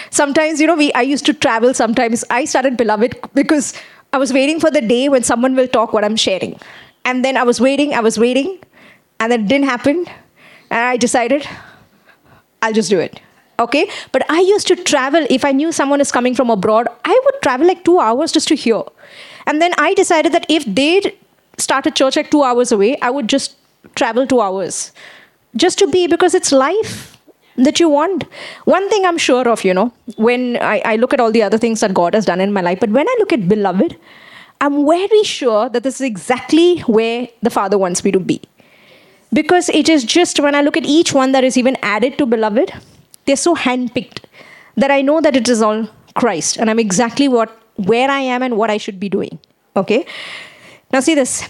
Sometimes, 0.09 0.59
you 0.59 0.67
know, 0.67 0.75
we 0.75 0.91
I 0.93 1.01
used 1.01 1.25
to 1.27 1.33
travel. 1.33 1.73
Sometimes 1.73 2.23
I 2.29 2.45
started 2.45 2.77
Beloved 2.77 3.19
because 3.33 3.73
I 4.11 4.17
was 4.17 4.33
waiting 4.33 4.59
for 4.59 4.71
the 4.71 4.81
day 4.81 5.09
when 5.09 5.23
someone 5.23 5.55
will 5.55 5.67
talk 5.67 5.93
what 5.93 6.03
I'm 6.03 6.15
sharing. 6.15 6.59
And 7.05 7.23
then 7.23 7.37
I 7.37 7.43
was 7.43 7.61
waiting, 7.61 7.93
I 7.93 7.99
was 7.99 8.17
waiting, 8.17 8.59
and 9.19 9.31
it 9.33 9.47
didn't 9.47 9.67
happen. 9.67 10.05
And 10.71 10.79
I 10.79 10.97
decided, 10.97 11.47
I'll 12.61 12.73
just 12.73 12.89
do 12.89 12.99
it. 12.99 13.21
Okay? 13.59 13.89
But 14.11 14.29
I 14.29 14.39
used 14.39 14.67
to 14.67 14.75
travel. 14.75 15.25
If 15.29 15.45
I 15.45 15.51
knew 15.51 15.71
someone 15.71 16.01
is 16.01 16.11
coming 16.11 16.33
from 16.33 16.49
abroad, 16.49 16.87
I 17.05 17.21
would 17.25 17.41
travel 17.41 17.67
like 17.67 17.83
two 17.83 17.99
hours 17.99 18.31
just 18.31 18.47
to 18.49 18.55
hear. 18.55 18.81
And 19.45 19.61
then 19.61 19.73
I 19.77 19.93
decided 19.93 20.31
that 20.33 20.45
if 20.49 20.65
they 20.65 21.15
start 21.57 21.85
a 21.85 21.91
church 21.91 22.15
like 22.15 22.31
two 22.31 22.43
hours 22.43 22.71
away, 22.71 22.97
I 23.01 23.09
would 23.09 23.27
just 23.27 23.55
travel 23.95 24.25
two 24.25 24.41
hours 24.41 24.91
just 25.55 25.79
to 25.79 25.87
be 25.87 26.07
because 26.07 26.33
it's 26.33 26.51
life 26.51 27.17
that 27.55 27.79
you 27.79 27.89
want. 27.89 28.25
One 28.65 28.89
thing 28.89 29.05
I'm 29.05 29.17
sure 29.17 29.47
of, 29.47 29.63
you 29.63 29.73
know, 29.73 29.91
when 30.15 30.57
I, 30.57 30.81
I 30.85 30.95
look 30.95 31.13
at 31.13 31.19
all 31.19 31.31
the 31.31 31.43
other 31.43 31.57
things 31.57 31.79
that 31.81 31.93
God 31.93 32.13
has 32.13 32.25
done 32.25 32.39
in 32.39 32.53
my 32.53 32.61
life, 32.61 32.79
but 32.79 32.89
when 32.89 33.07
I 33.07 33.15
look 33.19 33.33
at 33.33 33.47
beloved, 33.47 33.97
I'm 34.61 34.85
very 34.85 35.23
sure 35.23 35.69
that 35.69 35.83
this 35.83 35.95
is 35.95 36.01
exactly 36.01 36.79
where 36.81 37.27
the 37.41 37.49
Father 37.49 37.77
wants 37.77 38.03
me 38.03 38.11
to 38.11 38.19
be. 38.19 38.41
Because 39.31 39.69
it 39.69 39.89
is 39.89 40.03
just 40.03 40.39
when 40.39 40.55
I 40.55 40.61
look 40.61 40.75
at 40.75 40.85
each 40.85 41.13
one 41.13 41.31
that 41.33 41.43
is 41.43 41.57
even 41.57 41.77
added 41.81 42.17
to 42.17 42.25
beloved, 42.25 42.73
they're 43.29 43.45
so 43.45 43.55
handpicked 43.55 44.23
that 44.75 44.91
I 44.97 45.01
know 45.01 45.21
that 45.21 45.35
it 45.35 45.47
is 45.47 45.61
all 45.61 45.87
Christ 46.15 46.57
and 46.57 46.69
I'm 46.69 46.79
exactly 46.79 47.27
what 47.27 47.55
where 47.91 48.09
I 48.09 48.19
am 48.19 48.43
and 48.43 48.57
what 48.57 48.69
I 48.69 48.77
should 48.77 48.99
be 48.99 49.09
doing. 49.09 49.39
Okay? 49.75 50.05
Now 50.91 50.99
see 50.99 51.15
this. 51.15 51.47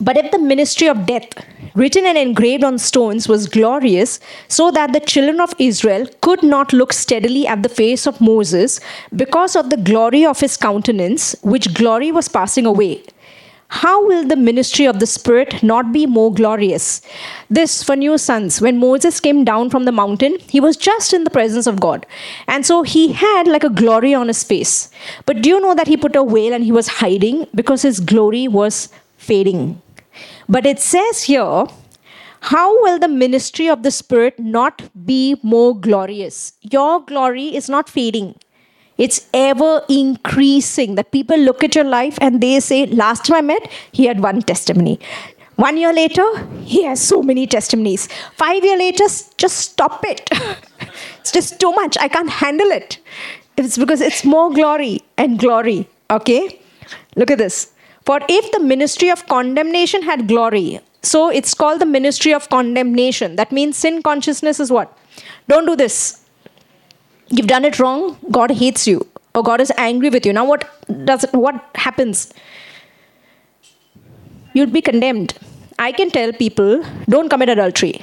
But 0.00 0.16
if 0.18 0.30
the 0.30 0.38
ministry 0.38 0.88
of 0.88 1.06
death, 1.06 1.28
written 1.74 2.04
and 2.04 2.18
engraved 2.18 2.64
on 2.64 2.78
stones, 2.78 3.28
was 3.28 3.46
glorious, 3.48 4.18
so 4.48 4.70
that 4.72 4.92
the 4.92 5.00
children 5.00 5.40
of 5.40 5.54
Israel 5.58 6.06
could 6.20 6.42
not 6.42 6.72
look 6.72 6.92
steadily 6.92 7.46
at 7.46 7.62
the 7.62 7.68
face 7.68 8.06
of 8.06 8.20
Moses 8.20 8.80
because 9.14 9.56
of 9.56 9.70
the 9.70 9.76
glory 9.76 10.26
of 10.26 10.40
his 10.40 10.56
countenance, 10.56 11.34
which 11.42 11.72
glory 11.72 12.12
was 12.12 12.28
passing 12.28 12.66
away, 12.66 13.02
how 13.68 14.06
will 14.06 14.26
the 14.26 14.36
ministry 14.36 14.86
of 14.86 15.00
the 15.00 15.06
Spirit 15.06 15.62
not 15.62 15.92
be 15.92 16.06
more 16.06 16.32
glorious? 16.32 17.02
This 17.50 17.82
for 17.82 17.96
new 17.96 18.16
sons. 18.16 18.60
When 18.60 18.78
Moses 18.78 19.18
came 19.18 19.44
down 19.44 19.70
from 19.70 19.84
the 19.84 19.92
mountain, 19.92 20.38
he 20.48 20.60
was 20.60 20.76
just 20.76 21.12
in 21.12 21.24
the 21.24 21.30
presence 21.30 21.66
of 21.66 21.80
God. 21.80 22.06
And 22.46 22.64
so 22.64 22.82
he 22.82 23.12
had 23.12 23.48
like 23.48 23.64
a 23.64 23.70
glory 23.70 24.14
on 24.14 24.28
his 24.28 24.44
face. 24.44 24.90
But 25.24 25.42
do 25.42 25.48
you 25.48 25.60
know 25.60 25.74
that 25.74 25.88
he 25.88 25.96
put 25.96 26.14
a 26.14 26.24
veil 26.24 26.52
and 26.52 26.62
he 26.62 26.72
was 26.72 26.86
hiding 26.86 27.46
because 27.54 27.82
his 27.82 27.98
glory 27.98 28.46
was 28.46 28.88
fading? 29.18 29.82
But 30.48 30.64
it 30.64 30.78
says 30.78 31.24
here, 31.24 31.66
how 32.40 32.80
will 32.82 32.98
the 33.00 33.08
ministry 33.08 33.68
of 33.68 33.82
the 33.82 33.90
Spirit 33.90 34.38
not 34.38 34.88
be 35.04 35.36
more 35.42 35.78
glorious? 35.78 36.52
Your 36.60 37.04
glory 37.04 37.56
is 37.56 37.68
not 37.68 37.88
fading. 37.88 38.36
It's 38.98 39.26
ever 39.34 39.82
increasing 39.88 40.94
that 40.94 41.12
people 41.12 41.36
look 41.36 41.62
at 41.62 41.74
your 41.74 41.84
life 41.84 42.18
and 42.20 42.40
they 42.40 42.60
say, 42.60 42.86
Last 42.86 43.26
time 43.26 43.36
I 43.36 43.40
met, 43.42 43.70
he 43.92 44.06
had 44.06 44.20
one 44.20 44.42
testimony. 44.42 44.98
One 45.56 45.78
year 45.78 45.92
later, 45.92 46.24
he 46.64 46.84
has 46.84 47.00
so 47.00 47.22
many 47.22 47.46
testimonies. 47.46 48.08
Five 48.34 48.62
years 48.62 48.78
later, 48.78 49.04
just 49.38 49.56
stop 49.56 50.04
it. 50.04 50.28
it's 51.20 51.32
just 51.32 51.58
too 51.58 51.72
much. 51.72 51.96
I 51.98 52.08
can't 52.08 52.28
handle 52.28 52.70
it. 52.70 52.98
It's 53.56 53.78
because 53.78 54.02
it's 54.02 54.24
more 54.24 54.52
glory 54.52 55.00
and 55.16 55.38
glory. 55.38 55.88
Okay? 56.10 56.60
Look 57.16 57.30
at 57.30 57.38
this. 57.38 57.72
For 58.04 58.20
if 58.28 58.52
the 58.52 58.60
ministry 58.60 59.08
of 59.08 59.26
condemnation 59.26 60.02
had 60.02 60.28
glory, 60.28 60.80
so 61.02 61.30
it's 61.30 61.54
called 61.54 61.80
the 61.80 61.86
ministry 61.86 62.32
of 62.32 62.48
condemnation. 62.50 63.36
That 63.36 63.50
means 63.50 63.76
sin 63.78 64.02
consciousness 64.02 64.60
is 64.60 64.70
what? 64.70 64.96
Don't 65.48 65.64
do 65.64 65.74
this 65.74 66.25
you've 67.28 67.46
done 67.46 67.64
it 67.64 67.78
wrong 67.78 68.16
god 68.30 68.50
hates 68.50 68.86
you 68.86 69.06
or 69.34 69.42
god 69.42 69.60
is 69.60 69.72
angry 69.76 70.10
with 70.10 70.24
you. 70.24 70.32
Now 70.32 70.44
what 70.46 70.68
does 71.04 71.24
it, 71.24 71.32
what 71.32 71.62
happens? 71.74 72.32
You'd 74.54 74.72
be 74.72 74.80
condemned. 74.80 75.34
I 75.78 75.92
can 75.92 76.10
tell 76.10 76.32
people 76.32 76.82
don't 77.08 77.28
commit 77.28 77.50
adultery. 77.50 78.02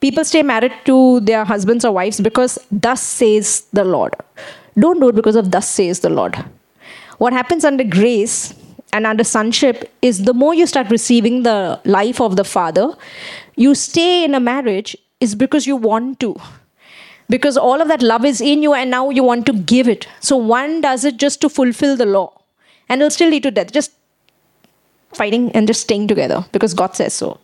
People 0.00 0.24
stay 0.24 0.42
married 0.42 0.72
to 0.84 1.20
their 1.20 1.44
husbands 1.44 1.84
or 1.84 1.92
wives 1.92 2.20
because 2.20 2.58
thus 2.70 3.00
says 3.00 3.66
the 3.72 3.84
lord. 3.84 4.14
Don't 4.78 5.00
do 5.00 5.08
it 5.08 5.14
because 5.14 5.36
of 5.36 5.52
thus 5.52 5.68
says 5.68 6.00
the 6.00 6.10
lord. 6.10 6.36
What 7.18 7.32
happens 7.32 7.64
under 7.64 7.84
grace 7.84 8.52
and 8.92 9.06
under 9.06 9.24
sonship 9.24 9.92
is 10.02 10.24
the 10.24 10.34
more 10.34 10.54
you 10.54 10.66
start 10.66 10.90
receiving 10.90 11.44
the 11.44 11.80
life 11.84 12.20
of 12.20 12.36
the 12.36 12.44
father 12.44 12.94
you 13.56 13.74
stay 13.74 14.24
in 14.24 14.34
a 14.34 14.40
marriage 14.40 14.96
is 15.18 15.34
because 15.34 15.66
you 15.66 15.76
want 15.76 16.20
to 16.20 16.36
because 17.28 17.56
all 17.56 17.80
of 17.80 17.88
that 17.88 18.02
love 18.02 18.24
is 18.24 18.40
in 18.40 18.62
you 18.62 18.74
and 18.74 18.90
now 18.90 19.10
you 19.10 19.22
want 19.22 19.46
to 19.46 19.52
give 19.52 19.88
it. 19.88 20.06
So 20.20 20.36
one 20.36 20.80
does 20.80 21.04
it 21.04 21.16
just 21.16 21.40
to 21.40 21.48
fulfill 21.48 21.96
the 21.96 22.06
law 22.06 22.32
and 22.88 23.00
it'll 23.00 23.10
still 23.10 23.30
lead 23.30 23.42
to 23.44 23.50
death. 23.50 23.72
Just 23.72 23.92
fighting 25.12 25.50
and 25.52 25.66
just 25.66 25.80
staying 25.80 26.08
together 26.08 26.44
because 26.52 26.74
God 26.74 26.94
says 26.94 27.14
so. 27.14 27.40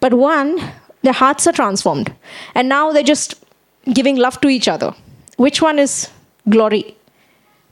But 0.00 0.14
one, 0.14 0.58
their 1.02 1.12
hearts 1.12 1.46
are 1.46 1.52
transformed 1.52 2.12
and 2.54 2.68
now 2.68 2.92
they're 2.92 3.02
just 3.02 3.34
giving 3.92 4.16
love 4.16 4.40
to 4.40 4.48
each 4.48 4.68
other. 4.68 4.94
Which 5.36 5.60
one 5.62 5.78
is 5.78 6.10
glory? 6.48 6.96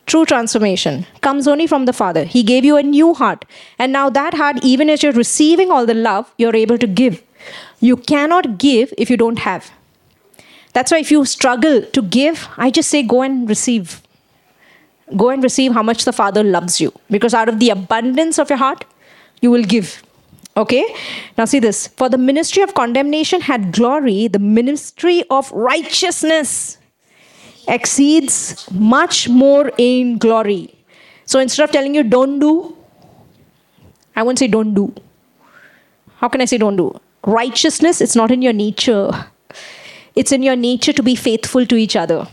True 0.06 0.24
transformation 0.26 1.06
comes 1.20 1.46
only 1.46 1.66
from 1.66 1.84
the 1.84 1.92
Father. 1.92 2.24
He 2.24 2.42
gave 2.42 2.64
you 2.64 2.76
a 2.76 2.82
new 2.82 3.14
heart. 3.14 3.44
And 3.78 3.92
now, 3.92 4.10
that 4.10 4.34
heart, 4.34 4.58
even 4.64 4.90
as 4.90 5.02
you're 5.02 5.12
receiving 5.12 5.70
all 5.70 5.86
the 5.86 5.94
love, 5.94 6.32
you're 6.38 6.56
able 6.56 6.76
to 6.78 6.86
give. 6.86 7.22
You 7.80 7.96
cannot 7.96 8.58
give 8.58 8.92
if 8.98 9.08
you 9.08 9.16
don't 9.16 9.38
have. 9.38 9.70
That's 10.72 10.90
why 10.90 10.98
if 10.98 11.10
you 11.10 11.24
struggle 11.24 11.82
to 11.82 12.02
give, 12.02 12.48
I 12.56 12.70
just 12.70 12.88
say 12.88 13.02
go 13.02 13.22
and 13.22 13.48
receive. 13.48 14.00
Go 15.16 15.28
and 15.28 15.42
receive 15.42 15.72
how 15.72 15.82
much 15.82 16.04
the 16.04 16.12
Father 16.12 16.42
loves 16.42 16.80
you. 16.80 16.92
Because 17.10 17.34
out 17.34 17.48
of 17.48 17.58
the 17.58 17.70
abundance 17.70 18.38
of 18.38 18.48
your 18.48 18.56
heart, 18.58 18.84
you 19.40 19.50
will 19.50 19.64
give. 19.64 20.02
Okay? 20.56 20.84
Now 21.36 21.44
see 21.44 21.58
this. 21.58 21.88
For 21.88 22.08
the 22.08 22.18
ministry 22.18 22.62
of 22.62 22.74
condemnation 22.74 23.42
had 23.42 23.72
glory, 23.72 24.28
the 24.28 24.38
ministry 24.38 25.24
of 25.30 25.50
righteousness 25.52 26.78
exceeds 27.68 28.70
much 28.70 29.28
more 29.28 29.70
in 29.78 30.18
glory. 30.18 30.74
So 31.26 31.38
instead 31.38 31.64
of 31.64 31.70
telling 31.70 31.94
you 31.94 32.02
don't 32.02 32.38
do, 32.38 32.76
I 34.16 34.22
won't 34.22 34.38
say 34.38 34.46
don't 34.46 34.74
do. 34.74 34.94
How 36.16 36.28
can 36.28 36.40
I 36.40 36.44
say 36.44 36.58
don't 36.58 36.76
do? 36.76 36.98
Righteousness, 37.24 38.00
it's 38.00 38.16
not 38.16 38.30
in 38.30 38.42
your 38.42 38.52
nature. 38.52 39.26
It's 40.14 40.32
in 40.32 40.42
your 40.42 40.56
nature 40.56 40.92
to 40.92 41.02
be 41.02 41.14
faithful 41.14 41.66
to 41.66 41.76
each 41.76 41.96
other 41.96 42.28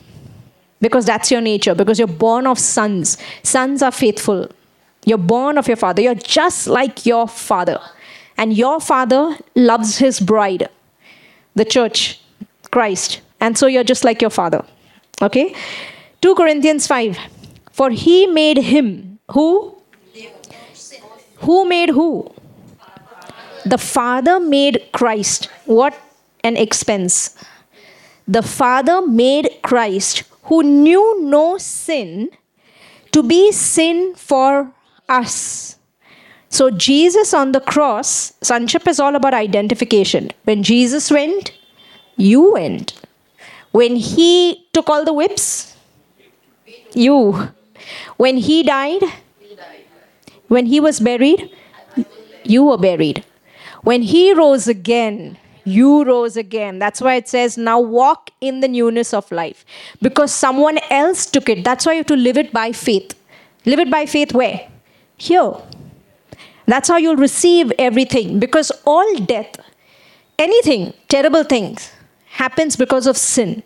because 0.81 1.05
that's 1.05 1.31
your 1.31 1.41
nature, 1.41 1.75
because 1.75 1.99
you're 1.99 2.07
born 2.07 2.47
of 2.47 2.57
sons. 2.57 3.17
Sons 3.43 3.81
are 3.81 3.91
faithful. 3.91 4.49
You're 5.05 5.17
born 5.17 5.57
of 5.57 5.67
your 5.67 5.77
father. 5.77 6.01
You're 6.01 6.15
just 6.15 6.67
like 6.67 7.05
your 7.05 7.27
father. 7.27 7.79
And 8.37 8.53
your 8.53 8.79
father 8.79 9.37
loves 9.55 9.97
his 9.97 10.19
bride, 10.19 10.69
the 11.55 11.65
church, 11.65 12.21
Christ. 12.71 13.21
And 13.41 13.57
so 13.57 13.67
you're 13.67 13.83
just 13.83 14.03
like 14.03 14.21
your 14.21 14.29
father. 14.29 14.63
Okay? 15.21 15.53
2 16.21 16.35
Corinthians 16.35 16.87
5. 16.87 17.17
For 17.71 17.89
he 17.89 18.27
made 18.27 18.57
him 18.57 19.19
who? 19.31 19.75
Who 21.39 21.65
made 21.65 21.89
who? 21.89 22.33
The 23.65 23.77
Father 23.77 24.39
made 24.39 24.89
Christ. 24.91 25.49
What 25.65 25.97
an 26.43 26.57
expense 26.57 27.35
the 28.29 28.43
Father 28.43 29.01
made 29.01 29.49
Christ, 29.63 30.23
who 30.43 30.61
knew 30.61 31.19
no 31.21 31.57
sin, 31.57 32.29
to 33.11 33.23
be 33.23 33.51
sin 33.51 34.13
for 34.13 34.71
us. 35.09 35.77
So, 36.49 36.69
Jesus 36.69 37.33
on 37.33 37.53
the 37.53 37.59
cross, 37.59 38.33
sonship 38.41 38.87
is 38.87 38.99
all 38.99 39.15
about 39.15 39.33
identification. 39.33 40.29
When 40.43 40.61
Jesus 40.61 41.09
went, 41.09 41.53
you 42.17 42.53
went. 42.53 42.93
When 43.71 43.95
he 43.95 44.67
took 44.73 44.89
all 44.89 45.03
the 45.03 45.13
whips, 45.13 45.75
you. 46.93 47.49
When 48.17 48.37
he 48.37 48.61
died, 48.61 49.01
when 50.47 50.67
he 50.67 50.79
was 50.79 50.99
buried, 50.99 51.49
you 52.43 52.63
were 52.63 52.77
buried. 52.77 53.25
When 53.81 54.03
he 54.03 54.33
rose 54.33 54.67
again, 54.67 55.37
you 55.65 56.03
rose 56.03 56.37
again. 56.37 56.79
That's 56.79 57.01
why 57.01 57.15
it 57.15 57.27
says, 57.27 57.57
now 57.57 57.79
walk 57.79 58.31
in 58.41 58.59
the 58.59 58.67
newness 58.67 59.13
of 59.13 59.31
life. 59.31 59.65
Because 60.01 60.33
someone 60.33 60.79
else 60.89 61.25
took 61.25 61.49
it. 61.49 61.63
That's 61.63 61.85
why 61.85 61.93
you 61.93 61.99
have 61.99 62.07
to 62.07 62.15
live 62.15 62.37
it 62.37 62.51
by 62.51 62.71
faith. 62.71 63.13
Live 63.65 63.79
it 63.79 63.91
by 63.91 64.05
faith 64.05 64.33
where? 64.33 64.69
Here. 65.17 65.53
That's 66.65 66.87
how 66.87 66.97
you'll 66.97 67.15
receive 67.15 67.71
everything. 67.79 68.39
Because 68.39 68.71
all 68.85 69.15
death, 69.17 69.55
anything, 70.37 70.93
terrible 71.07 71.43
things, 71.43 71.91
happens 72.27 72.75
because 72.75 73.07
of 73.07 73.17
sin. 73.17 73.63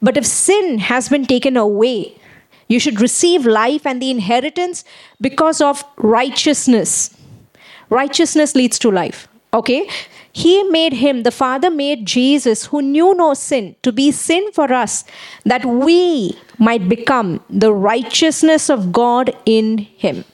But 0.00 0.16
if 0.16 0.26
sin 0.26 0.78
has 0.78 1.08
been 1.08 1.26
taken 1.26 1.56
away, 1.56 2.14
you 2.68 2.78
should 2.78 3.00
receive 3.00 3.46
life 3.46 3.86
and 3.86 4.00
the 4.00 4.10
inheritance 4.10 4.84
because 5.20 5.60
of 5.60 5.84
righteousness. 5.96 7.16
Righteousness 7.90 8.54
leads 8.54 8.78
to 8.80 8.90
life. 8.90 9.28
Okay? 9.52 9.88
He 10.32 10.62
made 10.64 10.94
him, 10.94 11.24
the 11.24 11.30
Father 11.30 11.70
made 11.70 12.06
Jesus, 12.06 12.66
who 12.66 12.80
knew 12.80 13.14
no 13.14 13.34
sin, 13.34 13.76
to 13.82 13.92
be 13.92 14.10
sin 14.10 14.50
for 14.52 14.72
us, 14.72 15.04
that 15.44 15.64
we 15.64 16.38
might 16.58 16.88
become 16.88 17.44
the 17.50 17.72
righteousness 17.72 18.70
of 18.70 18.92
God 18.92 19.36
in 19.44 19.78
him. 19.78 20.24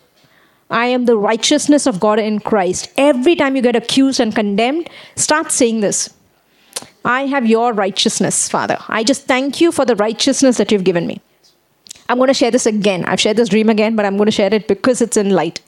I 0.70 0.86
am 0.86 1.07
the 1.07 1.16
righteousness 1.16 1.86
of 1.86 1.99
God 1.99 2.18
in 2.20 2.40
Christ. 2.40 2.92
Every 2.96 3.34
time 3.34 3.57
you 3.57 3.62
get 3.62 3.74
accused 3.74 4.20
and 4.20 4.34
condemned, 4.34 4.88
start 5.16 5.51
saying 5.51 5.80
this 5.80 6.14
I 7.05 7.22
have 7.26 7.46
your 7.46 7.72
righteousness, 7.72 8.49
Father. 8.49 8.78
I 8.86 9.03
just 9.03 9.26
thank 9.26 9.61
you 9.61 9.72
for 9.72 9.84
the 9.84 9.96
righteousness 9.96 10.59
that 10.59 10.70
you've 10.70 10.84
given 10.84 11.07
me. 11.07 11.20
I'm 12.09 12.18
going 12.18 12.28
to 12.28 12.34
share 12.34 12.51
this 12.51 12.66
again. 12.66 13.05
I've 13.05 13.20
shared 13.20 13.36
this 13.36 13.49
dream 13.49 13.68
again, 13.68 13.96
but 13.96 14.07
I'm 14.07 14.16
going 14.16 14.26
to 14.26 14.32
share 14.32 14.53
it 14.53 14.66
because 14.68 15.03
it's 15.03 15.16
in 15.16 15.30
light. 15.30 15.61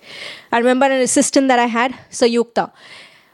I 0.52 0.58
remember 0.58 0.86
an 0.86 1.00
assistant 1.00 1.48
that 1.48 1.58
I 1.58 1.66
had, 1.66 1.92
Sayukta. 2.10 2.70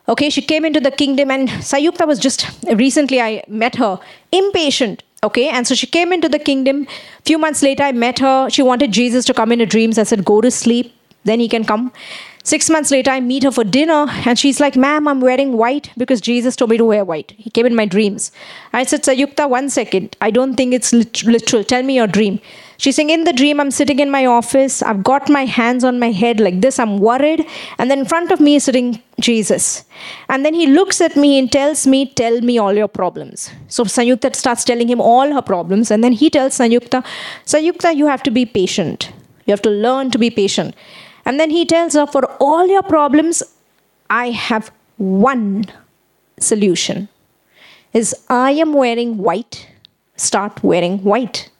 Okay, 0.08 0.30
she 0.30 0.40
came 0.40 0.64
into 0.64 0.80
the 0.80 0.90
kingdom, 0.90 1.30
and 1.30 1.48
Sayukta 1.48 2.06
was 2.06 2.18
just 2.18 2.46
recently 2.74 3.20
I 3.20 3.42
met 3.48 3.74
her, 3.76 3.98
impatient. 4.30 5.02
Okay, 5.24 5.48
and 5.48 5.66
so 5.66 5.74
she 5.74 5.86
came 5.86 6.12
into 6.12 6.28
the 6.28 6.38
kingdom. 6.38 6.86
Few 7.24 7.38
months 7.38 7.62
later, 7.62 7.82
I 7.82 7.92
met 7.92 8.20
her. 8.20 8.48
She 8.48 8.62
wanted 8.62 8.92
Jesus 8.92 9.24
to 9.24 9.34
come 9.34 9.50
in 9.50 9.58
her 9.58 9.66
dreams. 9.66 9.98
I 9.98 10.04
said, 10.04 10.24
Go 10.24 10.40
to 10.40 10.50
sleep, 10.50 10.94
then 11.24 11.40
he 11.40 11.48
can 11.48 11.64
come. 11.64 11.92
Six 12.44 12.70
months 12.70 12.92
later, 12.92 13.10
I 13.10 13.18
meet 13.18 13.42
her 13.42 13.50
for 13.50 13.64
dinner, 13.64 14.06
and 14.24 14.38
she's 14.38 14.60
like, 14.60 14.76
Ma'am, 14.76 15.08
I'm 15.08 15.20
wearing 15.20 15.54
white 15.54 15.90
because 15.96 16.20
Jesus 16.20 16.54
told 16.54 16.70
me 16.70 16.76
to 16.76 16.84
wear 16.84 17.04
white. 17.04 17.32
He 17.36 17.50
came 17.50 17.66
in 17.66 17.74
my 17.74 17.86
dreams. 17.86 18.30
I 18.72 18.84
said, 18.84 19.02
Sayukta, 19.02 19.50
one 19.50 19.68
second. 19.68 20.16
I 20.20 20.30
don't 20.30 20.54
think 20.54 20.72
it's 20.72 20.92
literal. 20.92 21.64
Tell 21.64 21.82
me 21.82 21.96
your 21.96 22.06
dream. 22.06 22.38
She's 22.78 22.96
saying, 22.96 23.10
In 23.10 23.24
the 23.24 23.32
dream, 23.32 23.60
I'm 23.60 23.70
sitting 23.70 23.98
in 23.98 24.10
my 24.10 24.26
office. 24.26 24.82
I've 24.82 25.02
got 25.02 25.28
my 25.28 25.44
hands 25.44 25.84
on 25.84 25.98
my 25.98 26.10
head 26.10 26.40
like 26.40 26.60
this. 26.60 26.78
I'm 26.78 26.98
worried. 26.98 27.46
And 27.78 27.90
then 27.90 28.00
in 28.00 28.04
front 28.04 28.30
of 28.30 28.40
me 28.40 28.56
is 28.56 28.64
sitting 28.64 29.02
Jesus. 29.20 29.84
And 30.28 30.44
then 30.44 30.54
he 30.54 30.66
looks 30.66 31.00
at 31.00 31.16
me 31.16 31.38
and 31.38 31.50
tells 31.50 31.86
me, 31.86 32.06
Tell 32.06 32.40
me 32.40 32.58
all 32.58 32.74
your 32.74 32.88
problems. 32.88 33.50
So 33.68 33.84
Sayukta 33.84 34.34
starts 34.34 34.64
telling 34.64 34.88
him 34.88 35.00
all 35.00 35.32
her 35.32 35.42
problems. 35.42 35.90
And 35.90 36.04
then 36.04 36.12
he 36.12 36.28
tells 36.28 36.58
Sayukta, 36.58 37.04
Sayukta, 37.44 37.94
you 37.94 38.06
have 38.06 38.22
to 38.24 38.30
be 38.30 38.44
patient. 38.44 39.10
You 39.46 39.52
have 39.52 39.62
to 39.62 39.70
learn 39.70 40.10
to 40.10 40.18
be 40.18 40.30
patient. 40.30 40.74
And 41.24 41.40
then 41.40 41.50
he 41.50 41.64
tells 41.64 41.94
her, 41.94 42.06
For 42.06 42.24
all 42.40 42.66
your 42.66 42.82
problems, 42.82 43.42
I 44.10 44.30
have 44.30 44.70
one 44.98 45.66
solution. 46.38 47.08
Is 47.92 48.14
I 48.28 48.50
am 48.50 48.74
wearing 48.74 49.16
white, 49.16 49.68
start 50.16 50.62
wearing 50.62 51.02
white. 51.02 51.50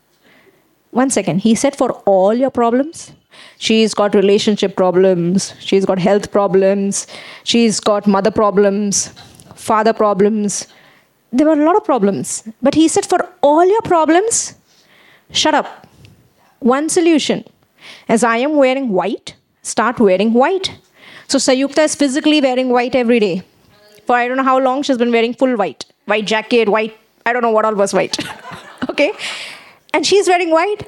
One 0.91 1.11
second. 1.11 1.41
He 1.41 1.55
said, 1.55 1.76
For 1.76 1.93
all 2.07 2.34
your 2.34 2.51
problems, 2.51 3.12
she's 3.59 3.95
got 3.95 4.14
relationship 4.14 4.76
problems, 4.76 5.55
she's 5.61 5.84
got 5.84 5.99
health 5.99 6.30
problems, 6.32 7.07
she's 7.45 7.80
got 7.80 8.07
mother 8.07 8.30
problems, 8.30 9.09
father 9.55 9.93
problems. 9.93 10.66
There 11.32 11.47
were 11.47 11.61
a 11.61 11.64
lot 11.64 11.76
of 11.76 11.84
problems. 11.84 12.49
But 12.62 12.74
he 12.74 12.89
said, 12.89 13.05
For 13.05 13.28
all 13.43 13.64
your 13.66 13.82
problems, 13.82 14.55
shut 15.32 15.55
up. 15.55 15.87
One 16.61 16.89
solution. 16.89 17.45
As 18.09 18.24
I 18.24 18.39
am 18.39 18.57
wearing 18.57 18.89
white, 18.89 19.34
start 19.62 20.01
wearing 20.01 20.32
white. 20.32 20.76
So 21.28 21.39
Sayukta 21.39 21.84
is 21.84 21.95
physically 21.95 22.41
wearing 22.41 22.70
white 22.70 22.95
every 22.95 23.20
day. 23.20 23.43
For 24.07 24.14
I 24.14 24.28
don't 24.28 24.37
know 24.37 24.45
how 24.45 24.59
long 24.59 24.82
she's 24.82 24.99
been 24.99 25.11
wearing 25.11 25.34
full 25.34 25.57
white. 25.57 25.84
White 26.07 26.26
jacket, 26.26 26.68
white, 26.68 26.97
I 27.26 27.32
don't 27.32 27.43
know 27.43 27.51
what 27.51 27.64
all 27.64 27.74
was 27.74 27.93
white. 27.93 28.16
okay? 28.91 29.12
And 29.97 30.07
she's 30.07 30.28
wearing 30.28 30.51
white. 30.51 30.82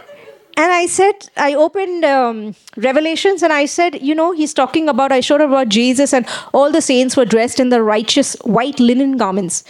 And 0.59 0.73
I 0.73 0.85
said, 0.87 1.31
I 1.37 1.55
opened 1.55 2.05
um, 2.05 2.55
Revelations 2.77 3.43
and 3.43 3.53
I 3.53 3.65
said, 3.65 4.03
you 4.03 4.15
know, 4.15 4.33
he's 4.33 4.53
talking 4.53 4.89
about, 4.89 5.13
I 5.13 5.21
showed 5.21 5.41
her 5.41 5.47
about 5.47 5.69
Jesus 5.69 6.13
and 6.13 6.27
all 6.53 6.71
the 6.71 6.83
saints 6.83 7.17
were 7.17 7.25
dressed 7.25 7.59
in 7.59 7.71
the 7.71 7.83
righteous 7.83 8.35
white 8.43 8.79
linen 8.79 9.17
garments. 9.17 9.65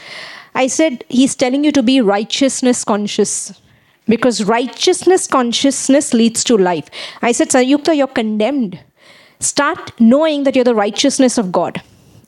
I 0.54 0.66
said, 0.66 1.04
he's 1.08 1.36
telling 1.36 1.62
you 1.62 1.72
to 1.72 1.82
be 1.82 2.00
righteousness 2.00 2.84
conscious 2.84 3.60
because 4.06 4.44
righteousness 4.44 5.26
consciousness 5.26 6.14
leads 6.14 6.42
to 6.44 6.56
life. 6.56 6.88
I 7.22 7.32
said, 7.32 7.50
Sayukta, 7.50 7.96
you're 7.96 8.06
condemned 8.06 8.80
Start 9.40 9.92
knowing 10.00 10.42
that 10.44 10.56
you're 10.56 10.64
the 10.64 10.74
righteousness 10.74 11.38
of 11.38 11.52
God 11.52 11.80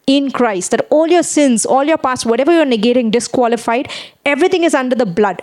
in 0.07 0.31
Christ, 0.31 0.71
that 0.71 0.87
all 0.91 1.09
your 1.09 1.23
sins, 1.23 1.67
all 1.67 1.85
your 1.85 1.99
past, 1.99 2.25
whatever 2.25 2.53
you're 2.53 2.65
negating, 2.65 3.11
disqualified, 3.11 3.91
everything 4.25 4.65
is 4.65 4.75
under 4.75 4.95
the 4.95 5.07
blood. 5.07 5.41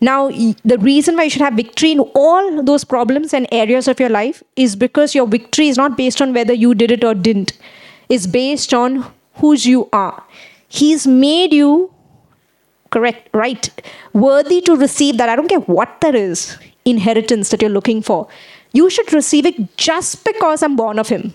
Now, 0.00 0.30
the 0.64 0.78
reason 0.78 1.16
why 1.16 1.24
you 1.24 1.30
should 1.30 1.42
have 1.42 1.54
victory 1.54 1.92
in 1.92 2.00
all 2.00 2.62
those 2.62 2.84
problems 2.84 3.34
and 3.34 3.46
areas 3.52 3.86
of 3.86 4.00
your 4.00 4.08
life 4.08 4.42
is 4.56 4.74
because 4.74 5.14
your 5.14 5.26
victory 5.26 5.68
is 5.68 5.76
not 5.76 5.96
based 5.96 6.22
on 6.22 6.32
whether 6.32 6.54
you 6.54 6.74
did 6.74 6.90
it 6.90 7.04
or 7.04 7.14
didn't. 7.14 7.52
It's 8.08 8.26
based 8.26 8.72
on 8.72 9.04
whose 9.34 9.66
you 9.66 9.88
are. 9.92 10.22
He's 10.68 11.06
made 11.06 11.52
you 11.52 11.92
correct, 12.90 13.28
right, 13.34 13.68
worthy 14.12 14.60
to 14.62 14.74
receive 14.76 15.18
that. 15.18 15.28
I 15.28 15.36
don't 15.36 15.48
care 15.48 15.60
what 15.60 16.00
that 16.00 16.14
is, 16.14 16.56
inheritance 16.84 17.50
that 17.50 17.60
you're 17.60 17.70
looking 17.70 18.00
for. 18.02 18.26
You 18.72 18.88
should 18.88 19.12
receive 19.12 19.46
it 19.46 19.76
just 19.76 20.24
because 20.24 20.62
I'm 20.62 20.76
born 20.76 20.98
of 20.98 21.08
him. 21.08 21.34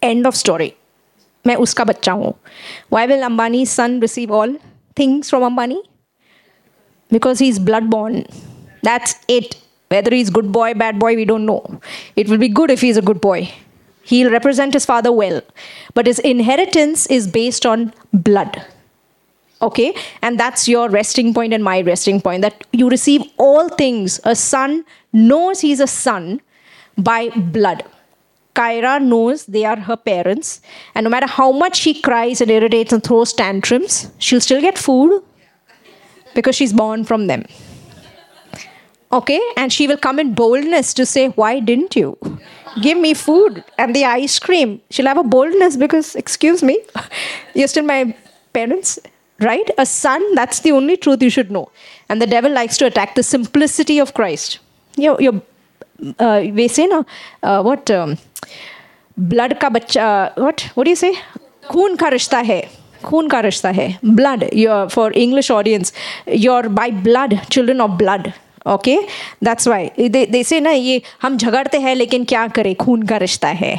End 0.00 0.26
of 0.26 0.36
story. 0.36 0.74
मैं 1.46 1.54
उसका 1.64 1.84
बच्चा 1.84 2.12
हूँ 2.12 2.34
Why 2.90 3.06
will 3.06 3.22
Ambani's 3.28 3.70
son 3.70 4.00
receive 4.00 4.30
all 4.30 4.56
things 4.96 5.30
from 5.30 5.42
Ambani? 5.42 5.78
because 7.13 7.39
he's 7.39 7.59
blood 7.59 7.89
born. 7.89 8.25
That's 8.81 9.15
it. 9.27 9.55
Whether 9.89 10.15
he's 10.15 10.29
good 10.29 10.51
boy, 10.51 10.73
bad 10.73 10.99
boy, 10.99 11.15
we 11.15 11.25
don't 11.25 11.45
know. 11.45 11.79
It 12.15 12.29
will 12.29 12.39
be 12.39 12.49
good 12.49 12.71
if 12.71 12.81
he's 12.81 12.97
a 12.97 13.01
good 13.09 13.21
boy. 13.21 13.51
He'll 14.11 14.31
represent 14.31 14.73
his 14.73 14.85
father 14.85 15.11
well. 15.11 15.41
But 15.93 16.07
his 16.07 16.19
inheritance 16.19 17.05
is 17.07 17.27
based 17.27 17.65
on 17.65 17.93
blood. 18.11 18.65
Okay? 19.61 19.93
And 20.21 20.39
that's 20.39 20.67
your 20.67 20.89
resting 20.89 21.33
point 21.33 21.53
and 21.53 21.63
my 21.63 21.81
resting 21.81 22.19
point 22.19 22.41
that 22.41 22.65
you 22.73 22.89
receive 22.89 23.21
all 23.37 23.69
things. 23.69 24.19
A 24.23 24.35
son 24.35 24.83
knows 25.13 25.61
he's 25.61 25.79
a 25.79 25.87
son 25.87 26.41
by 26.97 27.29
blood. 27.29 27.83
Kyra 28.55 29.01
knows 29.01 29.45
they 29.45 29.65
are 29.65 29.79
her 29.79 29.97
parents, 29.97 30.61
and 30.93 31.03
no 31.05 31.09
matter 31.09 31.25
how 31.25 31.51
much 31.51 31.77
she 31.77 31.99
cries 31.99 32.39
and 32.39 32.51
irritates 32.51 32.93
and 32.93 33.03
throws 33.03 33.33
tantrums, 33.33 34.11
she'll 34.19 34.41
still 34.41 34.61
get 34.61 34.77
food 34.77 35.23
because 36.34 36.56
she's 36.56 36.72
born 36.72 37.04
from 37.04 37.26
them. 37.26 37.44
Okay? 39.12 39.40
And 39.56 39.72
she 39.72 39.86
will 39.86 39.96
come 39.96 40.18
in 40.18 40.34
boldness 40.34 40.92
to 40.94 41.06
say, 41.06 41.28
Why 41.28 41.60
didn't 41.60 41.96
you? 41.96 42.18
Give 42.82 42.98
me 42.98 43.14
food 43.14 43.64
and 43.78 43.94
the 43.94 44.04
ice 44.04 44.38
cream. 44.38 44.80
She'll 44.90 45.06
have 45.06 45.18
a 45.18 45.24
boldness 45.24 45.76
because, 45.76 46.14
excuse 46.14 46.62
me, 46.62 46.78
you're 47.54 47.68
still 47.68 47.84
my 47.84 48.14
parents, 48.52 48.98
right? 49.40 49.68
A 49.78 49.86
son, 49.86 50.34
that's 50.34 50.60
the 50.60 50.72
only 50.72 50.96
truth 50.96 51.22
you 51.22 51.30
should 51.30 51.50
know. 51.50 51.70
And 52.08 52.20
the 52.20 52.26
devil 52.26 52.52
likes 52.52 52.76
to 52.78 52.86
attack 52.86 53.14
the 53.14 53.22
simplicity 53.22 53.98
of 53.98 54.14
Christ 54.14 54.58
your 54.98 55.20
your 55.20 55.40
uh, 56.18 56.40
we 56.52 56.68
say 56.68 56.86
no 56.86 57.04
uh, 57.42 57.62
what 57.62 57.90
um, 57.90 58.18
blood 59.16 59.58
ka 59.60 59.70
bacha 59.70 60.32
what 60.36 60.62
what 60.74 60.84
do 60.84 60.90
you 60.90 61.02
say 61.04 61.14
खून 61.70 61.96
का 62.00 62.08
रिश्ता 62.08 62.38
है 62.48 62.60
खून 63.03 63.27
का 63.27 63.39
रिश्ता 63.41 63.69
है। 63.71 63.87
Blood 64.05 64.49
your 64.53 64.87
for 64.89 65.13
English 65.15 65.51
audience 65.51 65.93
your 66.29 66.67
by 66.69 66.91
blood 66.91 67.37
children 67.41 67.81
of 67.81 67.91
blood 67.97 68.31
okay 68.65 68.97
that's 69.43 69.67
why 69.67 69.89
जैसे 69.99 70.59
ना, 70.59 70.71
ये 70.71 71.01
हम 71.21 71.37
झगड़ते 71.37 71.77
हैं, 71.77 71.95
लेकिन 71.95 72.23
क्या 72.25 72.45
करें? 72.47 72.75
खून 72.75 73.03
का 73.03 73.17
रिश्ता 73.17 73.47
है। 73.47 73.77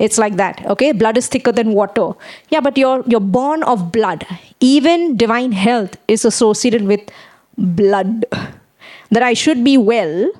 It's 0.00 0.18
like 0.20 0.34
that 0.36 0.66
okay 0.70 0.92
blood 0.92 1.18
is 1.18 1.28
thicker 1.34 1.52
than 1.52 1.68
water 1.74 2.12
या 2.52 2.60
but 2.60 2.78
your 2.78 3.04
your 3.08 3.22
born 3.22 3.62
of 3.62 3.80
blood 3.92 4.24
even 4.62 5.14
divine 5.16 5.52
health 5.52 5.98
is 6.10 6.26
associated 6.26 6.82
with 6.86 7.12
blood 7.58 8.24
that 8.32 9.22
I 9.22 9.34
should 9.34 9.56
be 9.64 9.76
well 9.76 10.32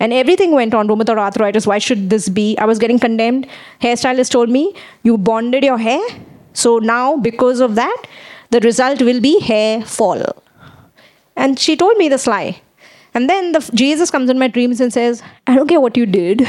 and 0.00 0.12
everything 0.36 0.54
went 0.54 0.74
on 0.74 0.88
रूमथ 0.88 1.10
और 1.10 1.18
authorities 1.18 1.66
why 1.68 1.80
should 1.80 1.98
this 2.08 2.28
be 2.30 2.54
I 2.54 2.66
was 2.66 2.80
getting 2.80 3.00
condemned 3.00 3.46
hairstyle 3.96 4.20
is 4.20 4.32
told 4.32 4.50
me 4.52 4.72
you 5.06 5.16
bonded 5.28 5.64
your 5.64 5.80
hair 5.80 6.24
So 6.56 6.78
now, 6.78 7.16
because 7.16 7.60
of 7.60 7.74
that, 7.74 8.06
the 8.50 8.60
result 8.60 9.02
will 9.02 9.20
be 9.20 9.40
hair 9.40 9.82
fall. 9.82 10.22
And 11.36 11.58
she 11.58 11.76
told 11.76 11.96
me 11.98 12.08
this 12.08 12.26
lie. 12.26 12.60
And 13.14 13.28
then 13.30 13.52
the, 13.52 13.70
Jesus 13.74 14.10
comes 14.10 14.30
in 14.30 14.38
my 14.38 14.48
dreams 14.48 14.80
and 14.80 14.92
says, 14.92 15.22
I 15.46 15.54
don't 15.54 15.68
care 15.68 15.80
what 15.80 15.96
you 15.96 16.06
did. 16.06 16.46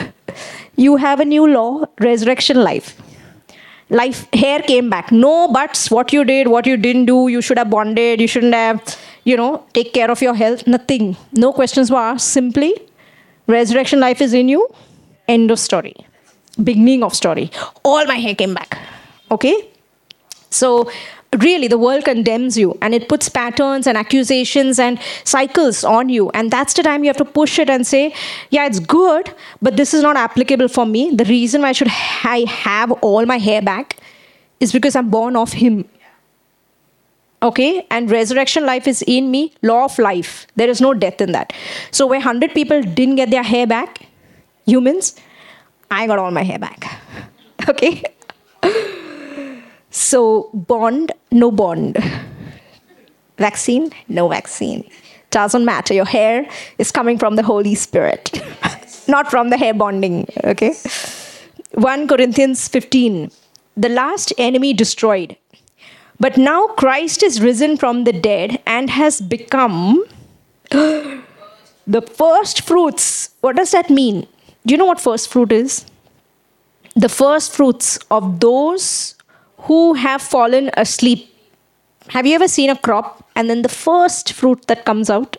You 0.76 0.98
have 0.98 1.20
a 1.20 1.26
new 1.26 1.48
law, 1.48 1.86
resurrection 2.00 2.64
life. 2.64 3.02
Life, 3.90 4.28
hair 4.34 4.60
came 4.62 4.90
back. 4.90 5.12
No 5.12 5.48
buts, 5.52 5.90
what 5.90 6.12
you 6.12 6.24
did, 6.24 6.50
what 6.50 6.68
you 6.68 6.78
didn't 6.78 7.06
do, 7.06 7.30
you 7.30 7.42
should 7.42 7.58
have 7.58 7.70
bonded, 7.70 8.22
you 8.22 8.28
shouldn't 8.28 8.54
have, 8.54 8.98
you 9.24 9.38
know, 9.38 9.66
take 9.74 9.94
care 9.94 10.12
of 10.12 10.22
your 10.22 10.36
health. 10.36 10.68
Nothing. 10.68 11.16
No 11.32 11.54
questions 11.54 11.90
were 11.90 11.98
asked. 11.98 12.28
Simply, 12.28 12.76
Resurrection 13.48 14.02
life 14.02 14.22
is 14.22 14.34
in 14.34 14.50
you. 14.50 14.68
End 15.26 15.52
of 15.52 15.60
story. 15.60 15.96
Beginning 16.62 17.02
of 17.02 17.16
story. 17.16 17.50
All 17.84 18.06
my 18.06 18.16
hair 18.16 18.36
came 18.36 18.54
back. 18.54 18.78
Okay? 19.32 19.70
So, 20.50 20.90
really, 21.40 21.68
the 21.68 21.78
world 21.78 22.06
condemns 22.06 22.58
you 22.58 22.78
and 22.82 22.94
it 22.94 23.10
puts 23.10 23.30
patterns 23.30 23.88
and 23.88 23.98
accusations 23.98 24.80
and 24.80 25.00
cycles 25.24 25.84
on 25.84 26.10
you. 26.10 26.30
And 26.32 26.52
that's 26.52 26.74
the 26.74 26.84
time 26.84 27.04
you 27.04 27.10
have 27.10 27.18
to 27.18 27.26
push 27.26 27.60
it 27.60 27.70
and 27.70 27.86
say, 27.86 28.14
yeah, 28.50 28.66
it's 28.66 28.80
good, 28.80 29.34
but 29.62 29.78
this 29.78 29.94
is 29.94 30.04
not 30.04 30.16
applicable 30.16 30.68
for 30.68 30.86
me. 30.86 31.12
The 31.12 31.26
reason 31.26 31.62
why 31.62 31.70
I 31.70 31.72
should 31.74 31.90
I 32.24 32.46
have 32.50 32.92
all 33.04 33.26
my 33.26 33.38
hair 33.38 33.62
back 33.62 33.98
is 34.60 34.72
because 34.72 34.96
I'm 34.96 35.10
born 35.10 35.36
of 35.36 35.54
Him. 35.54 35.86
okay 37.44 37.86
and 37.92 38.10
resurrection 38.10 38.66
life 38.66 38.88
is 38.88 39.04
in 39.16 39.30
me 39.30 39.54
law 39.62 39.86
of 39.86 39.98
life 40.00 40.48
there 40.56 40.70
is 40.70 40.82
no 40.82 40.94
death 40.94 41.22
in 41.22 41.34
that 41.34 41.54
so 41.92 42.08
where 42.08 42.20
100 42.20 42.52
people 42.54 42.82
didn't 42.82 43.16
get 43.16 43.30
their 43.30 43.44
hair 43.44 43.68
back 43.68 44.08
humans 44.66 45.16
i 45.92 46.08
got 46.08 46.18
all 46.18 46.32
my 46.32 46.42
hair 46.42 46.58
back 46.58 46.88
okay 47.70 48.02
so 49.98 50.22
bond 50.74 51.12
no 51.32 51.50
bond 51.62 51.98
vaccine 53.38 53.90
no 54.08 54.28
vaccine 54.28 54.84
doesn't 55.30 55.66
matter 55.66 55.94
your 55.94 56.12
hair 56.18 56.48
is 56.78 56.92
coming 56.92 57.18
from 57.18 57.36
the 57.36 57.44
holy 57.44 57.76
spirit 57.76 58.32
not 59.08 59.30
from 59.30 59.50
the 59.50 59.58
hair 59.58 59.74
bonding 59.74 60.20
okay 60.44 60.74
1 61.74 62.08
corinthians 62.14 62.68
15 62.68 63.32
the 63.86 63.90
last 63.90 64.34
enemy 64.38 64.74
destroyed 64.74 65.36
but 66.20 66.38
now 66.38 66.68
Christ 66.68 67.22
is 67.22 67.42
risen 67.42 67.78
from 67.78 68.04
the 68.04 68.14
dead 68.14 68.60
and 68.66 68.90
has 68.90 69.22
become 69.22 70.04
the 70.72 72.02
first 72.12 72.62
fruits. 72.62 73.30
What 73.42 73.56
does 73.56 73.72
that 73.72 73.90
mean? 73.90 74.28
Do 74.66 74.74
you 74.74 74.78
know 74.78 74.86
what 74.86 75.00
first 75.00 75.30
fruit 75.32 75.52
is? 75.52 75.86
The 76.96 77.10
first 77.10 77.54
fruits 77.54 78.00
of 78.10 78.40
those 78.40 79.14
who 79.60 79.94
have 79.94 80.22
fallen 80.22 80.70
asleep. 80.76 81.34
Have 82.10 82.26
you 82.26 82.36
ever 82.36 82.48
seen 82.48 82.70
a 82.70 82.78
crop 82.78 83.28
and 83.36 83.50
then 83.50 83.62
the 83.62 83.70
first 83.70 84.34
fruit 84.34 84.68
that 84.68 84.86
comes 84.86 85.10
out? 85.10 85.38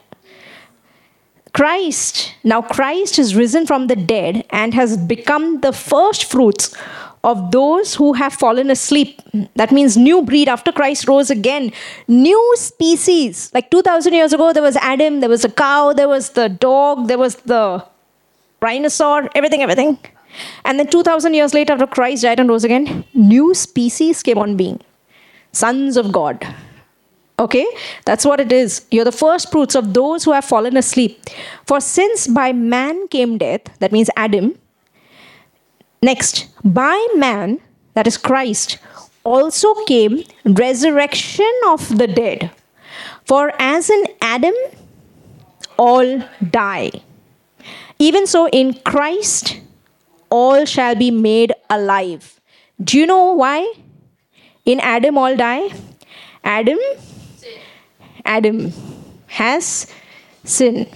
Christ, 1.54 2.34
now 2.44 2.60
Christ 2.62 3.18
is 3.18 3.34
risen 3.34 3.66
from 3.66 3.86
the 3.86 3.96
dead 3.96 4.44
and 4.50 4.74
has 4.74 4.96
become 4.96 5.60
the 5.60 5.72
first 5.72 6.24
fruits 6.24 6.76
of 7.24 7.50
those 7.50 7.94
who 7.94 8.12
have 8.12 8.32
fallen 8.32 8.70
asleep. 8.70 9.20
That 9.56 9.72
means 9.72 9.96
new 9.96 10.22
breed 10.22 10.48
after 10.48 10.70
Christ 10.70 11.08
rose 11.08 11.30
again. 11.30 11.72
New 12.06 12.54
species. 12.56 13.50
Like 13.54 13.70
2000 13.70 14.12
years 14.12 14.32
ago, 14.32 14.52
there 14.52 14.62
was 14.62 14.76
Adam, 14.76 15.20
there 15.20 15.28
was 15.28 15.44
a 15.44 15.50
cow, 15.50 15.92
there 15.92 16.08
was 16.08 16.30
the 16.30 16.48
dog, 16.48 17.08
there 17.08 17.18
was 17.18 17.36
the 17.36 17.84
rhinoceros, 18.60 19.28
everything, 19.34 19.62
everything. 19.62 19.98
And 20.64 20.78
then 20.78 20.88
2000 20.88 21.34
years 21.34 21.54
later, 21.54 21.72
after 21.72 21.86
Christ 21.86 22.22
died 22.22 22.40
and 22.40 22.48
rose 22.48 22.64
again, 22.64 23.04
new 23.14 23.54
species 23.54 24.22
came 24.22 24.38
on 24.38 24.56
being. 24.56 24.80
Sons 25.52 25.96
of 25.96 26.12
God. 26.12 26.46
Okay? 27.38 27.66
That's 28.04 28.24
what 28.24 28.40
it 28.40 28.52
is. 28.52 28.86
You're 28.90 29.04
the 29.04 29.12
first 29.12 29.50
fruits 29.50 29.74
of 29.74 29.94
those 29.94 30.24
who 30.24 30.32
have 30.32 30.44
fallen 30.44 30.76
asleep. 30.76 31.20
For 31.66 31.80
since 31.80 32.26
by 32.26 32.52
man 32.52 33.08
came 33.08 33.38
death, 33.38 33.62
that 33.78 33.92
means 33.92 34.10
Adam, 34.16 34.58
Next, 36.02 36.46
by 36.64 37.08
man, 37.16 37.60
that 37.94 38.06
is 38.06 38.16
Christ, 38.16 38.78
also 39.24 39.74
came 39.84 40.22
resurrection 40.44 41.50
of 41.66 41.98
the 41.98 42.06
dead. 42.06 42.50
For 43.24 43.52
as 43.58 43.90
in 43.90 44.04
Adam, 44.22 44.54
all 45.76 46.22
die. 46.50 46.90
Even 47.98 48.26
so, 48.26 48.48
in 48.48 48.74
Christ, 48.84 49.60
all 50.30 50.64
shall 50.64 50.94
be 50.94 51.10
made 51.10 51.52
alive. 51.70 52.40
Do 52.82 52.98
you 52.98 53.06
know 53.06 53.32
why? 53.32 53.72
In 54.64 54.80
Adam, 54.80 55.18
all 55.18 55.36
die. 55.36 55.70
Adam, 56.44 56.78
Adam 58.24 58.72
has 59.26 59.86
sin. 60.44 60.86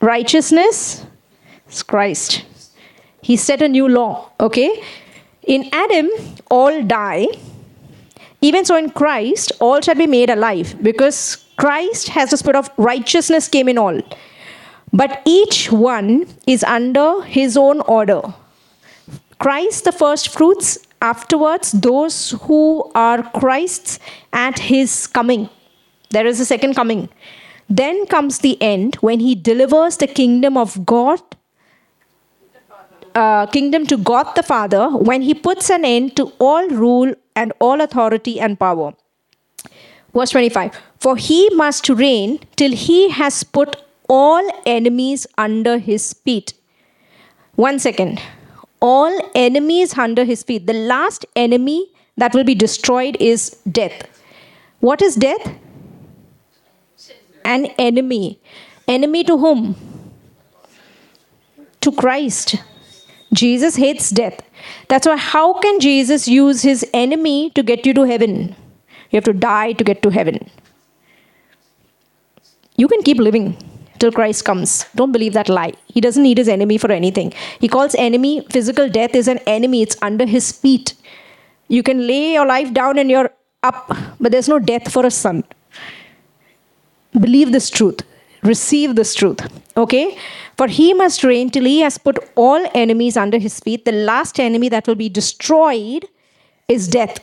Righteousness 0.00 1.04
is 1.68 1.82
Christ. 1.82 2.44
He 3.22 3.36
set 3.36 3.62
a 3.62 3.68
new 3.68 3.88
law, 3.88 4.30
okay? 4.40 4.82
In 5.42 5.68
Adam, 5.72 6.08
all 6.50 6.82
die. 6.82 7.26
Even 8.40 8.64
so, 8.64 8.76
in 8.76 8.90
Christ, 8.90 9.52
all 9.60 9.80
shall 9.80 9.96
be 9.96 10.06
made 10.06 10.30
alive 10.30 10.76
because 10.82 11.44
Christ 11.56 12.08
has 12.08 12.30
the 12.30 12.36
spirit 12.36 12.56
of 12.56 12.70
righteousness 12.76 13.48
came 13.48 13.68
in 13.68 13.78
all. 13.78 14.00
But 14.92 15.22
each 15.24 15.70
one 15.70 16.26
is 16.46 16.64
under 16.64 17.22
his 17.22 17.56
own 17.56 17.80
order. 17.82 18.22
Christ, 19.38 19.84
the 19.84 19.92
first 19.92 20.28
fruits, 20.30 20.78
afterwards, 21.00 21.72
those 21.72 22.30
who 22.42 22.90
are 22.94 23.22
Christ's 23.30 24.00
at 24.32 24.58
his 24.58 25.06
coming. 25.06 25.48
There 26.10 26.26
is 26.26 26.40
a 26.40 26.44
second 26.44 26.74
coming. 26.74 27.08
Then 27.68 28.06
comes 28.06 28.38
the 28.38 28.60
end 28.62 28.96
when 28.96 29.20
he 29.20 29.34
delivers 29.34 29.98
the 29.98 30.06
kingdom 30.06 30.56
of 30.56 30.86
God 30.86 31.20
uh, 33.14 33.46
kingdom 33.46 33.86
to 33.86 33.96
God 33.96 34.34
the 34.34 34.42
Father 34.42 34.88
when 34.90 35.22
he 35.22 35.34
puts 35.34 35.70
an 35.70 35.84
end 35.84 36.16
to 36.16 36.32
all 36.38 36.68
rule 36.68 37.14
and 37.34 37.52
all 37.58 37.80
authority 37.80 38.40
and 38.40 38.58
power. 38.58 38.92
Verse 40.14 40.30
25 40.30 40.80
For 41.00 41.16
he 41.16 41.48
must 41.50 41.88
reign 41.88 42.40
till 42.56 42.72
he 42.72 43.10
has 43.10 43.42
put 43.44 43.76
all 44.08 44.50
enemies 44.64 45.26
under 45.36 45.78
his 45.78 46.12
feet. 46.12 46.54
One 47.56 47.78
second. 47.78 48.20
All 48.80 49.30
enemies 49.34 49.96
under 49.98 50.24
his 50.24 50.42
feet. 50.42 50.66
The 50.66 50.72
last 50.72 51.26
enemy 51.36 51.90
that 52.16 52.34
will 52.34 52.44
be 52.44 52.54
destroyed 52.54 53.16
is 53.20 53.50
death. 53.70 54.08
What 54.80 55.02
is 55.02 55.14
death? 55.14 55.54
An 57.44 57.66
enemy. 57.78 58.40
Enemy 58.86 59.24
to 59.24 59.36
whom? 59.36 59.76
To 61.80 61.92
Christ. 61.92 62.56
Jesus 63.32 63.76
hates 63.76 64.10
death. 64.10 64.40
That's 64.88 65.06
why, 65.06 65.16
how 65.16 65.58
can 65.60 65.80
Jesus 65.80 66.26
use 66.26 66.62
his 66.62 66.86
enemy 66.94 67.50
to 67.50 67.62
get 67.62 67.84
you 67.84 67.92
to 67.94 68.04
heaven? 68.04 68.56
You 69.10 69.16
have 69.16 69.24
to 69.24 69.32
die 69.32 69.72
to 69.72 69.84
get 69.84 70.02
to 70.02 70.10
heaven. 70.10 70.50
You 72.76 72.88
can 72.88 73.02
keep 73.02 73.18
living 73.18 73.56
till 73.98 74.12
Christ 74.12 74.44
comes. 74.44 74.86
Don't 74.94 75.12
believe 75.12 75.32
that 75.34 75.48
lie. 75.48 75.72
He 75.86 76.00
doesn't 76.00 76.22
need 76.22 76.38
his 76.38 76.48
enemy 76.48 76.78
for 76.78 76.90
anything. 76.90 77.32
He 77.60 77.68
calls 77.68 77.94
enemy, 77.94 78.46
physical 78.50 78.88
death 78.88 79.14
is 79.14 79.28
an 79.28 79.38
enemy, 79.46 79.82
it's 79.82 79.96
under 80.02 80.26
his 80.26 80.52
feet. 80.52 80.94
You 81.68 81.82
can 81.82 82.06
lay 82.06 82.32
your 82.32 82.46
life 82.46 82.72
down 82.72 82.98
and 82.98 83.10
you're 83.10 83.30
up, 83.62 83.94
but 84.20 84.32
there's 84.32 84.48
no 84.48 84.58
death 84.58 84.90
for 84.92 85.04
a 85.04 85.10
son. 85.10 85.44
Believe 87.12 87.52
this 87.52 87.70
truth. 87.70 88.02
Receive 88.42 88.94
this 88.94 89.14
truth. 89.14 89.40
Okay? 89.76 90.16
For 90.56 90.66
he 90.68 90.94
must 90.94 91.24
reign 91.24 91.50
till 91.50 91.64
he 91.64 91.80
has 91.80 91.98
put 91.98 92.18
all 92.36 92.64
enemies 92.74 93.16
under 93.16 93.38
his 93.38 93.58
feet. 93.60 93.84
The 93.84 93.92
last 93.92 94.38
enemy 94.38 94.68
that 94.68 94.86
will 94.86 94.94
be 94.94 95.08
destroyed 95.08 96.06
is 96.68 96.88
death. 96.88 97.18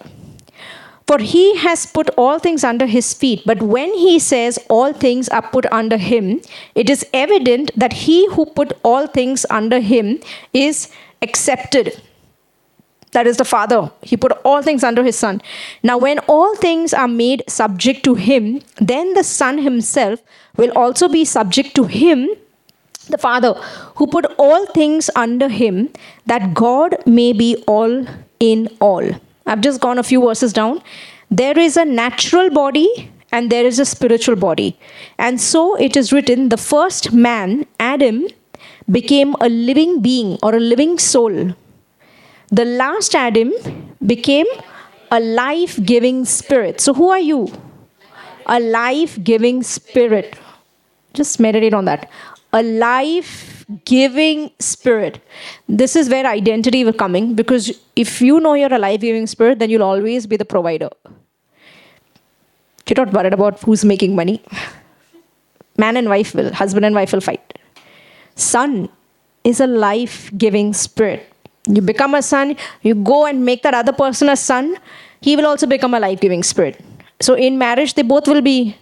For 1.07 1.19
he 1.19 1.55
has 1.57 1.85
put 1.85 2.09
all 2.17 2.39
things 2.39 2.63
under 2.63 2.87
his 2.87 3.13
feet. 3.13 3.43
But 3.45 3.61
when 3.61 3.93
he 3.93 4.17
says 4.17 4.57
all 4.69 4.91
things 4.91 5.29
are 5.29 5.41
put 5.41 5.65
under 5.71 5.97
him, 5.97 6.41
it 6.73 6.89
is 6.89 7.05
evident 7.13 7.71
that 7.75 7.93
he 7.93 8.27
who 8.29 8.45
put 8.45 8.73
all 8.83 9.05
things 9.05 9.45
under 9.49 9.79
him 9.79 10.19
is 10.51 10.91
accepted. 11.21 12.01
That 13.11 13.27
is 13.27 13.37
the 13.37 13.45
Father. 13.45 13.91
He 14.01 14.17
put 14.17 14.31
all 14.43 14.61
things 14.61 14.83
under 14.83 15.03
his 15.03 15.15
Son. 15.15 15.41
Now, 15.83 15.97
when 15.97 16.19
all 16.27 16.55
things 16.55 16.93
are 16.93 17.07
made 17.07 17.43
subject 17.47 18.03
to 18.03 18.15
him, 18.15 18.61
then 18.77 19.13
the 19.13 19.23
Son 19.23 19.59
himself 19.59 20.21
will 20.57 20.71
also 20.71 21.07
be 21.07 21.23
subject 21.23 21.75
to 21.75 21.85
him 21.85 22.29
the 23.09 23.17
Father, 23.17 23.53
who 23.95 24.07
put 24.07 24.25
all 24.37 24.65
things 24.67 25.09
under 25.15 25.47
him, 25.47 25.89
that 26.25 26.53
God 26.53 26.95
may 27.05 27.33
be 27.33 27.63
all 27.67 28.05
in 28.39 28.67
all. 28.79 29.03
I've 29.45 29.61
just 29.61 29.81
gone 29.81 29.97
a 29.97 30.03
few 30.03 30.21
verses 30.21 30.53
down. 30.53 30.81
There 31.29 31.57
is 31.57 31.77
a 31.77 31.85
natural 31.85 32.49
body 32.49 33.11
and 33.31 33.51
there 33.51 33.65
is 33.65 33.79
a 33.79 33.85
spiritual 33.85 34.35
body. 34.35 34.77
And 35.17 35.39
so 35.39 35.75
it 35.75 35.95
is 35.97 36.11
written 36.13 36.49
the 36.49 36.57
first 36.57 37.11
man, 37.11 37.65
Adam, 37.79 38.27
became 38.89 39.35
a 39.41 39.49
living 39.49 40.01
being 40.01 40.37
or 40.41 40.55
a 40.55 40.59
living 40.59 40.97
soul. 40.99 41.53
The 42.49 42.65
last 42.65 43.15
Adam 43.15 43.51
became 44.05 44.45
a 45.11 45.19
life 45.19 45.83
giving 45.83 46.25
spirit. 46.25 46.79
So, 46.79 46.93
who 46.93 47.09
are 47.09 47.19
you? 47.19 47.51
A 48.45 48.59
life 48.59 49.21
giving 49.23 49.63
spirit. 49.63 50.37
Just 51.13 51.39
meditate 51.39 51.73
on 51.73 51.85
that 51.85 52.09
a 52.53 52.63
life 52.63 53.54
giving 53.85 54.51
spirit. 54.59 55.19
This 55.67 55.95
is 55.95 56.09
where 56.09 56.25
identity 56.25 56.83
will 56.83 56.93
coming 56.93 57.33
because 57.35 57.71
if 57.95 58.21
you 58.21 58.39
know 58.39 58.53
you're 58.53 58.73
a 58.73 58.79
life 58.79 59.01
giving 59.01 59.27
spirit, 59.27 59.59
then 59.59 59.69
you'll 59.69 59.83
always 59.83 60.27
be 60.27 60.37
the 60.37 60.45
provider. 60.45 60.89
You're 62.87 63.05
not 63.05 63.13
worried 63.13 63.33
about 63.33 63.61
who's 63.61 63.83
making 63.83 64.15
money. 64.15 64.43
Man 65.77 65.97
and 65.97 66.07
wife 66.07 66.35
will, 66.35 66.53
husband 66.53 66.85
and 66.85 66.93
wife 66.93 67.11
will 67.11 67.21
fight. 67.21 67.57
Son 68.35 68.89
is 69.43 69.59
a 69.59 69.67
life 69.67 70.31
giving 70.37 70.73
spirit. 70.73 71.31
You 71.67 71.81
become 71.81 72.13
a 72.13 72.21
son, 72.21 72.55
you 72.83 72.93
go 72.93 73.25
and 73.25 73.43
make 73.43 73.63
that 73.63 73.73
other 73.73 73.91
person 73.91 74.29
a 74.29 74.35
son, 74.35 74.77
he 75.21 75.35
will 75.35 75.47
also 75.47 75.65
become 75.65 75.95
a 75.95 75.99
life 75.99 76.21
giving 76.21 76.43
spirit. 76.43 76.79
So 77.19 77.33
in 77.33 77.57
marriage, 77.57 77.95
they 77.95 78.03
both 78.03 78.27
will 78.27 78.41
be 78.41 78.77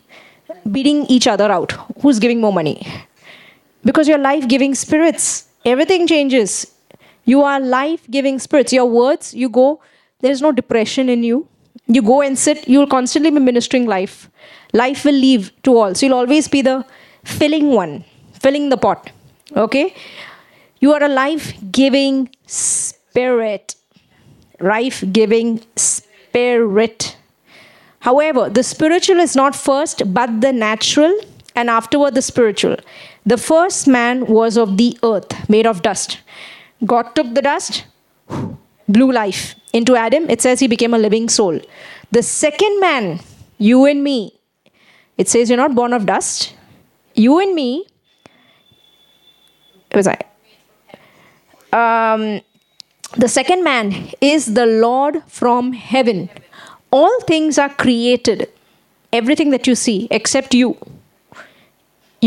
beating 0.69 1.05
each 1.05 1.27
other 1.27 1.49
out. 1.49 1.71
Who's 2.01 2.19
giving 2.19 2.41
more 2.41 2.51
money? 2.51 2.85
Because 3.83 4.07
you're 4.07 4.17
life 4.17 4.47
giving 4.47 4.75
spirits. 4.75 5.47
Everything 5.65 6.07
changes. 6.07 6.73
You 7.25 7.41
are 7.43 7.59
life 7.59 8.09
giving 8.09 8.39
spirits. 8.39 8.73
Your 8.73 8.85
words, 8.85 9.33
you 9.33 9.49
go, 9.49 9.81
there's 10.19 10.41
no 10.41 10.51
depression 10.51 11.09
in 11.09 11.23
you. 11.23 11.47
You 11.87 12.01
go 12.01 12.21
and 12.21 12.37
sit, 12.37 12.67
you'll 12.67 12.87
constantly 12.87 13.31
be 13.31 13.39
ministering 13.39 13.85
life. 13.85 14.29
Life 14.73 15.05
will 15.05 15.13
leave 15.13 15.51
to 15.63 15.77
all. 15.77 15.95
So 15.95 16.05
you'll 16.05 16.17
always 16.17 16.47
be 16.47 16.61
the 16.61 16.85
filling 17.23 17.71
one, 17.71 18.05
filling 18.33 18.69
the 18.69 18.77
pot. 18.77 19.11
Okay? 19.55 19.93
You 20.79 20.93
are 20.93 21.03
a 21.03 21.09
life 21.09 21.53
giving 21.71 22.29
spirit. 22.45 23.75
Life 24.59 25.03
giving 25.11 25.61
spirit. 25.75 27.17
However, 27.99 28.49
the 28.49 28.63
spiritual 28.63 29.19
is 29.19 29.35
not 29.35 29.55
first, 29.55 30.13
but 30.13 30.41
the 30.41 30.51
natural, 30.51 31.17
and 31.55 31.69
afterward 31.69 32.15
the 32.15 32.21
spiritual. 32.21 32.77
The 33.25 33.37
first 33.37 33.87
man 33.87 34.25
was 34.25 34.57
of 34.57 34.77
the 34.77 34.97
earth, 35.03 35.49
made 35.49 35.65
of 35.65 35.81
dust. 35.81 36.19
God 36.85 37.15
took 37.15 37.33
the 37.33 37.41
dust, 37.41 37.85
blew 38.87 39.11
life 39.11 39.55
into 39.71 39.95
Adam. 39.95 40.29
It 40.29 40.41
says 40.41 40.59
he 40.59 40.67
became 40.67 40.93
a 40.93 40.97
living 40.97 41.29
soul. 41.29 41.59
The 42.11 42.21
second 42.21 42.79
man, 42.79 43.19
you 43.57 43.85
and 43.85 44.03
me, 44.03 44.39
it 45.17 45.29
says 45.29 45.49
you're 45.49 45.57
not 45.57 45.75
born 45.75 45.93
of 45.93 46.05
dust. 46.05 46.55
You 47.15 47.39
and 47.39 47.55
me, 47.55 47.85
It 49.89 49.97
was 49.97 50.07
I? 50.07 50.17
Um, 51.71 52.41
the 53.15 53.27
second 53.27 53.63
man 53.63 54.09
is 54.19 54.55
the 54.55 54.65
Lord 54.65 55.21
from 55.27 55.73
heaven 55.73 56.29
all 56.93 57.19
things 57.21 57.57
are 57.57 57.69
created, 57.69 58.47
everything 59.11 59.49
that 59.49 59.65
you 59.65 59.73
see, 59.73 60.07
except 60.11 60.53
you. 60.53 60.77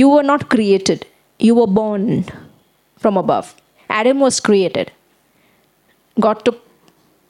You 0.01 0.11
were 0.11 0.23
not 0.23 0.51
created, 0.51 1.07
you 1.39 1.55
were 1.55 1.67
born 1.67 2.27
from 2.99 3.17
above. 3.17 3.55
Adam 3.89 4.21
was 4.21 4.41
created. 4.41 4.93
God 6.21 6.45
took 6.45 6.59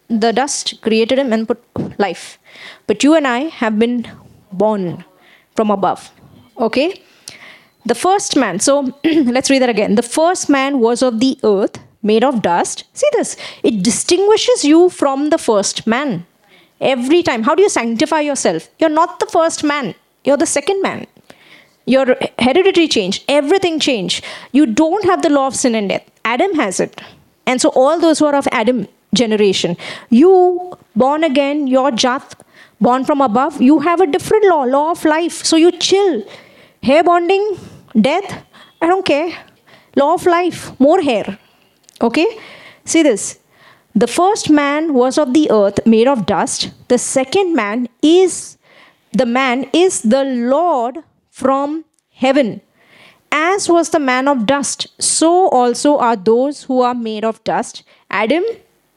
the 0.09 0.33
dust, 0.33 0.81
created 0.83 1.21
him, 1.21 1.33
and 1.33 1.47
put 1.47 1.63
life. 2.01 2.41
But 2.89 3.05
you 3.05 3.15
and 3.15 3.25
I 3.25 3.39
have 3.61 3.79
been 3.79 4.09
born 4.51 5.05
from 5.55 5.71
above. 5.71 6.11
Okay? 6.59 7.01
The 7.85 7.95
first 7.95 8.37
man, 8.37 8.59
so 8.59 8.93
let's 9.05 9.49
read 9.49 9.63
that 9.63 9.69
again. 9.69 9.95
The 9.95 10.03
first 10.19 10.49
man 10.49 10.81
was 10.81 11.03
of 11.03 11.21
the 11.21 11.39
earth, 11.45 11.79
made 12.03 12.25
of 12.25 12.43
dust. 12.43 12.83
See 12.95 13.09
this, 13.13 13.37
it 13.63 13.85
distinguishes 13.85 14.65
you 14.65 14.89
from 14.89 15.31
the 15.31 15.39
first 15.39 15.87
man. 15.87 16.27
Every 16.81 17.23
time. 17.23 17.45
How 17.45 17.55
do 17.55 17.63
you 17.63 17.69
sanctify 17.71 18.23
yourself? 18.23 18.69
You're 18.81 18.91
not 18.91 19.21
the 19.21 19.27
first 19.27 19.63
man, 19.63 19.95
you're 20.25 20.37
the 20.37 20.47
second 20.47 20.83
man. 20.83 21.07
Your 21.87 22.17
hereditary 22.39 22.89
change, 22.89 23.25
everything 23.29 23.79
change. 23.79 24.23
You 24.53 24.67
don't 24.67 25.05
have 25.05 25.23
the 25.23 25.31
law 25.31 25.47
of 25.47 25.55
sin 25.55 25.75
and 25.75 25.89
death. 25.89 26.05
Adam 26.25 26.55
has 26.55 26.81
it. 26.81 27.01
And 27.47 27.61
so 27.61 27.69
all 27.71 28.01
those 28.01 28.19
who 28.19 28.27
are 28.27 28.35
of 28.35 28.49
Adam 28.51 28.89
generation, 29.15 29.77
you 30.11 30.77
born 30.97 31.23
again, 31.23 31.69
your 31.69 31.93
Jath, 31.93 32.35
born 32.81 33.05
from 33.05 33.21
above, 33.21 33.63
you 33.63 33.79
have 33.81 34.01
a 34.01 34.07
different 34.07 34.45
law, 34.47 34.65
law 34.65 34.91
of 34.91 35.05
life. 35.05 35.45
So 35.45 35.57
you 35.57 35.71
chill. 35.73 36.25
Hair 36.83 37.05
bonding, 37.05 37.57
death, 38.01 38.45
I 38.83 38.89
don't 38.89 39.07
care. 39.07 39.33
Law 39.95 40.15
of 40.15 40.27
life, 40.27 40.79
more 40.81 41.01
hair. 41.01 41.39
Okay? 42.03 42.27
See 42.85 43.03
this. 43.03 43.39
The 43.95 44.07
first 44.07 44.51
man 44.51 44.93
was 44.93 45.17
of 45.17 45.33
the 45.33 45.51
earth, 45.51 45.79
made 45.87 46.07
of 46.07 46.27
dust. 46.27 46.71
The 46.89 46.99
second 46.99 47.55
man 47.55 47.89
is 48.03 48.59
the 49.13 49.25
man 49.25 49.71
is 49.73 50.03
the 50.03 50.25
Lord 50.25 50.99
from 51.37 51.85
heaven. 52.13 52.63
As 53.31 53.69
was 53.69 53.91
the 53.91 53.99
man 53.99 54.27
of 54.27 54.47
dust, 54.47 54.87
so 54.99 55.49
also 55.51 55.99
are 55.99 56.17
those 56.17 56.63
who 56.63 56.81
are 56.81 56.95
made 56.95 57.25
of 57.25 57.43
dust. 57.45 57.83
Adam 58.11 58.45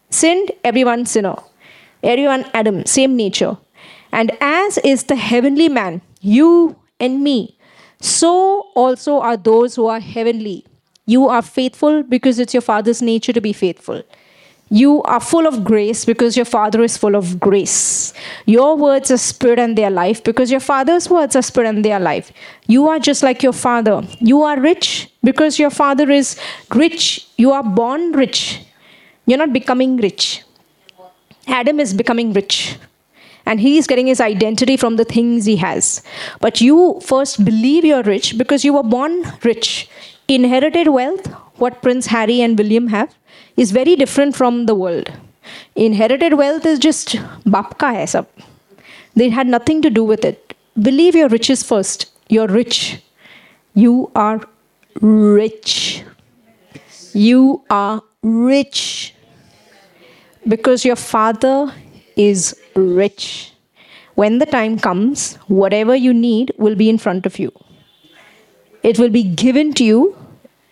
sinned, 0.09 0.51
everyone 0.63 1.05
sinner. 1.05 1.35
Everyone 2.01 2.45
Adam, 2.53 2.85
same 2.85 3.17
nature. 3.17 3.57
And 4.13 4.31
as 4.39 4.77
is 4.77 5.03
the 5.03 5.17
heavenly 5.17 5.67
man, 5.67 6.01
you 6.21 6.77
and 6.97 7.21
me, 7.21 7.57
so 7.99 8.71
also 8.73 9.19
are 9.19 9.35
those 9.35 9.75
who 9.75 9.87
are 9.87 9.99
heavenly. 9.99 10.65
You 11.05 11.27
are 11.27 11.41
faithful 11.41 12.03
because 12.03 12.39
it's 12.39 12.53
your 12.53 12.61
father's 12.61 13.01
nature 13.01 13.33
to 13.33 13.41
be 13.41 13.51
faithful. 13.51 14.03
You 14.70 15.01
are 15.03 15.20
full 15.20 15.47
of 15.47 15.63
grace 15.63 16.05
because 16.05 16.38
your 16.38 16.45
Father 16.45 16.84
is 16.84 16.95
full 16.95 17.15
of 17.15 17.39
grace. 17.39 18.13
Your 18.45 18.78
words 18.78 19.09
are 19.09 19.17
spirit 19.17 19.57
and 19.57 19.76
they 19.76 19.84
are 19.84 19.91
life 19.91 20.24
because 20.24 20.51
your 20.51 20.59
Father's 20.59 21.09
words 21.09 21.36
are 21.36 21.41
spirit 21.41 21.67
and 21.70 21.84
they 21.84 21.91
are 21.91 21.99
life. 21.99 22.32
You 22.67 22.88
are 22.88 22.99
just 22.99 23.24
like 23.24 23.41
your 23.41 23.53
Father. 23.53 24.03
You 24.20 24.43
are 24.43 24.59
rich 24.59 25.11
because 25.24 25.57
your 25.57 25.72
Father 25.72 26.11
is 26.11 26.39
rich. 26.74 27.28
You 27.38 27.51
are 27.51 27.63
born 27.63 28.11
rich. 28.11 28.61
You're 29.26 29.39
not 29.39 29.53
becoming 29.53 29.97
rich. 29.97 30.43
Adam 31.47 31.80
is 31.80 31.93
becoming 31.93 32.32
rich. 32.34 32.78
And 33.47 33.59
he 33.59 33.80
is 33.80 33.88
getting 33.88 34.05
his 34.05 34.22
identity 34.22 34.78
from 34.78 34.97
the 34.97 35.05
things 35.05 35.45
he 35.45 35.55
has. 35.55 36.03
But 36.39 36.61
you 36.61 36.99
first 37.03 37.43
believe 37.43 37.84
you're 37.84 38.03
rich 38.03 38.38
because 38.38 38.63
you 38.63 38.74
were 38.74 38.84
born 38.84 39.24
rich. 39.43 39.89
Inherited 40.28 40.89
wealth, 40.89 41.26
what 41.55 41.82
Prince 41.82 42.05
Harry 42.05 42.41
and 42.41 42.55
William 42.55 42.88
have 42.88 43.15
is 43.64 43.72
very 43.72 43.95
different 44.01 44.36
from 44.36 44.66
the 44.68 44.76
world. 44.82 45.12
Inherited 45.76 46.36
wealth 46.41 46.66
is 46.66 46.80
just 46.80 47.16
bapka 47.55 47.89
hai 47.95 48.05
sab. 48.05 48.28
They 49.16 49.30
had 49.38 49.47
nothing 49.47 49.82
to 49.82 49.89
do 49.89 50.03
with 50.12 50.24
it. 50.30 50.55
Believe 50.88 51.16
your 51.22 51.28
riches 51.28 51.64
first. 51.72 52.05
You're 52.30 52.47
rich. 52.47 53.01
You 53.74 53.95
are 54.16 54.39
rich. 55.01 56.03
You 57.14 57.62
are 57.70 58.01
rich. 58.22 59.14
Because 60.47 60.86
your 60.86 60.95
father 60.95 61.74
is 62.16 62.55
rich. 62.76 63.53
When 64.16 64.38
the 64.39 64.45
time 64.45 64.78
comes, 64.80 65.36
whatever 65.47 65.95
you 65.95 66.14
need 66.14 66.53
will 66.57 66.76
be 66.76 66.89
in 66.89 66.97
front 66.97 67.26
of 67.26 67.39
you. 67.39 67.51
It 68.84 68.99
will 68.99 69.10
be 69.10 69.24
given 69.24 69.74
to 69.74 69.84
you 69.84 70.16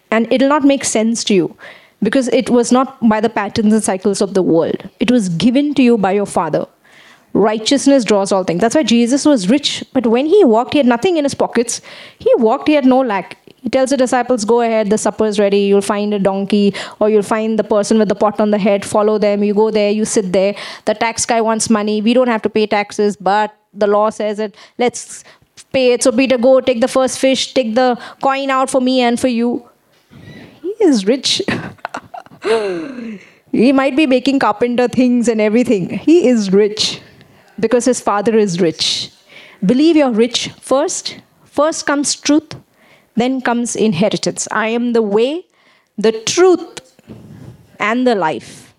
and 0.09 0.31
it 0.31 0.41
will 0.41 0.49
not 0.49 0.63
make 0.63 0.85
sense 0.85 1.25
to 1.25 1.33
you 1.33 1.57
because 2.01 2.27
it 2.29 2.49
was 2.49 2.71
not 2.71 2.97
by 3.07 3.19
the 3.19 3.29
patterns 3.29 3.73
and 3.73 3.83
cycles 3.83 4.21
of 4.21 4.33
the 4.33 4.43
world. 4.43 4.89
It 4.99 5.11
was 5.11 5.29
given 5.29 5.73
to 5.75 5.83
you 5.83 5.97
by 5.97 6.11
your 6.11 6.25
Father. 6.25 6.65
Righteousness 7.33 8.03
draws 8.03 8.31
all 8.31 8.43
things. 8.43 8.61
That's 8.61 8.75
why 8.75 8.83
Jesus 8.83 9.25
was 9.25 9.49
rich, 9.49 9.83
but 9.93 10.07
when 10.07 10.25
he 10.25 10.43
walked, 10.43 10.73
he 10.73 10.79
had 10.79 10.87
nothing 10.87 11.17
in 11.17 11.25
his 11.25 11.35
pockets. 11.35 11.81
He 12.19 12.33
walked, 12.37 12.67
he 12.67 12.73
had 12.73 12.85
no 12.85 13.01
lack. 13.01 13.37
He 13.61 13.69
tells 13.69 13.89
the 13.89 13.97
disciples, 13.97 14.45
Go 14.45 14.61
ahead, 14.61 14.89
the 14.89 14.97
supper 14.97 15.25
is 15.25 15.39
ready. 15.39 15.59
You'll 15.59 15.81
find 15.81 16.13
a 16.13 16.19
donkey, 16.19 16.73
or 16.99 17.09
you'll 17.09 17.21
find 17.21 17.59
the 17.59 17.63
person 17.63 17.99
with 17.99 18.07
the 18.07 18.15
pot 18.15 18.39
on 18.39 18.51
the 18.51 18.57
head. 18.57 18.85
Follow 18.85 19.17
them. 19.17 19.43
You 19.43 19.53
go 19.53 19.71
there, 19.71 19.91
you 19.91 20.05
sit 20.05 20.31
there. 20.31 20.55
The 20.85 20.93
tax 20.93 21.25
guy 21.25 21.41
wants 21.41 21.69
money. 21.69 22.01
We 22.01 22.13
don't 22.13 22.29
have 22.29 22.41
to 22.43 22.49
pay 22.49 22.65
taxes, 22.65 23.17
but 23.17 23.53
the 23.73 23.87
law 23.87 24.09
says 24.09 24.39
it. 24.39 24.55
Let's 24.77 25.23
pay 25.73 25.91
it. 25.91 26.03
So, 26.03 26.11
Peter, 26.11 26.37
go 26.37 26.61
take 26.61 26.81
the 26.81 26.87
first 26.87 27.19
fish, 27.19 27.53
take 27.53 27.75
the 27.75 27.99
coin 28.21 28.49
out 28.49 28.69
for 28.69 28.79
me 28.79 29.01
and 29.01 29.19
for 29.19 29.27
you. 29.27 29.66
Is 30.79 31.05
rich. 31.05 31.41
he 33.51 33.71
might 33.71 33.95
be 33.95 34.05
making 34.05 34.39
carpenter 34.39 34.87
things 34.87 35.27
and 35.27 35.41
everything. 35.41 35.89
He 35.89 36.27
is 36.27 36.51
rich 36.51 37.01
because 37.59 37.85
his 37.85 37.99
father 37.99 38.37
is 38.37 38.61
rich. 38.61 39.11
Believe 39.65 39.95
you're 39.95 40.11
rich 40.11 40.49
first. 40.61 41.19
First 41.45 41.87
comes 41.87 42.15
truth, 42.15 42.55
then 43.15 43.41
comes 43.41 43.75
inheritance. 43.75 44.47
I 44.51 44.67
am 44.67 44.93
the 44.93 45.01
way, 45.01 45.45
the 45.97 46.11
truth, 46.11 46.79
and 47.79 48.05
the 48.05 48.13
life. 48.13 48.73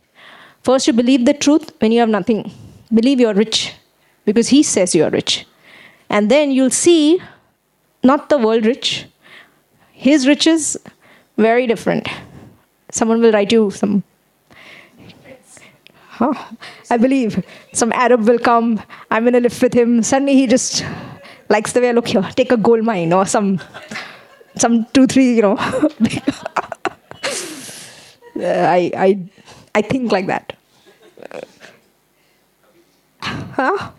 First, 0.62 0.86
you 0.86 0.92
believe 0.92 1.24
the 1.24 1.34
truth 1.34 1.72
when 1.80 1.92
you 1.92 2.00
have 2.00 2.08
nothing. 2.08 2.52
Believe 2.94 3.18
you're 3.20 3.34
rich 3.34 3.74
because 4.24 4.48
he 4.48 4.62
says 4.62 4.94
you're 4.94 5.10
rich. 5.10 5.46
And 6.08 6.30
then 6.30 6.50
you'll 6.52 6.70
see 6.70 7.20
not 8.02 8.28
the 8.28 8.38
world 8.38 8.64
rich, 8.64 9.06
his 9.92 10.26
riches, 10.26 10.76
very 11.38 11.66
different 11.66 12.08
someone 12.90 13.20
will 13.20 13.32
write 13.32 13.52
you 13.52 13.70
some 13.70 14.02
huh, 16.18 16.34
I 16.90 16.96
believe 16.96 17.44
some 17.72 17.92
Arab 17.92 18.26
will 18.28 18.38
come. 18.38 18.82
I'm 19.10 19.24
to 19.32 19.40
live 19.40 19.62
with 19.62 19.74
him. 19.74 20.02
Suddenly 20.02 20.34
he 20.34 20.46
just 20.46 20.84
likes 21.48 21.72
the 21.72 21.80
way 21.80 21.88
I 21.90 21.92
look 21.92 22.08
here. 22.08 22.22
Take 22.36 22.52
a 22.52 22.56
gold 22.56 22.84
mine 22.84 23.12
or 23.12 23.26
some, 23.26 23.60
some 24.56 24.86
two, 24.92 25.06
three, 25.06 25.36
you 25.36 25.42
know. 25.42 25.56
I, 28.40 28.92
I, 29.06 29.18
I 29.74 29.82
think 29.82 30.12
like 30.12 30.26
that. 30.26 30.54
Huh? 33.20 33.90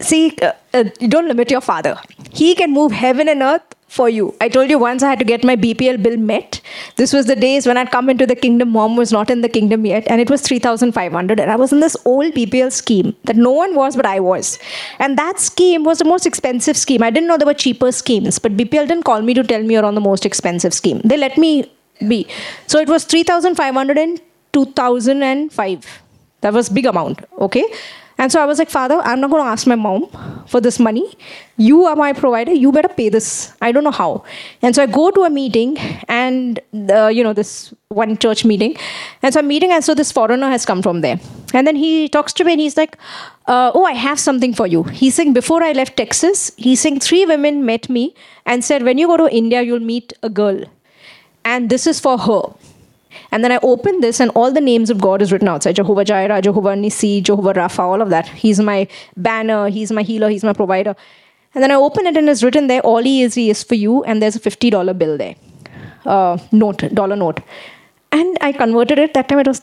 See, 0.00 0.36
uh, 0.42 0.52
uh, 0.72 0.84
you 1.00 1.08
don't 1.08 1.26
limit 1.28 1.50
your 1.50 1.60
father. 1.60 1.96
He 2.30 2.54
can 2.54 2.72
move 2.72 2.92
heaven 2.92 3.28
and 3.28 3.42
earth 3.42 3.73
for 3.94 4.08
you. 4.08 4.34
I 4.40 4.48
told 4.48 4.70
you 4.70 4.78
once 4.78 5.02
I 5.02 5.10
had 5.10 5.20
to 5.20 5.24
get 5.24 5.44
my 5.44 5.54
BPL 5.54 6.02
bill 6.02 6.16
met. 6.16 6.60
This 6.96 7.12
was 7.12 7.26
the 7.26 7.36
days 7.36 7.66
when 7.66 7.76
I'd 7.76 7.90
come 7.90 8.10
into 8.10 8.26
the 8.26 8.34
kingdom. 8.34 8.70
Mom 8.70 8.96
was 8.96 9.12
not 9.12 9.30
in 9.30 9.40
the 9.40 9.48
kingdom 9.48 9.86
yet, 9.86 10.04
and 10.08 10.20
it 10.20 10.30
was 10.30 10.42
3,500. 10.42 11.40
And 11.40 11.50
I 11.50 11.56
was 11.56 11.72
in 11.72 11.80
this 11.80 11.96
old 12.04 12.34
BPL 12.34 12.72
scheme 12.72 13.14
that 13.24 13.36
no 13.36 13.52
one 13.52 13.74
was, 13.74 13.96
but 13.96 14.06
I 14.06 14.18
was. 14.20 14.58
And 14.98 15.16
that 15.18 15.38
scheme 15.38 15.84
was 15.84 15.98
the 15.98 16.04
most 16.04 16.26
expensive 16.26 16.76
scheme. 16.76 17.02
I 17.02 17.10
didn't 17.10 17.28
know 17.28 17.38
there 17.38 17.46
were 17.46 17.54
cheaper 17.54 17.92
schemes, 17.92 18.38
but 18.38 18.56
BPL 18.56 18.88
didn't 18.88 19.04
call 19.04 19.22
me 19.22 19.34
to 19.34 19.44
tell 19.44 19.62
me 19.62 19.74
you're 19.74 19.84
on 19.84 19.94
the 19.94 20.06
most 20.08 20.26
expensive 20.26 20.74
scheme. 20.74 21.00
They 21.04 21.16
let 21.16 21.38
me 21.38 21.70
be. 22.08 22.26
So 22.66 22.80
it 22.80 22.88
was 22.88 23.04
3,500 23.04 23.98
in 23.98 24.20
2005. 24.52 26.00
That 26.40 26.52
was 26.52 26.68
big 26.68 26.86
amount, 26.86 27.20
okay? 27.38 27.64
And 28.16 28.30
so 28.30 28.40
I 28.40 28.46
was 28.46 28.58
like, 28.58 28.70
Father, 28.70 28.96
I'm 28.96 29.20
not 29.20 29.30
going 29.30 29.42
to 29.42 29.48
ask 29.48 29.66
my 29.66 29.74
mom 29.74 30.08
for 30.46 30.60
this 30.60 30.78
money. 30.78 31.16
You 31.56 31.84
are 31.84 31.96
my 31.96 32.12
provider. 32.12 32.52
You 32.52 32.70
better 32.70 32.88
pay 32.88 33.08
this. 33.08 33.52
I 33.60 33.72
don't 33.72 33.84
know 33.84 33.90
how. 33.90 34.24
And 34.62 34.74
so 34.74 34.82
I 34.82 34.86
go 34.86 35.10
to 35.10 35.22
a 35.22 35.30
meeting 35.30 35.78
and, 36.08 36.60
the, 36.72 37.08
you 37.12 37.24
know, 37.24 37.32
this 37.32 37.74
one 37.88 38.16
church 38.16 38.44
meeting. 38.44 38.76
And 39.22 39.34
so 39.34 39.40
I'm 39.40 39.48
meeting, 39.48 39.72
and 39.72 39.84
so 39.84 39.94
this 39.94 40.12
foreigner 40.12 40.48
has 40.48 40.64
come 40.64 40.82
from 40.82 41.00
there. 41.00 41.18
And 41.52 41.66
then 41.66 41.76
he 41.76 42.08
talks 42.08 42.32
to 42.34 42.44
me 42.44 42.52
and 42.52 42.60
he's 42.60 42.76
like, 42.76 42.96
uh, 43.46 43.72
Oh, 43.74 43.84
I 43.84 43.92
have 43.92 44.18
something 44.20 44.54
for 44.54 44.66
you. 44.66 44.84
He's 44.84 45.14
saying, 45.14 45.32
Before 45.32 45.62
I 45.62 45.72
left 45.72 45.96
Texas, 45.96 46.52
he's 46.56 46.80
saying, 46.80 47.00
Three 47.00 47.26
women 47.26 47.64
met 47.64 47.88
me 47.88 48.14
and 48.46 48.64
said, 48.64 48.82
When 48.82 48.98
you 48.98 49.06
go 49.06 49.16
to 49.16 49.28
India, 49.34 49.62
you'll 49.62 49.80
meet 49.80 50.12
a 50.22 50.28
girl. 50.28 50.64
And 51.44 51.68
this 51.68 51.86
is 51.86 52.00
for 52.00 52.18
her. 52.18 52.42
And 53.34 53.42
then 53.42 53.50
I 53.50 53.58
open 53.68 54.00
this, 54.02 54.20
and 54.20 54.30
all 54.40 54.52
the 54.56 54.60
names 54.60 54.90
of 54.90 55.00
God 55.04 55.20
is 55.20 55.32
written 55.32 55.48
outside 55.48 55.74
Jehovah 55.76 56.04
Jireh, 56.10 56.40
Jehovah 56.40 56.74
Nissi, 56.82 57.20
Jehovah 57.20 57.54
Rapha, 57.54 57.80
all 57.80 58.00
of 58.00 58.10
that. 58.10 58.28
He's 58.28 58.60
my 58.60 58.86
banner, 59.16 59.68
He's 59.76 59.90
my 59.90 60.02
healer, 60.10 60.28
He's 60.34 60.44
my 60.44 60.52
provider. 60.52 60.94
And 61.52 61.64
then 61.64 61.72
I 61.72 61.74
open 61.74 62.06
it, 62.06 62.16
and 62.16 62.28
it's 62.28 62.44
written 62.44 62.68
there, 62.68 62.80
All 62.82 63.02
He 63.02 63.22
is, 63.22 63.34
He 63.34 63.50
is 63.50 63.64
for 63.64 63.74
you, 63.74 64.04
and 64.04 64.22
there's 64.22 64.36
a 64.36 64.44
$50 64.44 64.96
bill 64.96 65.18
there, 65.18 65.34
uh, 66.06 66.38
note, 66.52 66.84
dollar 66.94 67.16
note. 67.16 67.40
And 68.12 68.38
I 68.40 68.52
converted 68.52 69.00
it, 69.00 69.14
that 69.14 69.28
time 69.28 69.40
it 69.40 69.48
was 69.48 69.62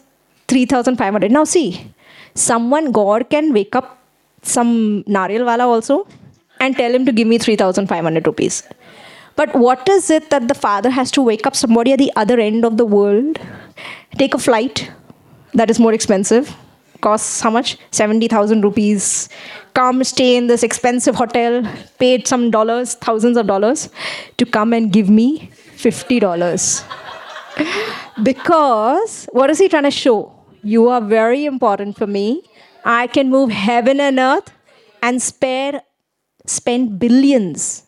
3,500. 0.49 1.31
Now, 1.31 1.45
see, 1.45 1.93
someone, 2.35 2.91
God 2.91 3.29
can 3.29 3.53
wake 3.53 3.73
up 3.73 3.97
some 4.41 5.05
Nariyal 5.05 5.45
Wala 5.45 5.65
also 5.65 6.07
and 6.59 6.75
tell 6.75 6.93
him 6.93 7.05
to 7.05 7.13
give 7.13 7.25
me 7.25 7.37
3,500 7.37 8.27
rupees. 8.27 8.63
But 9.35 9.55
what 9.55 9.87
is 9.89 10.09
it 10.09 10.29
that 10.29 10.47
the 10.47 10.53
father 10.53 10.89
has 10.89 11.11
to 11.11 11.21
wake 11.21 11.47
up 11.47 11.55
somebody 11.55 11.93
at 11.93 11.99
the 11.99 12.11
other 12.15 12.39
end 12.39 12.65
of 12.65 12.77
the 12.77 12.85
world, 12.85 13.39
take 14.17 14.33
a 14.33 14.37
flight 14.37 14.91
that 15.53 15.69
is 15.69 15.79
more 15.79 15.93
expensive, 15.93 16.55
costs 17.01 17.41
how 17.41 17.49
much? 17.49 17.77
70,000 17.91 18.61
rupees, 18.61 19.29
come 19.73 20.03
stay 20.03 20.35
in 20.35 20.47
this 20.47 20.63
expensive 20.63 21.15
hotel, 21.15 21.63
paid 21.99 22.27
some 22.27 22.51
dollars, 22.51 22.95
thousands 22.95 23.37
of 23.37 23.47
dollars, 23.47 23.89
to 24.37 24.45
come 24.45 24.73
and 24.73 24.91
give 24.91 25.09
me 25.09 25.49
$50. 25.77 26.83
because 28.23 29.25
what 29.31 29.49
is 29.49 29.59
he 29.59 29.69
trying 29.69 29.83
to 29.83 29.91
show? 29.91 30.31
You 30.63 30.89
are 30.89 31.01
very 31.01 31.45
important 31.45 31.97
for 31.97 32.05
me. 32.05 32.43
I 32.85 33.07
can 33.07 33.29
move 33.29 33.51
heaven 33.51 33.99
and 33.99 34.19
earth 34.19 34.51
and 35.01 35.21
spare 35.21 35.81
spend 36.45 36.99
billions 36.99 37.83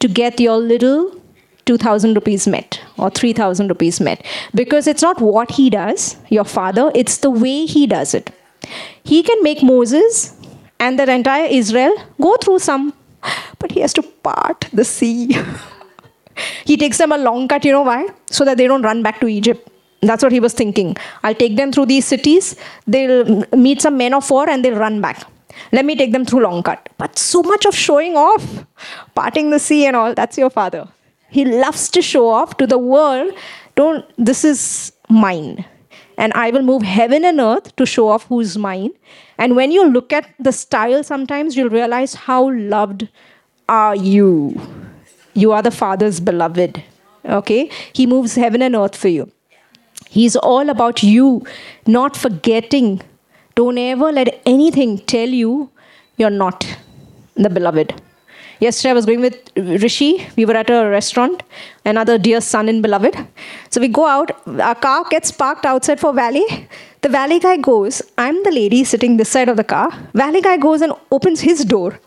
to 0.00 0.08
get 0.08 0.40
your 0.40 0.58
little 0.58 1.20
2000 1.66 2.14
rupees 2.14 2.46
met 2.48 2.80
or 2.98 3.10
3000 3.10 3.68
rupees 3.68 4.00
met. 4.00 4.24
Because 4.54 4.86
it's 4.86 5.02
not 5.02 5.20
what 5.20 5.50
he 5.52 5.70
does 5.70 6.16
your 6.28 6.44
father 6.44 6.90
it's 6.94 7.18
the 7.18 7.30
way 7.30 7.66
he 7.66 7.86
does 7.86 8.14
it. 8.14 8.30
He 9.04 9.22
can 9.22 9.42
make 9.42 9.62
moses 9.62 10.36
and 10.78 10.98
the 10.98 11.10
entire 11.10 11.46
israel 11.46 11.94
go 12.20 12.36
through 12.36 12.58
some 12.58 12.92
but 13.58 13.72
he 13.72 13.80
has 13.80 13.92
to 13.94 14.02
part 14.02 14.66
the 14.72 14.84
sea. 14.84 15.36
He 16.64 16.78
takes 16.78 16.96
them 16.96 17.12
a 17.12 17.18
long 17.18 17.48
cut 17.48 17.66
you 17.66 17.72
know 17.72 17.82
why? 17.82 18.08
So 18.30 18.44
that 18.46 18.56
they 18.56 18.66
don't 18.66 18.82
run 18.82 19.02
back 19.02 19.20
to 19.20 19.28
egypt. 19.28 19.68
That's 20.00 20.22
what 20.22 20.32
he 20.32 20.40
was 20.40 20.54
thinking. 20.54 20.96
I'll 21.22 21.34
take 21.34 21.56
them 21.56 21.72
through 21.72 21.86
these 21.86 22.06
cities. 22.06 22.56
They'll 22.86 23.44
meet 23.54 23.82
some 23.82 23.98
men 23.98 24.14
of 24.14 24.30
war 24.30 24.48
and 24.48 24.64
they'll 24.64 24.78
run 24.78 25.02
back 25.02 25.26
let 25.72 25.84
me 25.84 25.96
take 25.96 26.12
them 26.12 26.24
through 26.24 26.40
long 26.40 26.62
cut. 26.62 26.88
But 26.98 27.18
so 27.18 27.42
much 27.42 27.64
of 27.66 27.74
showing 27.74 28.16
off, 28.16 28.64
parting 29.14 29.50
the 29.50 29.58
sea 29.58 29.86
and 29.86 29.96
all, 29.96 30.14
that's 30.14 30.38
your 30.38 30.50
father. 30.50 30.88
He 31.30 31.44
loves 31.44 31.88
to 31.90 32.02
show 32.02 32.28
off 32.28 32.56
to 32.56 32.66
the 32.66 32.78
world. 32.78 33.32
Don't, 33.76 34.04
this 34.18 34.44
is 34.44 34.92
mine. 35.08 35.64
And 36.18 36.32
I 36.34 36.50
will 36.50 36.62
move 36.62 36.82
heaven 36.82 37.24
and 37.24 37.40
earth 37.40 37.74
to 37.76 37.86
show 37.86 38.08
off 38.08 38.26
who's 38.26 38.58
mine. 38.58 38.90
And 39.38 39.56
when 39.56 39.70
you 39.70 39.88
look 39.88 40.12
at 40.12 40.28
the 40.38 40.52
style, 40.52 41.02
sometimes 41.02 41.56
you'll 41.56 41.70
realize 41.70 42.14
how 42.14 42.50
loved 42.50 43.08
are 43.68 43.96
you. 43.96 44.60
You 45.34 45.52
are 45.52 45.62
the 45.62 45.70
Father's 45.70 46.20
beloved. 46.20 46.82
Okay? 47.24 47.70
He 47.92 48.06
moves 48.06 48.34
heaven 48.34 48.60
and 48.60 48.74
earth 48.74 48.96
for 48.96 49.08
you. 49.08 49.30
He's 50.08 50.34
all 50.34 50.68
about 50.68 51.02
you, 51.02 51.46
not 51.86 52.16
forgetting 52.16 53.00
don't 53.60 53.78
ever 53.78 54.10
let 54.18 54.28
anything 54.54 54.92
tell 55.14 55.32
you 55.42 55.50
you're 56.20 56.38
not 56.44 56.60
the 57.44 57.50
beloved. 57.58 57.90
Yesterday 58.64 58.90
I 58.90 58.96
was 58.98 59.06
going 59.08 59.22
with 59.26 59.36
Rishi. 59.84 60.10
We 60.36 60.44
were 60.48 60.56
at 60.62 60.70
a 60.76 60.80
restaurant, 60.96 61.42
another 61.92 62.16
dear 62.26 62.40
son 62.52 62.68
in 62.72 62.82
beloved. 62.86 63.14
So 63.70 63.80
we 63.84 63.88
go 63.88 64.06
out, 64.06 64.30
our 64.68 64.74
car 64.74 65.04
gets 65.14 65.30
parked 65.42 65.64
outside 65.64 65.98
for 66.04 66.12
valet. 66.12 66.68
The 67.00 67.08
valet 67.08 67.38
guy 67.38 67.56
goes, 67.56 68.02
I'm 68.18 68.42
the 68.48 68.50
lady 68.50 68.84
sitting 68.84 69.16
this 69.16 69.30
side 69.30 69.48
of 69.48 69.56
the 69.56 69.64
car. 69.64 69.88
Valet 70.12 70.42
guy 70.42 70.56
goes 70.58 70.82
and 70.82 70.92
opens 71.10 71.40
his 71.40 71.64
door. 71.64 71.98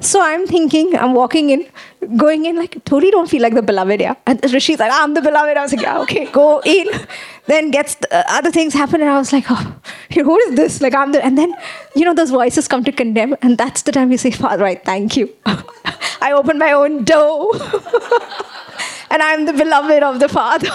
So 0.00 0.22
I'm 0.22 0.46
thinking, 0.46 0.96
I'm 0.96 1.12
walking 1.12 1.50
in, 1.50 1.66
going 2.16 2.44
in 2.44 2.54
like, 2.54 2.84
totally 2.84 3.10
don't 3.10 3.28
feel 3.28 3.42
like 3.42 3.54
the 3.54 3.62
beloved, 3.62 4.00
yeah. 4.00 4.14
And 4.26 4.40
Rishi's 4.52 4.78
like, 4.78 4.92
I'm 4.92 5.14
the 5.14 5.20
beloved. 5.20 5.56
I 5.56 5.62
was 5.62 5.72
like, 5.72 5.82
yeah, 5.82 5.98
okay, 6.02 6.30
go 6.30 6.62
in. 6.64 6.86
Then 7.46 7.72
gets 7.72 7.96
the, 7.96 8.14
uh, 8.14 8.22
other 8.28 8.52
things 8.52 8.74
happen, 8.74 9.00
and 9.00 9.10
I 9.10 9.18
was 9.18 9.32
like, 9.32 9.46
oh, 9.50 9.74
who 10.12 10.38
is 10.38 10.54
this? 10.54 10.80
Like 10.80 10.94
I'm 10.94 11.10
the, 11.10 11.24
and 11.24 11.36
then 11.36 11.52
you 11.96 12.04
know 12.04 12.14
those 12.14 12.30
voices 12.30 12.68
come 12.68 12.84
to 12.84 12.92
condemn, 12.92 13.34
and 13.42 13.58
that's 13.58 13.82
the 13.82 13.90
time 13.90 14.12
you 14.12 14.18
say, 14.18 14.30
Father, 14.30 14.62
right, 14.62 14.84
thank 14.84 15.16
you. 15.16 15.34
I 16.20 16.32
open 16.32 16.58
my 16.58 16.72
own 16.72 17.02
door, 17.04 17.54
and 19.10 19.20
I'm 19.20 19.46
the 19.46 19.52
beloved 19.52 20.02
of 20.04 20.20
the 20.20 20.28
Father. 20.28 20.70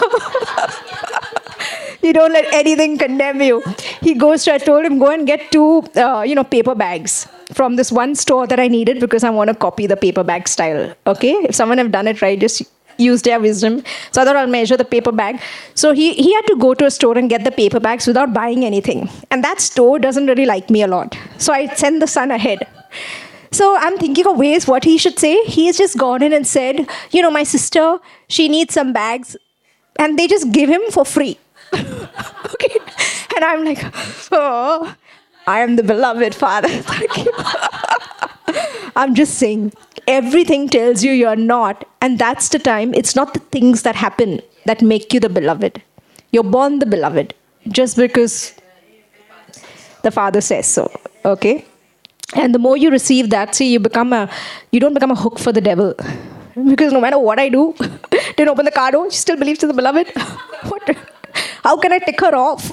you 2.02 2.12
don't 2.12 2.34
let 2.34 2.54
anything 2.54 2.98
condemn 2.98 3.42
you. 3.42 3.64
He 4.02 4.16
goes 4.16 4.44
to, 4.46 4.54
I 4.54 4.58
told 4.58 4.84
him, 4.84 5.00
go 5.00 5.12
and 5.12 5.26
get 5.26 5.50
two, 5.50 5.84
uh, 5.96 6.24
you 6.28 6.36
know, 6.36 6.44
paper 6.44 6.76
bags 6.76 7.28
from 7.54 7.76
this 7.76 7.92
one 7.92 8.16
store 8.16 8.48
that 8.48 8.60
I 8.60 8.68
needed 8.68 9.00
because 9.00 9.24
I 9.24 9.30
want 9.30 9.50
to 9.50 9.56
copy 9.56 9.88
the 9.88 9.98
paper 9.98 10.24
bag 10.24 10.48
style. 10.48 10.96
Okay? 11.08 11.34
If 11.34 11.56
someone 11.56 11.78
have 11.78 11.92
done 11.92 12.08
it 12.08 12.22
right, 12.22 12.40
just 12.40 12.64
use 12.98 13.22
their 13.24 13.40
wisdom. 13.40 13.84
So 14.12 14.22
I 14.22 14.26
thought 14.26 14.36
I'll 14.36 14.48
measure 14.48 14.78
the 14.78 14.86
paper 14.86 15.12
bag. 15.12 15.42
So 15.76 15.94
he, 15.94 16.14
he 16.14 16.34
had 16.34 16.46
to 16.48 16.56
go 16.56 16.74
to 16.74 16.86
a 16.86 16.92
store 16.92 17.18
and 17.18 17.30
get 17.30 17.44
the 17.44 17.52
paper 17.52 17.80
bags 17.80 18.08
without 18.08 18.34
buying 18.34 18.66
anything. 18.66 19.10
And 19.32 19.44
that 19.44 19.62
store 19.62 20.00
doesn't 20.00 20.28
really 20.28 20.46
like 20.46 20.70
me 20.70 20.82
a 20.84 20.88
lot. 20.88 21.18
So 21.38 21.54
I 21.54 21.68
send 21.74 22.02
the 22.02 22.08
son 22.08 22.32
ahead. 22.32 22.68
So 23.52 23.78
I'm 23.78 23.98
thinking 23.98 24.26
of 24.26 24.38
ways 24.38 24.68
what 24.68 24.84
he 24.84 24.98
should 24.98 25.20
say. 25.20 25.44
He 25.46 25.68
has 25.68 25.78
just 25.78 25.98
gone 25.98 26.24
in 26.24 26.34
and 26.34 26.46
said, 26.46 26.88
you 27.12 27.22
know, 27.22 27.30
my 27.30 27.44
sister, 27.44 28.00
she 28.28 28.48
needs 28.48 28.74
some 28.74 28.94
bags. 28.94 29.38
And 29.98 30.18
they 30.18 30.28
just 30.28 30.52
give 30.52 30.70
him 30.70 30.82
for 30.90 31.06
free. 31.06 31.38
okay. 31.74 32.80
And 33.36 33.46
I'm 33.46 33.64
like, 33.64 33.80
oh, 34.32 34.96
I 35.48 35.60
am 35.60 35.76
the 35.76 35.84
beloved 35.84 36.34
father. 36.36 36.70
Thank 36.70 37.26
you. 37.26 37.32
I'm 38.96 39.16
just 39.16 39.36
saying, 39.36 39.74
everything 40.08 40.70
tells 40.70 41.04
you 41.04 41.12
you're 41.12 41.36
not. 41.36 41.86
And 42.02 42.20
that's 42.20 42.50
the 42.50 42.60
time, 42.60 42.94
it's 42.94 43.16
not 43.16 43.34
the 43.34 43.40
things 43.40 43.82
that 43.84 43.96
happen 43.96 44.42
that 44.66 44.82
make 44.82 45.14
you 45.14 45.20
the 45.20 45.30
beloved. 45.30 45.82
You're 46.32 46.44
born 46.44 46.80
the 46.80 46.86
beloved 46.86 47.34
just 47.68 47.98
because 47.98 48.54
the 50.04 50.12
father 50.12 50.42
says 50.42 50.68
so. 50.68 50.92
Okay? 51.26 51.66
And 52.36 52.54
the 52.54 52.60
more 52.60 52.78
you 52.78 52.90
receive 52.90 53.30
that, 53.30 53.56
see, 53.56 53.72
you 53.72 53.80
become 53.80 54.14
a, 54.14 54.30
you 54.72 54.80
don't 54.80 54.94
become 54.94 55.12
a 55.12 55.16
hook 55.16 55.40
for 55.40 55.52
the 55.52 55.62
devil. 55.62 55.96
Because 56.56 56.94
no 56.94 57.02
matter 57.02 57.18
what 57.18 57.40
I 57.40 57.50
do, 57.50 57.74
didn't 58.38 58.50
open 58.50 58.66
the 58.66 58.70
car 58.70 58.92
door, 58.92 59.10
she 59.10 59.18
still 59.18 59.36
believes 59.36 59.64
in 59.64 59.70
the 59.70 59.74
beloved. 59.74 60.08
what? 60.66 60.98
How 61.64 61.78
can 61.78 61.92
I 61.92 61.98
tick 61.98 62.22
her 62.22 62.36
off? 62.36 62.72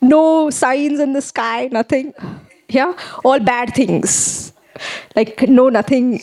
No 0.00 0.50
signs 0.50 1.00
in 1.00 1.12
the 1.12 1.22
sky, 1.22 1.68
nothing. 1.72 2.12
Yeah, 2.68 2.94
all 3.24 3.40
bad 3.40 3.74
things. 3.74 4.52
Like, 5.14 5.48
no, 5.48 5.68
nothing. 5.68 6.22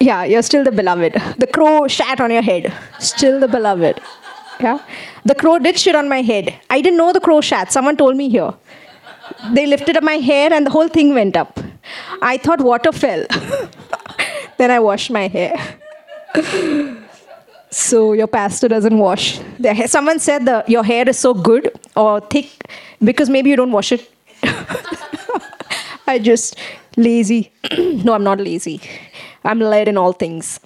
Yeah, 0.00 0.24
you're 0.24 0.42
still 0.42 0.64
the 0.64 0.72
beloved. 0.72 1.14
The 1.38 1.46
crow 1.46 1.88
shat 1.88 2.20
on 2.20 2.30
your 2.30 2.42
head, 2.42 2.72
still 2.98 3.40
the 3.40 3.48
beloved. 3.48 4.00
Yeah, 4.60 4.78
the 5.24 5.34
crow 5.34 5.58
did 5.58 5.78
shit 5.78 5.94
on 5.94 6.08
my 6.08 6.22
head. 6.22 6.54
I 6.70 6.80
didn't 6.80 6.98
know 6.98 7.12
the 7.12 7.20
crow 7.20 7.40
shat. 7.40 7.72
Someone 7.72 7.96
told 7.96 8.16
me 8.16 8.28
here. 8.28 8.54
They 9.52 9.66
lifted 9.66 9.96
up 9.96 10.04
my 10.04 10.14
hair 10.14 10.52
and 10.52 10.64
the 10.66 10.70
whole 10.70 10.88
thing 10.88 11.12
went 11.12 11.36
up. 11.36 11.58
I 12.22 12.38
thought 12.38 12.60
water 12.60 12.92
fell. 12.92 13.26
then 14.56 14.70
I 14.70 14.80
washed 14.80 15.10
my 15.10 15.28
hair 15.28 15.54
so 17.70 18.12
your 18.12 18.26
pastor 18.26 18.68
doesn't 18.68 18.98
wash. 18.98 19.40
Someone 19.86 20.18
said 20.18 20.46
that 20.46 20.68
your 20.68 20.84
hair 20.84 21.08
is 21.08 21.18
so 21.18 21.34
good 21.34 21.70
or 21.96 22.20
thick 22.20 22.48
because 23.02 23.28
maybe 23.28 23.50
you 23.50 23.56
don't 23.56 23.72
wash 23.72 23.92
it. 23.92 24.10
I 26.06 26.18
just 26.18 26.56
lazy. 26.96 27.52
no, 27.78 28.14
I'm 28.14 28.24
not 28.24 28.38
lazy. 28.38 28.80
I'm 29.44 29.60
led 29.60 29.88
in 29.88 29.96
all 29.96 30.12
things. 30.12 30.60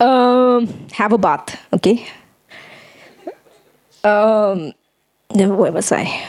Um, 0.00 0.66
have 0.92 1.12
a 1.12 1.18
bath, 1.18 1.60
okay? 1.72 2.06
Um, 4.04 4.72
where 5.30 5.72
was 5.72 5.92
I? 5.92 6.26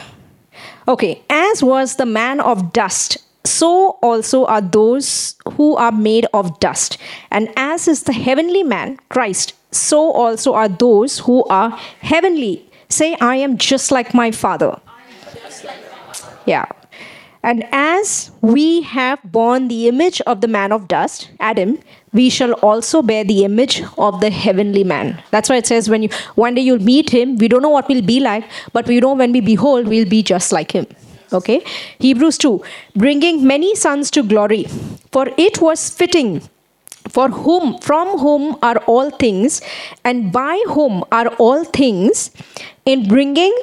Okay, 0.88 1.22
as 1.30 1.64
was 1.64 1.96
the 1.96 2.06
man 2.06 2.40
of 2.40 2.74
dust, 2.74 3.18
so 3.46 3.98
also 4.02 4.46
are 4.46 4.62
those 4.62 5.36
who 5.54 5.76
are 5.76 5.92
made 5.92 6.26
of 6.34 6.60
dust. 6.60 6.98
And 7.32 7.50
as 7.56 7.88
is 7.88 8.04
the 8.04 8.14
heavenly 8.14 8.64
man, 8.64 8.98
Christ, 9.10 9.54
so 9.72 10.12
also 10.12 10.54
are 10.54 10.70
those 10.70 11.20
who 11.20 11.44
are 11.46 11.72
heavenly. 12.02 12.70
Say, 12.90 13.16
I 13.20 13.36
am 13.38 13.58
just 13.58 13.92
like 13.92 14.14
my 14.14 14.32
Father. 14.32 14.80
Yeah. 16.46 16.66
And 17.42 17.68
as 17.74 18.32
we 18.42 18.82
have 18.84 19.20
borne 19.24 19.68
the 19.68 19.90
image 19.90 20.22
of 20.22 20.40
the 20.40 20.48
man 20.48 20.72
of 20.72 20.88
dust, 20.88 21.30
Adam, 21.42 21.78
we 22.14 22.30
shall 22.30 22.54
also 22.54 23.02
bear 23.02 23.26
the 23.26 23.44
image 23.44 23.84
of 23.98 24.22
the 24.22 24.30
heavenly 24.30 24.86
man. 24.86 25.22
That's 25.32 25.50
why 25.50 25.58
it 25.58 25.68
says 25.68 25.90
when 25.90 26.04
you 26.04 26.10
one 26.36 26.56
day 26.56 26.62
you'll 26.62 26.82
meet 26.82 27.10
him, 27.10 27.36
we 27.38 27.50
don't 27.50 27.62
know 27.62 27.70
what 27.70 27.90
we'll 27.90 28.02
be 28.02 28.22
like, 28.22 28.46
but 28.72 28.88
we 28.88 29.00
know 29.02 29.14
when 29.14 29.34
we 29.34 29.42
behold, 29.42 29.88
we'll 29.88 30.08
be 30.08 30.24
just 30.24 30.54
like 30.54 30.72
him. 30.72 30.88
Okay? 31.34 31.64
Hebrews 32.00 32.38
2, 32.38 32.64
bringing 32.96 33.46
many 33.46 33.76
sons 33.76 34.12
to 34.12 34.24
glory. 34.24 34.66
For 35.12 35.28
it 35.38 35.62
was 35.62 35.90
fitting 35.90 36.42
for 37.10 37.30
whom 37.30 37.78
from 37.80 38.18
whom 38.20 38.58
are 38.62 38.78
all 38.88 39.10
things 39.10 39.62
and 40.04 40.32
by 40.32 40.64
whom 40.68 41.04
are 41.12 41.28
all 41.38 41.64
things 41.64 42.32
in 42.86 43.08
bringing 43.08 43.54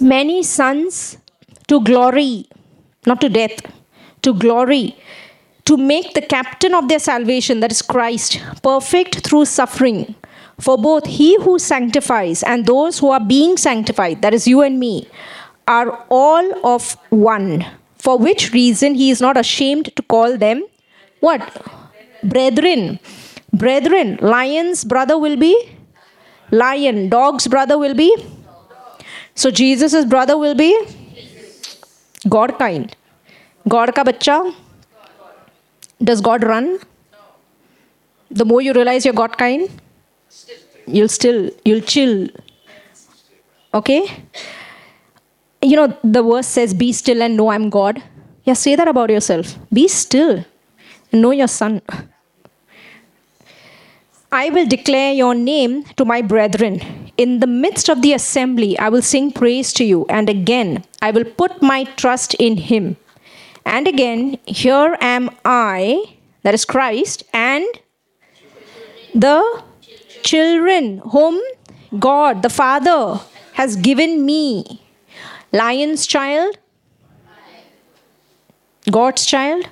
many 0.00 0.42
sons 0.42 1.18
to 1.66 1.80
glory, 1.82 2.46
not 3.06 3.20
to 3.20 3.28
death, 3.28 3.60
to 4.22 4.32
glory, 4.34 4.96
to 5.64 5.76
make 5.76 6.14
the 6.14 6.22
captain 6.22 6.74
of 6.74 6.88
their 6.88 6.98
salvation, 6.98 7.60
that 7.60 7.72
is 7.72 7.82
Christ, 7.82 8.40
perfect 8.62 9.26
through 9.26 9.44
suffering. 9.44 10.14
For 10.60 10.76
both 10.76 11.06
he 11.06 11.40
who 11.42 11.58
sanctifies 11.58 12.42
and 12.42 12.66
those 12.66 12.98
who 12.98 13.10
are 13.10 13.20
being 13.20 13.56
sanctified, 13.56 14.22
that 14.22 14.34
is 14.34 14.48
you 14.48 14.62
and 14.62 14.80
me, 14.80 15.08
are 15.76 16.04
all 16.08 16.66
of 16.74 16.96
one. 17.10 17.64
For 17.98 18.18
which 18.18 18.52
reason 18.52 18.94
he 18.94 19.10
is 19.10 19.20
not 19.20 19.36
ashamed 19.36 19.94
to 19.96 20.02
call 20.02 20.36
them 20.36 20.64
what? 21.20 21.42
Brethren. 22.22 22.98
Brethren. 23.52 24.18
Lion's 24.20 24.84
brother 24.84 25.18
will 25.18 25.36
be 25.36 25.52
lion. 26.50 27.08
Dog's 27.08 27.46
brother 27.46 27.78
will 27.78 27.94
be. 27.94 28.14
So 29.34 29.50
Jesus' 29.50 30.04
brother 30.04 30.36
will 30.36 30.54
be 30.54 30.70
God 32.28 32.58
kind. 32.58 32.94
God 33.68 33.94
ka 33.94 34.04
bacha. 34.04 34.54
Does 36.02 36.20
God 36.20 36.44
run? 36.44 36.78
The 38.30 38.44
more 38.44 38.60
you 38.60 38.72
realize 38.72 39.04
you're 39.04 39.14
God 39.14 39.36
kind, 39.36 39.68
you'll 40.86 41.08
still, 41.08 41.50
you'll 41.64 41.80
chill. 41.80 42.28
Okay? 43.74 44.02
You 45.60 45.76
know, 45.76 45.98
the 46.04 46.22
verse 46.22 46.46
says, 46.46 46.72
Be 46.74 46.92
still 46.92 47.22
and 47.22 47.36
know 47.36 47.50
I'm 47.50 47.70
God. 47.70 48.02
Yeah, 48.44 48.54
say 48.54 48.76
that 48.76 48.88
about 48.88 49.10
yourself. 49.10 49.58
Be 49.72 49.88
still 49.88 50.44
and 51.12 51.22
know 51.22 51.32
your 51.32 51.48
son. 51.48 51.82
I 54.30 54.50
will 54.50 54.66
declare 54.66 55.12
your 55.12 55.34
name 55.34 55.84
to 55.96 56.04
my 56.04 56.20
brethren. 56.22 57.10
In 57.16 57.40
the 57.40 57.46
midst 57.46 57.88
of 57.88 58.02
the 58.02 58.12
assembly, 58.12 58.78
I 58.78 58.90
will 58.90 59.02
sing 59.02 59.32
praise 59.32 59.72
to 59.74 59.84
you. 59.84 60.04
And 60.08 60.28
again, 60.28 60.84
I 61.00 61.10
will 61.10 61.24
put 61.24 61.62
my 61.62 61.84
trust 61.84 62.34
in 62.34 62.56
him. 62.56 62.96
And 63.64 63.88
again, 63.88 64.38
here 64.46 64.96
am 65.00 65.30
I, 65.44 66.16
that 66.42 66.54
is 66.54 66.64
Christ, 66.64 67.24
and 67.32 67.66
the 69.14 69.62
children 70.22 70.98
whom 71.10 71.40
God, 71.98 72.42
the 72.42 72.50
Father, 72.50 73.20
has 73.54 73.76
given 73.76 74.24
me. 74.24 74.82
Lion's 75.52 76.06
child, 76.06 76.58
God's 78.90 79.24
child. 79.26 79.68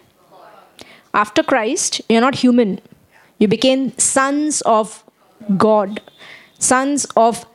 After 1.14 1.43
Christ, 1.43 2.03
you're 2.09 2.20
not 2.20 2.35
human. 2.35 2.81
You 3.39 3.49
became 3.49 3.97
sons 3.99 4.61
of 4.62 5.03
God. 5.57 6.01
Sons 6.59 7.07
of 7.16 7.47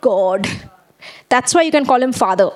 God. 0.00 0.48
That's 1.28 1.54
why 1.54 1.62
you 1.62 1.70
can 1.70 1.84
call 1.84 2.02
him 2.02 2.12
father. 2.12 2.50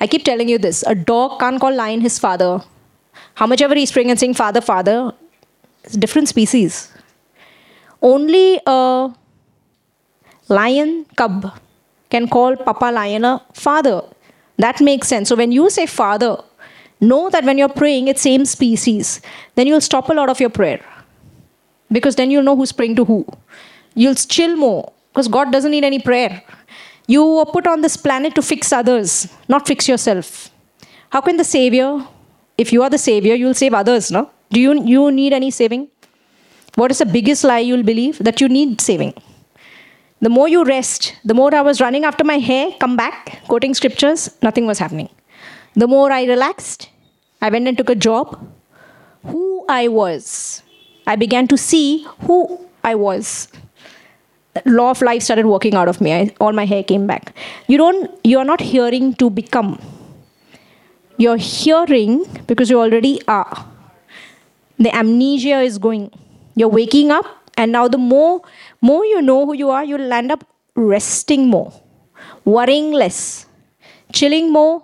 I 0.00 0.06
keep 0.06 0.24
telling 0.24 0.48
you 0.48 0.58
this 0.58 0.82
a 0.86 0.94
dog 0.94 1.40
can't 1.40 1.60
call 1.60 1.74
lion 1.74 2.00
his 2.00 2.18
father. 2.18 2.62
How 3.34 3.46
much 3.46 3.60
ever 3.60 3.74
he's 3.74 3.92
praying 3.92 4.10
and 4.10 4.18
saying 4.18 4.34
father, 4.34 4.60
father, 4.60 5.12
it's 5.84 5.96
different 5.96 6.28
species. 6.28 6.90
Only 8.00 8.60
a 8.66 9.14
lion 10.48 11.06
cub 11.16 11.52
can 12.10 12.28
call 12.28 12.56
Papa 12.56 12.90
Lion 12.92 13.40
father. 13.54 14.02
That 14.58 14.80
makes 14.80 15.08
sense. 15.08 15.28
So 15.28 15.36
when 15.36 15.52
you 15.52 15.70
say 15.70 15.86
father, 15.86 16.36
know 17.00 17.30
that 17.30 17.44
when 17.44 17.56
you're 17.56 17.68
praying, 17.68 18.08
it's 18.08 18.20
same 18.20 18.44
species. 18.44 19.20
Then 19.54 19.66
you'll 19.66 19.80
stop 19.80 20.08
a 20.10 20.12
lot 20.12 20.28
of 20.28 20.40
your 20.40 20.50
prayer. 20.50 20.84
Because 21.90 22.16
then 22.16 22.30
you'll 22.30 22.42
know 22.42 22.56
who's 22.56 22.72
praying 22.72 22.96
to 22.96 23.04
who. 23.04 23.26
You'll 23.94 24.14
chill 24.14 24.56
more. 24.56 24.92
Because 25.12 25.28
God 25.28 25.50
doesn't 25.50 25.70
need 25.70 25.84
any 25.84 25.98
prayer. 25.98 26.42
You 27.06 27.24
were 27.24 27.46
put 27.46 27.66
on 27.66 27.80
this 27.80 27.96
planet 27.96 28.34
to 28.36 28.42
fix 28.42 28.72
others, 28.72 29.26
not 29.48 29.66
fix 29.66 29.88
yourself. 29.88 30.50
How 31.10 31.20
can 31.20 31.36
the 31.36 31.44
Savior, 31.44 32.06
if 32.56 32.72
you 32.72 32.84
are 32.84 32.90
the 32.90 32.98
Savior, 32.98 33.34
you'll 33.34 33.54
save 33.54 33.74
others, 33.74 34.12
no? 34.12 34.30
Do 34.50 34.60
you, 34.60 34.84
you 34.84 35.10
need 35.10 35.32
any 35.32 35.50
saving? 35.50 35.88
What 36.76 36.92
is 36.92 36.98
the 36.98 37.06
biggest 37.06 37.42
lie 37.42 37.58
you'll 37.58 37.82
believe? 37.82 38.18
That 38.18 38.40
you 38.40 38.48
need 38.48 38.80
saving. 38.80 39.14
The 40.22 40.28
more 40.28 40.48
you 40.48 40.64
rest, 40.64 41.14
the 41.24 41.32
more 41.32 41.54
I 41.54 41.62
was 41.62 41.80
running 41.80 42.04
after 42.04 42.24
my 42.24 42.38
hair, 42.38 42.70
come 42.78 42.96
back, 42.96 43.40
quoting 43.48 43.72
scriptures, 43.74 44.36
nothing 44.42 44.66
was 44.66 44.78
happening. 44.78 45.08
The 45.74 45.86
more 45.86 46.12
I 46.12 46.24
relaxed, 46.24 46.90
I 47.40 47.48
went 47.48 47.66
and 47.68 47.76
took 47.76 47.88
a 47.88 47.94
job. 47.94 48.38
Who 49.24 49.64
I 49.68 49.88
was, 49.88 50.62
I 51.06 51.16
began 51.16 51.46
to 51.48 51.56
see 51.56 52.06
who 52.20 52.68
I 52.84 52.94
was. 52.94 53.48
The 54.54 54.62
law 54.66 54.90
of 54.90 55.00
life 55.00 55.22
started 55.22 55.46
working 55.46 55.74
out 55.74 55.88
of 55.88 56.00
me. 56.00 56.12
I, 56.12 56.34
all 56.40 56.52
my 56.52 56.64
hair 56.64 56.82
came 56.82 57.06
back. 57.06 57.34
You 57.66 57.78
don't. 57.78 58.10
You 58.24 58.38
are 58.38 58.44
not 58.44 58.60
hearing 58.60 59.14
to 59.14 59.30
become. 59.30 59.80
You're 61.18 61.36
hearing 61.36 62.24
because 62.46 62.68
you 62.68 62.80
already 62.80 63.20
are. 63.28 63.66
The 64.78 64.94
amnesia 64.94 65.60
is 65.60 65.78
going. 65.78 66.10
You're 66.56 66.68
waking 66.68 67.10
up, 67.10 67.26
and 67.56 67.72
now 67.72 67.88
the 67.88 67.98
more 67.98 68.42
more 68.80 69.04
you 69.04 69.22
know 69.22 69.46
who 69.46 69.54
you 69.54 69.70
are, 69.70 69.84
you'll 69.84 70.12
end 70.12 70.32
up 70.32 70.44
resting 70.74 71.48
more, 71.48 71.72
worrying 72.44 72.92
less, 72.92 73.46
chilling 74.12 74.52
more, 74.52 74.82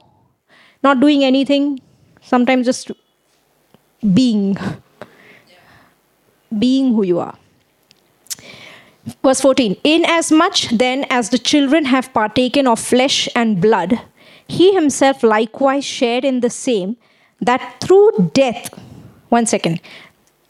not 0.83 1.01
doing 1.01 1.25
anything, 1.25 1.81
sometimes 2.21 2.67
just 2.67 2.91
being. 4.15 4.57
Being 6.59 6.95
who 6.95 7.03
you 7.03 7.19
are. 7.19 7.37
Verse 9.23 9.41
14 9.41 9.77
Inasmuch 9.85 10.71
then 10.73 11.05
as 11.11 11.31
the 11.31 11.39
children 11.39 11.85
have 11.87 12.13
partaken 12.13 12.67
of 12.67 12.79
flesh 12.79 13.29
and 13.35 13.61
blood, 13.61 14.01
he 14.49 14.73
himself 14.75 15.23
likewise 15.23 15.85
shared 15.85 16.25
in 16.25 16.41
the 16.41 16.51
same, 16.51 16.97
that 17.41 17.81
through 17.81 18.31
death, 18.33 18.71
one 19.29 19.47
second, 19.47 19.81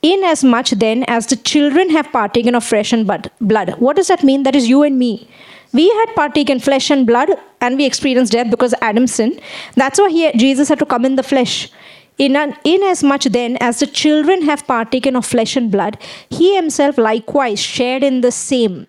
Inasmuch 0.06 0.70
then 0.82 1.02
as 1.08 1.26
the 1.26 1.36
children 1.36 1.90
have 1.90 2.12
partaken 2.12 2.54
of 2.54 2.64
flesh 2.64 2.92
and 2.92 3.06
blood. 3.40 3.70
What 3.78 3.96
does 3.96 4.06
that 4.06 4.22
mean? 4.22 4.44
That 4.44 4.54
is 4.54 4.68
you 4.68 4.82
and 4.82 4.98
me. 4.98 5.28
We 5.72 5.88
had 5.98 6.14
partaken 6.14 6.60
flesh 6.60 6.90
and 6.90 7.06
blood 7.06 7.30
and 7.60 7.76
we 7.76 7.86
experienced 7.86 8.32
death 8.32 8.50
because 8.50 8.74
Adam 8.80 9.06
sinned. 9.06 9.40
That's 9.74 9.98
why 9.98 10.10
he, 10.10 10.32
Jesus 10.36 10.68
had 10.68 10.78
to 10.78 10.86
come 10.86 11.04
in 11.04 11.16
the 11.16 11.24
flesh. 11.24 11.70
In, 12.18 12.36
an, 12.36 12.56
inasmuch 12.64 13.24
then 13.24 13.56
as 13.60 13.80
the 13.80 13.86
children 13.86 14.42
have 14.42 14.66
partaken 14.66 15.16
of 15.16 15.26
flesh 15.26 15.56
and 15.56 15.72
blood, 15.72 15.98
he 16.30 16.54
himself 16.54 16.98
likewise 16.98 17.60
shared 17.60 18.04
in 18.04 18.20
the 18.20 18.32
same. 18.32 18.86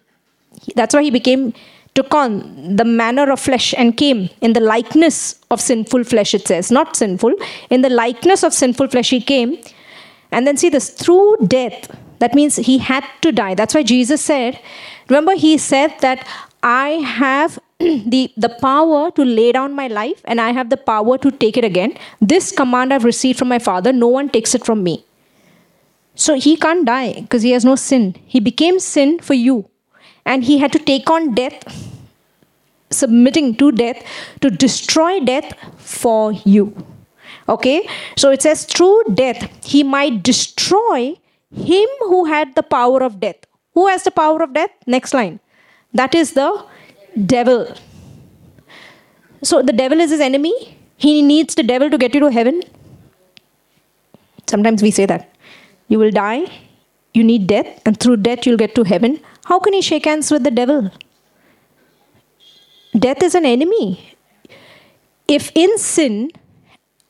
That's 0.75 0.93
why 0.93 1.03
he 1.03 1.11
became, 1.11 1.53
took 1.95 2.13
on 2.13 2.75
the 2.75 2.85
manner 2.85 3.29
of 3.31 3.39
flesh 3.39 3.73
and 3.75 3.97
came 3.97 4.29
in 4.41 4.53
the 4.53 4.59
likeness 4.59 5.39
of 5.49 5.59
sinful 5.59 6.03
flesh, 6.03 6.35
it 6.35 6.47
says. 6.47 6.71
Not 6.71 6.95
sinful. 6.95 7.33
In 7.71 7.81
the 7.81 7.89
likeness 7.89 8.43
of 8.43 8.53
sinful 8.53 8.89
flesh, 8.89 9.09
he 9.09 9.19
came 9.19 9.57
and 10.31 10.45
then 10.45 10.57
see 10.57 10.69
this 10.69 10.89
through 10.89 11.37
death. 11.47 11.89
That 12.19 12.33
means 12.33 12.55
he 12.55 12.79
had 12.79 13.05
to 13.21 13.31
die. 13.31 13.53
That's 13.53 13.75
why 13.75 13.83
Jesus 13.83 14.23
said, 14.23 14.59
remember, 15.07 15.35
he 15.35 15.57
said 15.57 15.93
that 16.01 16.27
I 16.63 16.89
have 16.89 17.59
the, 17.79 18.31
the 18.35 18.49
power 18.61 19.11
to 19.11 19.23
lay 19.23 19.51
down 19.51 19.73
my 19.73 19.87
life 19.87 20.21
and 20.25 20.41
I 20.41 20.51
have 20.51 20.69
the 20.69 20.77
power 20.77 21.17
to 21.19 21.31
take 21.31 21.57
it 21.57 21.63
again. 21.63 21.97
This 22.19 22.51
command 22.51 22.93
I've 22.93 23.03
received 23.03 23.37
from 23.39 23.49
my 23.49 23.59
Father, 23.59 23.93
no 23.93 24.07
one 24.07 24.29
takes 24.29 24.55
it 24.55 24.65
from 24.65 24.83
me. 24.83 25.05
So 26.15 26.33
he 26.33 26.57
can't 26.57 26.85
die 26.85 27.21
because 27.21 27.43
he 27.43 27.51
has 27.51 27.63
no 27.63 27.75
sin. 27.75 28.15
He 28.25 28.39
became 28.39 28.79
sin 28.79 29.19
for 29.19 29.35
you. 29.35 29.69
And 30.25 30.43
he 30.43 30.57
had 30.57 30.73
to 30.73 30.79
take 30.79 31.09
on 31.09 31.35
death, 31.35 31.63
submitting 32.89 33.55
to 33.57 33.71
death, 33.71 34.03
to 34.41 34.49
destroy 34.49 35.19
death 35.19 35.53
for 35.77 36.33
you. 36.33 36.75
Okay? 37.49 37.87
So 38.17 38.31
it 38.31 38.41
says, 38.41 38.65
through 38.65 39.03
death, 39.13 39.65
he 39.65 39.83
might 39.83 40.23
destroy 40.23 41.15
him 41.55 41.89
who 42.01 42.25
had 42.25 42.55
the 42.55 42.63
power 42.63 43.01
of 43.01 43.19
death. 43.19 43.37
Who 43.73 43.87
has 43.87 44.03
the 44.03 44.11
power 44.11 44.41
of 44.43 44.53
death? 44.53 44.71
Next 44.85 45.13
line. 45.13 45.39
That 45.93 46.13
is 46.13 46.33
the 46.33 46.65
devil. 47.25 47.73
So 49.43 49.61
the 49.61 49.73
devil 49.73 49.99
is 49.99 50.11
his 50.11 50.19
enemy. 50.19 50.77
He 50.97 51.21
needs 51.21 51.55
the 51.55 51.63
devil 51.63 51.89
to 51.89 51.97
get 51.97 52.13
you 52.13 52.19
to 52.21 52.31
heaven. 52.31 52.63
Sometimes 54.47 54.81
we 54.81 54.91
say 54.91 55.05
that. 55.05 55.33
You 55.89 55.99
will 55.99 56.11
die, 56.11 56.45
you 57.13 57.23
need 57.23 57.47
death, 57.47 57.81
and 57.85 57.97
through 57.99 58.17
death 58.17 58.45
you'll 58.45 58.57
get 58.57 58.75
to 58.75 58.83
heaven. 58.83 59.19
How 59.45 59.59
can 59.59 59.73
he 59.73 59.81
shake 59.81 60.05
hands 60.05 60.31
with 60.31 60.43
the 60.43 60.51
devil? 60.51 60.91
Death 62.97 63.23
is 63.23 63.35
an 63.35 63.45
enemy 63.45 64.15
if 65.27 65.51
in 65.55 65.77
sin 65.77 66.31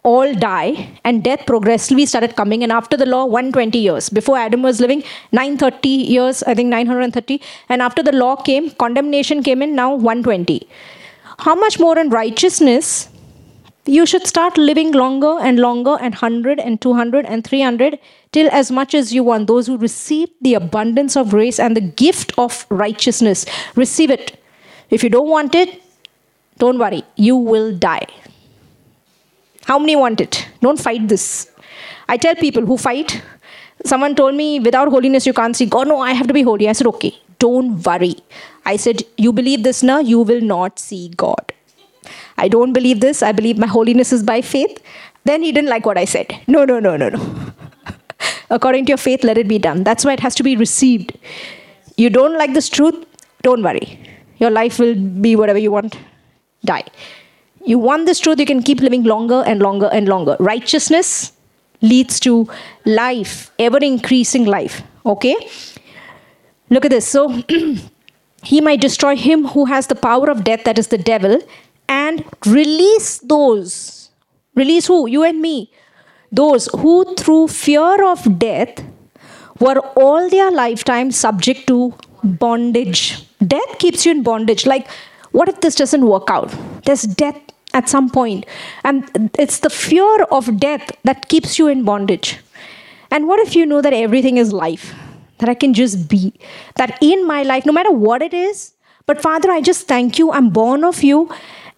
all 0.04 0.34
die 0.34 1.00
and 1.04 1.24
death 1.24 1.46
progressively 1.46 2.06
started 2.06 2.36
coming 2.36 2.64
and 2.64 2.72
after 2.72 2.96
the 2.96 3.06
law 3.06 3.26
120 3.26 3.78
years. 3.78 4.10
Before 4.10 4.38
adam 4.38 4.62
was 4.62 4.80
living 4.80 5.04
930 5.32 5.90
years 5.90 6.44
i 6.44 6.54
think 6.54 6.70
930 6.70 7.42
and 7.70 7.82
after 7.82 8.04
the 8.04 8.12
law 8.12 8.36
came 8.36 8.70
condemnation 8.72 9.44
came 9.44 9.62
in 9.62 9.76
now 9.76 9.94
120 9.94 10.68
how 11.40 11.54
much 11.54 11.80
more 11.80 11.98
in 12.00 12.10
righteousness? 12.10 13.10
You 13.86 14.06
should 14.06 14.28
start 14.28 14.58
living 14.58 14.92
longer 14.92 15.38
and 15.40 15.60
longer 15.60 15.98
and 16.02 16.14
100 16.14 16.60
and 16.60 16.82
200 16.82 17.26
and 17.26 17.44
300 17.44 18.00
till 18.32 18.50
as 18.52 18.72
much 18.72 18.94
as 18.94 19.14
you 19.14 19.24
want. 19.24 19.48
Those 19.48 19.68
who 19.68 19.78
receive 19.78 20.30
the 20.42 20.56
abundance 20.56 21.16
of 21.16 21.30
grace 21.30 21.60
and 21.60 21.76
the 21.76 21.82
gift 21.82 22.34
of 22.38 22.66
righteousness 22.70 23.46
receive 23.76 24.12
it. 24.12 24.44
If 24.90 25.04
you 25.04 25.10
don't 25.10 25.30
want 25.30 25.56
it 25.56 25.82
don't 26.58 26.80
worry. 26.80 27.04
You 27.16 27.36
will 27.36 27.78
die 27.78 28.08
how 29.68 29.78
many 29.78 29.96
want 29.98 30.22
it? 30.22 30.48
Don't 30.62 30.80
fight 30.80 31.08
this. 31.10 31.52
I 32.08 32.16
tell 32.16 32.36
people 32.36 32.66
who 32.66 32.78
fight, 32.78 33.22
someone 33.86 34.16
told 34.16 34.36
me, 34.36 34.62
without 34.62 34.88
holiness, 34.88 35.26
you 35.26 35.34
can't 35.34 35.58
see 35.58 35.66
God. 35.66 35.90
No, 35.90 36.00
I 36.00 36.14
have 36.14 36.28
to 36.28 36.34
be 36.34 36.42
holy. 36.42 36.70
I 36.70 36.72
said, 36.72 36.88
okay, 36.88 37.14
don't 37.38 37.84
worry. 37.84 38.16
I 38.66 38.78
said, 38.78 39.04
you 39.18 39.34
believe 39.34 39.64
this 39.64 39.84
now, 39.84 40.00
you 40.00 40.22
will 40.22 40.40
not 40.40 40.80
see 40.80 41.10
God. 41.18 41.52
I 42.38 42.48
don't 42.48 42.72
believe 42.72 43.02
this. 43.02 43.22
I 43.22 43.34
believe 43.34 43.58
my 43.58 43.68
holiness 43.68 44.14
is 44.14 44.24
by 44.24 44.40
faith. 44.42 44.82
Then 45.26 45.44
he 45.44 45.52
didn't 45.52 45.70
like 45.70 45.86
what 45.86 45.98
I 45.98 46.06
said. 46.06 46.40
No, 46.48 46.64
no, 46.64 46.80
no, 46.80 46.96
no, 46.96 47.10
no. 47.10 47.54
According 48.50 48.86
to 48.86 48.92
your 48.92 48.98
faith, 48.98 49.26
let 49.26 49.38
it 49.38 49.50
be 49.50 49.60
done. 49.60 49.84
That's 49.84 50.06
why 50.06 50.14
it 50.14 50.22
has 50.22 50.36
to 50.36 50.44
be 50.44 50.56
received. 50.56 51.18
You 51.98 52.10
don't 52.10 52.38
like 52.38 52.54
this 52.54 52.70
truth, 52.70 53.06
don't 53.42 53.62
worry. 53.62 54.00
Your 54.38 54.50
life 54.52 54.80
will 54.80 54.96
be 54.96 55.36
whatever 55.36 55.60
you 55.60 55.72
want. 55.72 55.98
Die 56.64 56.86
you 57.68 57.78
want 57.78 58.06
this 58.06 58.20
truth, 58.20 58.40
you 58.40 58.46
can 58.46 58.64
keep 58.64 58.80
living 58.80 59.04
longer 59.04 59.44
and 59.46 59.62
longer 59.62 59.90
and 59.92 60.08
longer. 60.08 60.38
Righteousness 60.40 61.34
leads 61.82 62.20
to 62.22 62.50
life, 62.86 63.52
ever 63.60 63.78
increasing 63.78 64.46
life. 64.46 64.82
Okay? 65.06 65.36
Look 66.70 66.86
at 66.86 66.92
this. 66.92 67.08
So, 67.08 67.44
he 68.44 68.62
might 68.62 68.82
destroy 68.82 69.16
him 69.16 69.48
who 69.48 69.66
has 69.66 69.88
the 69.88 69.96
power 69.96 70.30
of 70.30 70.44
death, 70.44 70.64
that 70.64 70.80
is 70.80 70.88
the 70.88 70.98
devil, 70.98 71.40
and 71.90 72.24
release 72.46 73.20
those. 73.20 74.10
Release 74.56 74.88
who? 74.88 75.08
You 75.08 75.24
and 75.24 75.42
me. 75.42 75.72
Those 76.32 76.68
who, 76.68 77.16
through 77.16 77.50
fear 77.50 78.04
of 78.06 78.40
death, 78.40 78.84
were 79.60 79.80
all 79.96 80.30
their 80.30 80.52
lifetime 80.52 81.12
subject 81.12 81.68
to 81.68 81.94
bondage. 82.24 83.26
Death 83.46 83.78
keeps 83.80 84.06
you 84.06 84.12
in 84.12 84.24
bondage. 84.24 84.66
Like, 84.66 84.88
what 85.32 85.50
if 85.50 85.62
this 85.62 85.76
doesn't 85.76 86.06
work 86.06 86.30
out? 86.30 86.54
There's 86.84 87.04
death 87.04 87.40
at 87.78 87.88
some 87.88 88.10
point. 88.10 88.46
And 88.84 89.30
it's 89.38 89.60
the 89.60 89.70
fear 89.70 90.24
of 90.38 90.60
death 90.60 90.92
that 91.04 91.28
keeps 91.34 91.58
you 91.60 91.68
in 91.68 91.84
bondage. 91.84 92.40
And 93.12 93.28
what 93.28 93.40
if 93.40 93.56
you 93.56 93.66
know 93.66 93.82
that 93.82 93.94
everything 93.94 94.38
is 94.38 94.52
life? 94.52 94.94
That 95.38 95.50
I 95.50 95.54
can 95.54 95.74
just 95.74 96.10
be. 96.10 96.34
That 96.76 96.98
in 97.02 97.28
my 97.28 97.44
life, 97.44 97.66
no 97.66 97.74
matter 97.74 97.92
what 97.92 98.22
it 98.22 98.34
is, 98.34 98.74
but 99.06 99.22
Father, 99.22 99.52
I 99.52 99.62
just 99.62 99.88
thank 99.88 100.20
you. 100.20 100.32
I'm 100.32 100.50
born 100.50 100.84
of 100.84 101.04
you. 101.04 101.30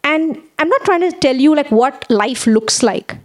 And 0.03 0.41
I'm 0.57 0.69
not 0.69 0.81
trying 0.85 1.01
to 1.01 1.11
tell 1.11 1.35
you 1.35 1.55
like 1.55 1.71
what 1.71 2.05
life 2.09 2.47
looks 2.47 2.81
like, 2.81 3.17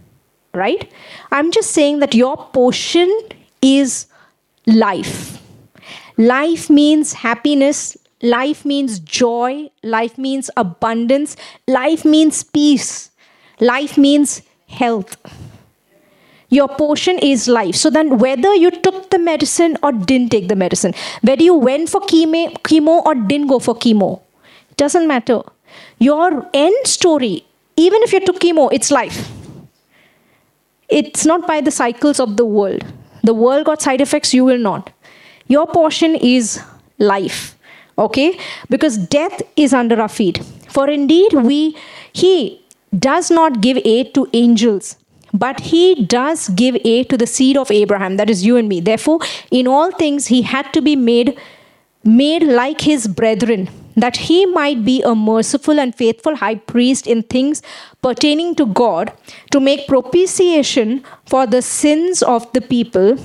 right? 0.53 0.91
I'm 1.31 1.51
just 1.51 1.71
saying 1.71 1.99
that 1.99 2.13
your 2.13 2.35
portion 2.57 3.09
is 3.61 4.07
life. 4.67 5.41
Life 6.17 6.69
means 6.69 7.13
happiness, 7.13 7.97
Life 8.25 8.65
means 8.65 8.99
joy. 8.99 9.69
Life 9.83 10.17
means 10.17 10.49
abundance. 10.57 11.35
Life 11.67 12.05
means 12.05 12.43
peace. 12.43 13.11
Life 13.59 13.97
means 13.99 14.41
health. 14.67 15.15
Your 16.49 16.67
portion 16.67 17.19
is 17.19 17.47
life. 17.47 17.75
So 17.75 17.91
then, 17.91 18.17
whether 18.17 18.53
you 18.55 18.71
took 18.71 19.11
the 19.11 19.19
medicine 19.19 19.77
or 19.83 19.91
didn't 19.91 20.29
take 20.29 20.47
the 20.47 20.55
medicine, 20.55 20.93
whether 21.21 21.43
you 21.43 21.53
went 21.53 21.89
for 21.89 22.01
chemo, 22.01 22.53
chemo 22.63 23.05
or 23.05 23.13
didn't 23.13 23.47
go 23.47 23.59
for 23.59 23.75
chemo, 23.75 24.21
it 24.71 24.77
doesn't 24.77 25.07
matter. 25.07 25.41
Your 25.99 26.49
end 26.53 26.87
story, 26.87 27.45
even 27.77 28.01
if 28.03 28.13
you 28.13 28.25
took 28.25 28.39
chemo, 28.39 28.69
it's 28.73 28.89
life. 28.89 29.31
It's 30.89 31.25
not 31.25 31.45
by 31.47 31.61
the 31.61 31.71
cycles 31.71 32.19
of 32.19 32.37
the 32.37 32.45
world. 32.45 32.85
The 33.23 33.33
world 33.33 33.65
got 33.65 33.81
side 33.81 34.01
effects, 34.01 34.33
you 34.33 34.45
will 34.45 34.57
not. 34.57 34.91
Your 35.47 35.67
portion 35.67 36.15
is 36.15 36.59
life 36.97 37.54
okay? 37.97 38.37
Because 38.69 38.97
death 38.97 39.41
is 39.55 39.73
under 39.73 40.01
our 40.01 40.09
feet. 40.09 40.43
For 40.69 40.89
indeed 40.89 41.33
we 41.33 41.77
he 42.13 42.61
does 42.97 43.29
not 43.29 43.61
give 43.61 43.77
aid 43.83 44.13
to 44.13 44.27
angels 44.33 44.97
but 45.33 45.59
he 45.59 46.05
does 46.05 46.47
give 46.49 46.77
aid 46.85 47.09
to 47.09 47.17
the 47.17 47.27
seed 47.27 47.57
of 47.57 47.69
abraham 47.69 48.15
that 48.17 48.29
is 48.29 48.45
you 48.45 48.55
and 48.57 48.69
me. 48.69 48.79
Therefore 48.79 49.19
in 49.51 49.67
all 49.67 49.91
things 49.91 50.27
he 50.27 50.41
had 50.41 50.71
to 50.73 50.81
be 50.81 50.95
made 50.95 51.37
made 52.03 52.43
like 52.43 52.81
his 52.81 53.07
brethren 53.07 53.67
that 53.95 54.17
he 54.17 54.45
might 54.45 54.83
be 54.85 55.01
a 55.01 55.15
merciful 55.15 55.79
and 55.79 55.95
faithful 55.95 56.35
high 56.35 56.55
priest 56.55 57.07
in 57.07 57.23
things 57.23 57.61
pertaining 58.01 58.53
to 58.55 58.65
god 58.65 59.11
to 59.51 59.59
make 59.59 59.87
propitiation 59.87 61.03
for 61.25 61.47
the 61.47 61.61
sins 61.61 62.21
of 62.21 62.51
the 62.53 62.61
people 62.61 63.17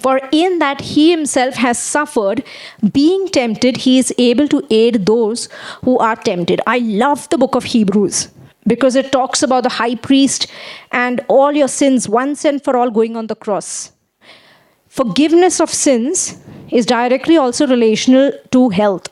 for 0.00 0.20
in 0.32 0.58
that 0.58 0.80
he 0.80 1.10
himself 1.10 1.54
has 1.54 1.78
suffered, 1.78 2.44
being 2.92 3.28
tempted, 3.28 3.78
he 3.78 3.98
is 3.98 4.12
able 4.18 4.48
to 4.48 4.66
aid 4.70 5.06
those 5.06 5.48
who 5.84 5.98
are 5.98 6.16
tempted. 6.16 6.60
I 6.66 6.78
love 6.78 7.28
the 7.28 7.38
book 7.38 7.54
of 7.54 7.64
Hebrews 7.64 8.28
because 8.66 8.94
it 8.96 9.10
talks 9.10 9.42
about 9.42 9.62
the 9.62 9.70
high 9.70 9.94
priest 9.94 10.46
and 10.92 11.20
all 11.28 11.52
your 11.52 11.68
sins 11.68 12.08
once 12.08 12.44
and 12.44 12.62
for 12.62 12.76
all 12.76 12.90
going 12.90 13.16
on 13.16 13.26
the 13.26 13.34
cross. 13.34 13.92
Forgiveness 14.88 15.60
of 15.60 15.70
sins 15.70 16.38
is 16.70 16.86
directly 16.86 17.36
also 17.36 17.66
relational 17.66 18.32
to 18.50 18.68
health. 18.68 19.08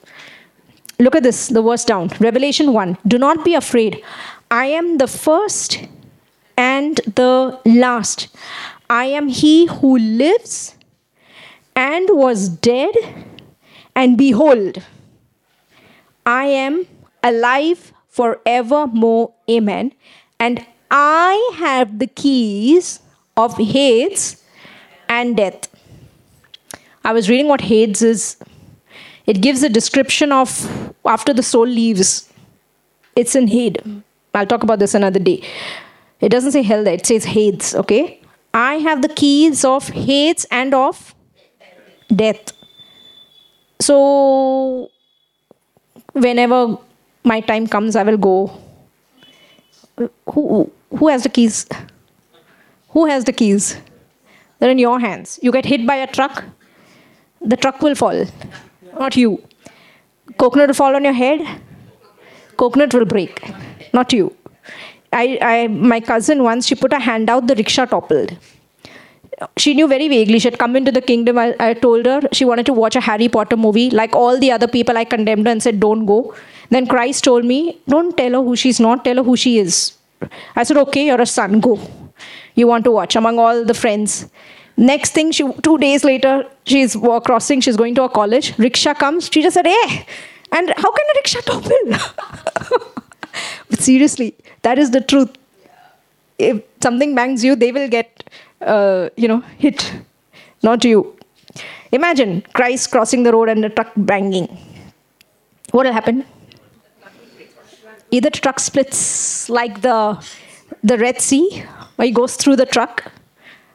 Look 0.98 1.14
at 1.14 1.22
this, 1.22 1.48
the 1.48 1.62
verse 1.62 1.84
down. 1.84 2.10
Revelation 2.20 2.72
1. 2.72 2.98
Do 3.06 3.18
not 3.18 3.44
be 3.44 3.54
afraid. 3.54 4.02
I 4.50 4.66
am 4.66 4.98
the 4.98 5.06
first 5.06 5.86
and 6.56 6.96
the 7.14 7.58
last. 7.66 8.28
I 8.88 9.06
am 9.06 9.28
he 9.28 9.66
who 9.66 9.98
lives 9.98 10.75
and 11.76 12.08
was 12.10 12.48
dead, 12.48 12.94
and 13.94 14.16
behold, 14.18 14.82
I 16.24 16.46
am 16.46 16.86
alive 17.22 17.92
forevermore. 18.08 19.34
Amen. 19.50 19.92
And 20.40 20.64
I 20.90 21.52
have 21.58 21.98
the 21.98 22.06
keys 22.06 23.00
of 23.36 23.56
Hades 23.58 24.42
and 25.08 25.36
death. 25.36 25.68
I 27.04 27.12
was 27.12 27.28
reading 27.28 27.48
what 27.48 27.60
Hades 27.60 28.02
is. 28.02 28.36
It 29.26 29.40
gives 29.40 29.62
a 29.62 29.68
description 29.68 30.32
of 30.32 30.94
after 31.04 31.32
the 31.32 31.42
soul 31.42 31.66
leaves. 31.66 32.32
It's 33.14 33.34
in 33.34 33.48
Hades. 33.48 34.02
I'll 34.34 34.46
talk 34.46 34.62
about 34.62 34.78
this 34.78 34.94
another 34.94 35.18
day. 35.18 35.42
It 36.20 36.28
doesn't 36.30 36.52
say 36.52 36.62
hell 36.62 36.84
there, 36.84 36.94
it 36.94 37.06
says 37.06 37.24
Hades, 37.24 37.74
okay? 37.74 38.20
I 38.54 38.74
have 38.76 39.02
the 39.02 39.08
keys 39.08 39.64
of 39.64 39.88
Hades 39.88 40.46
and 40.50 40.74
of 40.74 41.14
death. 42.14 42.52
So, 43.80 44.90
whenever 46.12 46.78
my 47.24 47.40
time 47.40 47.66
comes, 47.66 47.96
I 47.96 48.02
will 48.02 48.16
go. 48.16 48.50
Who, 50.30 50.70
who 50.90 51.08
has 51.08 51.22
the 51.22 51.28
keys? 51.28 51.66
Who 52.90 53.06
has 53.06 53.24
the 53.24 53.32
keys? 53.32 53.76
They're 54.58 54.70
in 54.70 54.78
your 54.78 54.98
hands. 55.00 55.38
You 55.42 55.52
get 55.52 55.64
hit 55.64 55.86
by 55.86 55.96
a 55.96 56.06
truck, 56.06 56.44
the 57.40 57.56
truck 57.56 57.82
will 57.82 57.94
fall, 57.94 58.24
not 58.98 59.16
you. 59.16 59.42
Coconut 60.38 60.68
will 60.68 60.74
fall 60.74 60.96
on 60.96 61.04
your 61.04 61.12
head, 61.12 61.46
coconut 62.56 62.94
will 62.94 63.04
break, 63.04 63.42
not 63.92 64.12
you. 64.12 64.34
I, 65.12 65.38
I, 65.40 65.66
my 65.68 66.00
cousin 66.00 66.42
once, 66.42 66.66
she 66.66 66.74
put 66.74 66.92
a 66.92 66.98
hand 66.98 67.30
out, 67.30 67.46
the 67.46 67.54
rickshaw 67.54 67.84
toppled 67.86 68.36
she 69.56 69.74
knew 69.74 69.86
very 69.86 70.08
vaguely. 70.08 70.38
She 70.38 70.48
had 70.48 70.58
come 70.58 70.76
into 70.76 70.90
the 70.90 71.00
kingdom. 71.00 71.38
I, 71.38 71.54
I, 71.60 71.74
told 71.74 72.06
her 72.06 72.20
she 72.32 72.44
wanted 72.44 72.66
to 72.66 72.72
watch 72.72 72.96
a 72.96 73.00
harry 73.00 73.28
potter 73.28 73.56
movie 73.56 73.90
like 73.90 74.14
all 74.14 74.38
the 74.38 74.50
other 74.50 74.66
people 74.66 74.96
i 74.96 75.04
condemned 75.04 75.46
her 75.46 75.52
and 75.52 75.62
said 75.62 75.80
don't 75.80 76.06
go. 76.06 76.34
Then 76.70 76.86
christ 76.86 77.24
told 77.24 77.44
me 77.44 77.78
don't 77.88 78.16
tell 78.16 78.32
her 78.32 78.42
who 78.42 78.56
she's 78.56 78.80
not 78.80 79.04
tell 79.04 79.16
her 79.16 79.22
who 79.22 79.36
she 79.36 79.58
is. 79.58 79.94
I 80.54 80.62
said 80.62 80.76
okay 80.78 81.06
you're 81.06 81.20
a 81.20 81.26
son 81.26 81.60
go. 81.60 81.78
You 82.54 82.66
want 82.66 82.84
to 82.84 82.90
watch 82.90 83.16
among 83.16 83.38
all 83.38 83.64
the 83.64 83.74
friends. 83.74 84.28
Next 84.76 85.12
thing 85.12 85.32
she 85.32 85.50
two 85.62 85.78
days 85.78 86.04
later 86.04 86.46
she's 86.64 86.96
crossing 87.24 87.60
she's 87.60 87.76
going 87.76 87.94
to 87.96 88.04
a 88.04 88.08
college. 88.08 88.56
Rickshaw 88.58 88.94
comes. 88.94 89.28
She 89.32 89.42
just 89.42 89.54
said 89.54 89.66
hey 89.66 90.06
and 90.52 90.70
how 90.76 90.92
can 90.92 91.06
a 91.12 91.18
rickshaw 91.18 91.40
topple 91.40 92.80
but 93.68 93.80
seriously 93.80 94.34
that 94.62 94.78
is 94.78 94.90
the 94.92 95.00
truth. 95.02 95.36
If 96.38 96.62
something 96.82 97.14
bangs 97.14 97.44
you 97.44 97.54
they 97.54 97.72
will 97.72 97.88
get 97.88 98.16
uh, 98.60 99.08
you 99.16 99.28
know, 99.28 99.40
hit, 99.58 99.92
not 100.62 100.84
you. 100.84 101.16
Imagine 101.92 102.42
Christ 102.52 102.90
crossing 102.90 103.22
the 103.22 103.32
road 103.32 103.48
and 103.48 103.64
a 103.64 103.68
truck 103.68 103.92
banging. 103.96 104.48
What 105.70 105.86
will 105.86 105.92
happen? 105.92 106.24
Either 108.10 108.30
the 108.30 108.38
truck 108.38 108.60
splits 108.60 109.48
like 109.48 109.80
the, 109.82 110.24
the 110.82 110.96
Red 110.98 111.20
Sea, 111.20 111.64
or 111.98 112.04
he 112.04 112.10
goes 112.10 112.36
through 112.36 112.56
the 112.56 112.66
truck. 112.66 113.12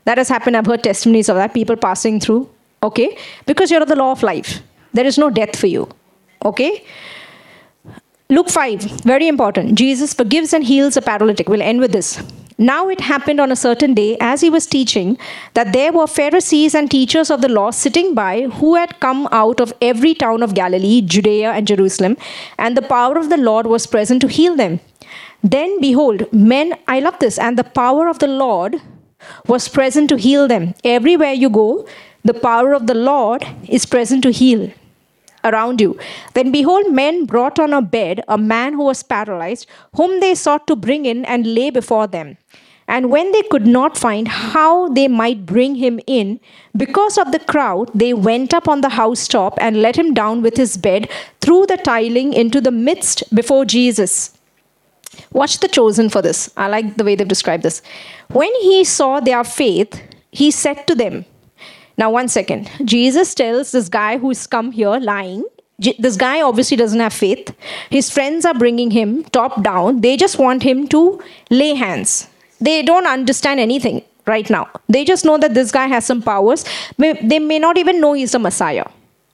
That 0.06 0.18
has 0.18 0.30
happened. 0.30 0.58
I've 0.58 0.66
heard 0.66 0.84
testimonies 0.84 1.30
of 1.30 1.36
that, 1.36 1.54
people 1.54 1.76
passing 1.76 2.20
through. 2.20 2.50
Okay? 2.82 3.18
Because 3.46 3.70
you're 3.70 3.82
of 3.82 3.88
the 3.88 3.96
law 3.96 4.12
of 4.12 4.24
life. 4.24 4.62
There 4.94 5.06
is 5.06 5.18
no 5.18 5.30
death 5.30 5.56
for 5.56 5.68
you. 5.68 5.90
Okay? 6.44 6.86
Luke 8.30 8.50
5, 8.50 8.82
very 9.04 9.28
important. 9.28 9.76
Jesus 9.76 10.14
forgives 10.14 10.54
and 10.54 10.64
heals 10.64 10.98
a 10.98 11.02
paralytic. 11.02 11.50
We'll 11.50 11.62
end 11.62 11.80
with 11.80 11.92
this. 11.92 12.24
Now 12.58 12.90
it 12.90 13.02
happened 13.02 13.40
on 13.40 13.52
a 13.52 13.56
certain 13.56 13.94
day, 13.94 14.18
as 14.20 14.42
he 14.42 14.50
was 14.50 14.66
teaching, 14.66 15.18
that 15.54 15.74
there 15.74 15.92
were 15.92 16.08
Pharisees 16.08 16.76
and 16.76 16.90
teachers 16.90 17.30
of 17.30 17.42
the 17.42 17.50
law 17.50 17.72
sitting 17.72 18.14
by 18.14 18.44
who 18.44 18.76
had 18.76 19.00
come 19.00 19.28
out 19.32 19.60
of 19.60 19.74
every 19.82 20.14
town 20.14 20.44
of 20.44 20.54
Galilee, 20.54 21.02
Judea, 21.02 21.52
and 21.52 21.68
Jerusalem, 21.68 22.18
and 22.58 22.76
the 22.76 22.82
power 22.82 23.18
of 23.18 23.30
the 23.30 23.38
Lord 23.38 23.68
was 23.68 23.88
present 23.88 24.22
to 24.22 24.28
heal 24.28 24.56
them. 24.56 24.80
Then 25.44 25.80
behold, 25.80 26.32
men, 26.32 26.78
I 26.88 27.00
love 27.00 27.18
this, 27.20 27.40
and 27.40 27.58
the 27.58 27.64
power 27.64 28.08
of 28.08 28.20
the 28.20 28.28
Lord 28.28 28.82
was 29.48 29.68
present 29.68 30.10
to 30.10 30.18
heal 30.18 30.48
them. 30.48 30.74
Everywhere 30.84 31.34
you 31.34 31.50
go, 31.50 31.88
the 32.24 32.34
power 32.34 32.74
of 32.74 32.88
the 32.88 32.94
Lord 32.94 33.46
is 33.68 33.86
present 33.86 34.24
to 34.24 34.32
heal 34.32 34.72
around 35.44 35.82
you. 35.82 35.98
Then 36.34 36.52
behold, 36.52 36.92
men 36.92 37.26
brought 37.26 37.60
on 37.60 37.74
a 37.74 37.82
bed 37.82 38.24
a 38.28 38.38
man 38.38 38.74
who 38.74 38.84
was 38.84 39.04
paralyzed, 39.04 39.68
whom 39.96 40.20
they 40.20 40.36
sought 40.36 40.68
to 40.68 40.76
bring 40.76 41.06
in 41.06 41.26
and 41.26 41.54
lay 41.56 41.70
before 41.70 42.08
them. 42.08 42.38
And 42.88 43.10
when 43.10 43.32
they 43.32 43.44
could 43.44 43.66
not 43.66 43.98
find 43.98 44.28
how 44.28 44.90
they 44.90 45.08
might 45.08 45.46
bring 45.46 45.76
him 45.76 46.00
in, 46.08 46.42
because 46.76 47.18
of 47.18 47.32
the 47.32 47.40
crowd, 47.40 47.90
they 47.96 48.14
went 48.14 48.54
up 48.54 48.68
on 48.68 48.82
the 48.82 48.90
housetop 48.90 49.58
and 49.62 49.82
let 49.82 49.96
him 49.96 50.14
down 50.14 50.42
with 50.42 50.58
his 50.58 50.76
bed 50.76 51.10
through 51.40 51.68
the 51.68 51.78
tiling 51.78 52.34
into 52.34 52.60
the 52.60 52.72
midst 52.72 53.24
before 53.34 53.64
Jesus. 53.64 54.38
Watch 55.32 55.60
the 55.60 55.70
chosen 55.70 56.10
for 56.10 56.22
this. 56.22 56.52
I 56.58 56.68
like 56.68 56.98
the 56.98 57.06
way 57.06 57.16
they've 57.16 57.28
described 57.28 57.64
this. 57.64 57.82
When 58.30 58.54
he 58.62 58.84
saw 58.84 59.20
their 59.22 59.44
faith, 59.46 60.02
he 60.32 60.52
said 60.52 60.86
to 60.88 60.96
them, 60.96 61.26
now, 62.02 62.10
one 62.10 62.30
second. 62.30 62.68
Jesus 62.84 63.36
tells 63.36 63.74
this 63.74 63.88
guy 63.88 64.18
who's 64.18 64.48
come 64.48 64.72
here 64.72 64.98
lying. 64.98 65.44
This 66.00 66.16
guy 66.18 66.42
obviously 66.42 66.76
doesn't 66.76 67.00
have 67.00 67.14
faith. 67.14 67.56
His 67.92 68.10
friends 68.10 68.44
are 68.44 68.56
bringing 68.56 68.90
him 68.90 69.24
top 69.26 69.62
down. 69.62 70.02
They 70.02 70.18
just 70.18 70.40
want 70.40 70.64
him 70.64 70.88
to 70.88 71.22
lay 71.52 71.76
hands. 71.76 72.28
They 72.60 72.82
don't 72.82 73.06
understand 73.06 73.60
anything 73.60 74.02
right 74.26 74.50
now. 74.50 74.68
They 74.90 75.06
just 75.06 75.26
know 75.26 75.38
that 75.38 75.54
this 75.54 75.72
guy 75.72 75.86
has 75.86 76.04
some 76.04 76.24
powers. 76.24 76.66
They 76.98 77.38
may 77.38 77.60
not 77.60 77.78
even 77.78 78.02
know 78.02 78.14
he's 78.14 78.34
a 78.34 78.40
Messiah. 78.40 78.86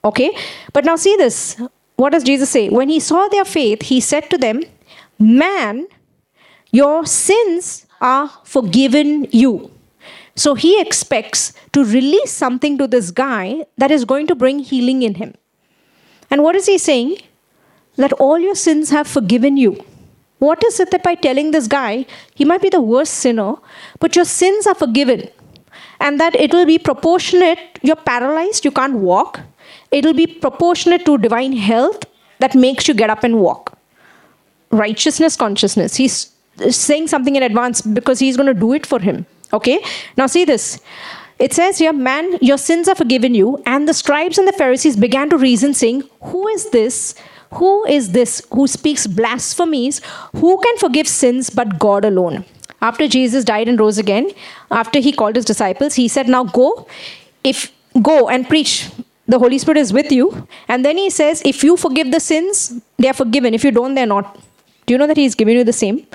Okay? 0.03 0.37
But 0.73 0.83
now 0.83 0.97
see 0.97 1.15
this. 1.15 1.55
What 1.95 2.11
does 2.11 2.23
Jesus 2.25 2.49
say? 2.49 2.67
When 2.67 2.89
he 2.89 2.99
saw 2.99 3.29
their 3.29 3.45
faith, 3.45 3.83
he 3.83 4.01
said 4.01 4.29
to 4.29 4.37
them, 4.37 4.61
Man, 5.17 5.87
your 6.71 7.05
sins 7.05 7.85
are 8.01 8.29
forgiven 8.43 9.25
you. 9.31 9.71
So 10.37 10.53
he 10.53 10.79
expects 10.79 11.53
to 11.73 11.83
release 11.83 12.31
something 12.31 12.77
to 12.77 12.87
this 12.87 13.09
guy 13.09 13.65
that 13.77 13.89
is 13.89 14.05
going 14.05 14.27
to 14.27 14.35
bring 14.35 14.59
healing 14.59 15.01
in 15.01 15.15
him. 15.15 15.33
And 16.29 16.43
what 16.43 16.55
is 16.55 16.67
he 16.67 16.77
saying? 16.77 17.17
That 17.95 18.13
all 18.13 18.37
your 18.37 18.53
sins 18.53 18.91
have 18.91 19.07
forgiven 19.07 19.57
you. 19.57 19.83
What 20.37 20.63
is 20.63 20.79
it 20.79 20.91
that 20.91 21.01
by 21.01 21.15
telling 21.15 21.49
this 21.49 21.65
guy, 21.65 22.05
he 22.35 22.45
might 22.45 22.61
be 22.61 22.69
the 22.69 22.81
worst 22.81 23.15
sinner, 23.15 23.55
but 23.99 24.15
your 24.15 24.25
sins 24.25 24.67
are 24.67 24.75
forgiven? 24.75 25.27
And 25.99 26.19
that 26.19 26.35
it 26.35 26.53
will 26.53 26.67
be 26.67 26.77
proportionate, 26.77 27.79
you're 27.81 27.95
paralyzed, 27.95 28.63
you 28.63 28.69
can't 28.69 28.93
walk. 28.93 29.39
It 29.89 30.05
will 30.05 30.13
be 30.13 30.27
proportionate 30.27 31.03
to 31.05 31.17
divine 31.17 31.53
health 31.53 32.05
that 32.37 32.53
makes 32.53 32.87
you 32.87 32.93
get 32.93 33.09
up 33.09 33.23
and 33.23 33.39
walk. 33.39 33.75
Righteousness 34.69 35.35
consciousness. 35.35 35.95
He's 35.95 36.31
saying 36.69 37.07
something 37.07 37.35
in 37.35 37.41
advance 37.41 37.81
because 37.81 38.19
he's 38.19 38.37
going 38.37 38.53
to 38.53 38.59
do 38.59 38.73
it 38.73 38.85
for 38.85 38.99
him. 38.99 39.25
Okay? 39.53 39.83
Now 40.15 40.27
see 40.27 40.45
this. 40.45 40.79
It 41.39 41.53
says 41.53 41.77
here, 41.77 41.93
Man, 41.93 42.37
your 42.41 42.57
sins 42.57 42.87
are 42.87 42.95
forgiven 42.95 43.35
you. 43.35 43.61
And 43.65 43.87
the 43.87 43.93
scribes 43.93 44.37
and 44.37 44.47
the 44.47 44.53
Pharisees 44.53 44.95
began 44.97 45.29
to 45.29 45.37
reason, 45.37 45.73
saying, 45.73 46.03
Who 46.21 46.47
is 46.47 46.69
this? 46.71 47.15
Who 47.53 47.85
is 47.85 48.11
this 48.11 48.41
who 48.51 48.67
speaks 48.67 49.07
blasphemies? 49.07 50.01
Who 50.35 50.59
can 50.59 50.77
forgive 50.77 51.07
sins 51.07 51.49
but 51.49 51.79
God 51.79 52.03
alone? 52.03 52.43
After 52.81 53.07
Jesus 53.07 53.43
died 53.43 53.67
and 53.67 53.79
rose 53.79 53.97
again, 53.97 54.29
after 54.69 54.99
he 54.99 55.11
called 55.11 55.35
his 55.35 55.45
disciples, 55.45 55.95
he 55.95 56.07
said, 56.07 56.27
Now 56.27 56.43
go, 56.43 56.87
if 57.43 57.71
go 58.01 58.29
and 58.29 58.47
preach. 58.47 58.89
The 59.29 59.39
Holy 59.39 59.57
Spirit 59.57 59.79
is 59.79 59.91
with 59.91 60.09
you. 60.09 60.47
And 60.69 60.85
then 60.85 60.97
he 60.97 61.09
says, 61.09 61.41
If 61.45 61.63
you 61.63 61.75
forgive 61.77 62.11
the 62.11 62.19
sins, 62.19 62.81
they 62.97 63.09
are 63.09 63.13
forgiven. 63.13 63.53
If 63.53 63.63
you 63.63 63.71
don't, 63.71 63.93
they're 63.95 64.05
not. 64.05 64.39
Do 64.85 64.93
you 64.93 64.97
know 64.97 65.07
that 65.07 65.17
he's 65.17 65.35
giving 65.35 65.57
you 65.57 65.63
the 65.63 65.73
same? 65.73 66.07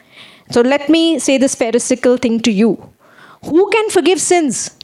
So 0.51 0.61
let 0.61 0.89
me 0.89 1.19
say 1.19 1.39
this 1.39 1.55
pharisaical 1.55 2.21
thing 2.21 2.41
to 2.41 2.51
you. 2.51 2.92
Who 3.45 3.71
can 3.71 3.91
forgive 3.91 4.21
sins? 4.21 4.77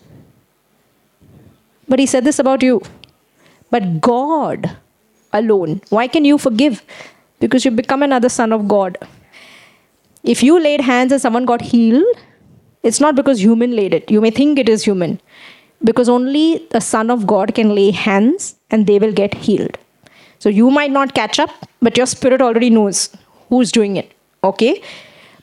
But 1.88 1.98
he 1.98 2.06
said 2.06 2.24
this 2.24 2.38
about 2.38 2.62
you. 2.62 2.82
But 3.70 4.00
God 4.00 4.76
alone. 5.32 5.80
Why 5.90 6.08
can 6.08 6.24
you 6.24 6.38
forgive? 6.38 6.82
Because 7.40 7.64
you 7.64 7.70
become 7.70 8.02
another 8.02 8.28
son 8.28 8.52
of 8.52 8.66
God. 8.68 8.98
If 10.24 10.42
you 10.42 10.58
laid 10.58 10.80
hands 10.80 11.12
and 11.12 11.20
someone 11.20 11.44
got 11.44 11.62
healed, 11.62 12.04
it's 12.82 13.00
not 13.00 13.14
because 13.14 13.40
human 13.40 13.74
laid 13.74 13.94
it. 13.94 14.10
You 14.10 14.20
may 14.20 14.30
think 14.30 14.58
it 14.58 14.68
is 14.68 14.84
human. 14.84 15.20
Because 15.84 16.08
only 16.08 16.66
the 16.70 16.80
Son 16.80 17.10
of 17.10 17.26
God 17.26 17.54
can 17.54 17.74
lay 17.74 17.90
hands 17.90 18.56
and 18.70 18.86
they 18.86 18.98
will 18.98 19.12
get 19.12 19.34
healed. 19.34 19.78
So 20.38 20.48
you 20.48 20.70
might 20.70 20.90
not 20.90 21.14
catch 21.14 21.38
up, 21.38 21.50
but 21.80 21.96
your 21.96 22.06
spirit 22.06 22.42
already 22.42 22.70
knows 22.70 23.16
who's 23.48 23.70
doing 23.70 23.96
it. 23.96 24.12
Okay? 24.42 24.82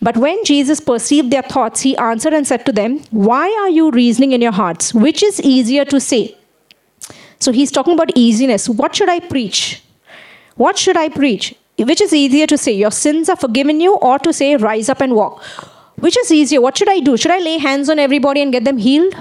But 0.02 0.18
when 0.18 0.44
Jesus 0.44 0.80
perceived 0.80 1.32
their 1.32 1.42
thoughts, 1.42 1.82
he 1.82 1.98
answered 1.98 2.34
and 2.34 2.46
said 2.46 2.66
to 2.66 2.72
them, 2.72 3.00
Why 3.12 3.48
are 3.62 3.70
you 3.70 3.92
reasoning 3.92 4.34
in 4.34 4.42
your 4.42 4.52
hearts? 4.52 4.94
Which 4.94 5.24
is 5.24 5.42
easier 5.42 5.86
to 5.86 6.00
say? 6.00 6.38
So 7.40 7.52
he's 7.52 7.72
talking 7.72 7.94
about 7.94 8.12
easiness. 8.16 8.68
What 8.70 8.96
should 8.96 9.10
I 9.10 9.20
preach? 9.20 9.82
What 10.56 10.78
should 10.78 10.98
I 10.98 11.10
preach? 11.10 11.56
Which 11.78 12.02
is 12.02 12.14
easier 12.14 12.48
to 12.48 12.58
say, 12.58 12.74
Your 12.74 12.92
sins 12.92 13.30
are 13.30 13.36
forgiven 13.36 13.82
you, 13.82 13.96
or 13.96 14.20
to 14.20 14.32
say, 14.32 14.56
Rise 14.56 14.90
up 14.90 15.02
and 15.02 15.16
walk? 15.16 15.44
Which 15.98 16.18
is 16.18 16.32
easier? 16.32 16.62
What 16.62 16.78
should 16.78 16.90
I 16.90 17.00
do? 17.00 17.18
Should 17.18 17.32
I 17.32 17.40
lay 17.40 17.58
hands 17.58 17.90
on 17.90 18.00
everybody 18.00 18.42
and 18.42 18.52
get 18.52 18.66
them 18.66 18.78
healed? 18.78 19.16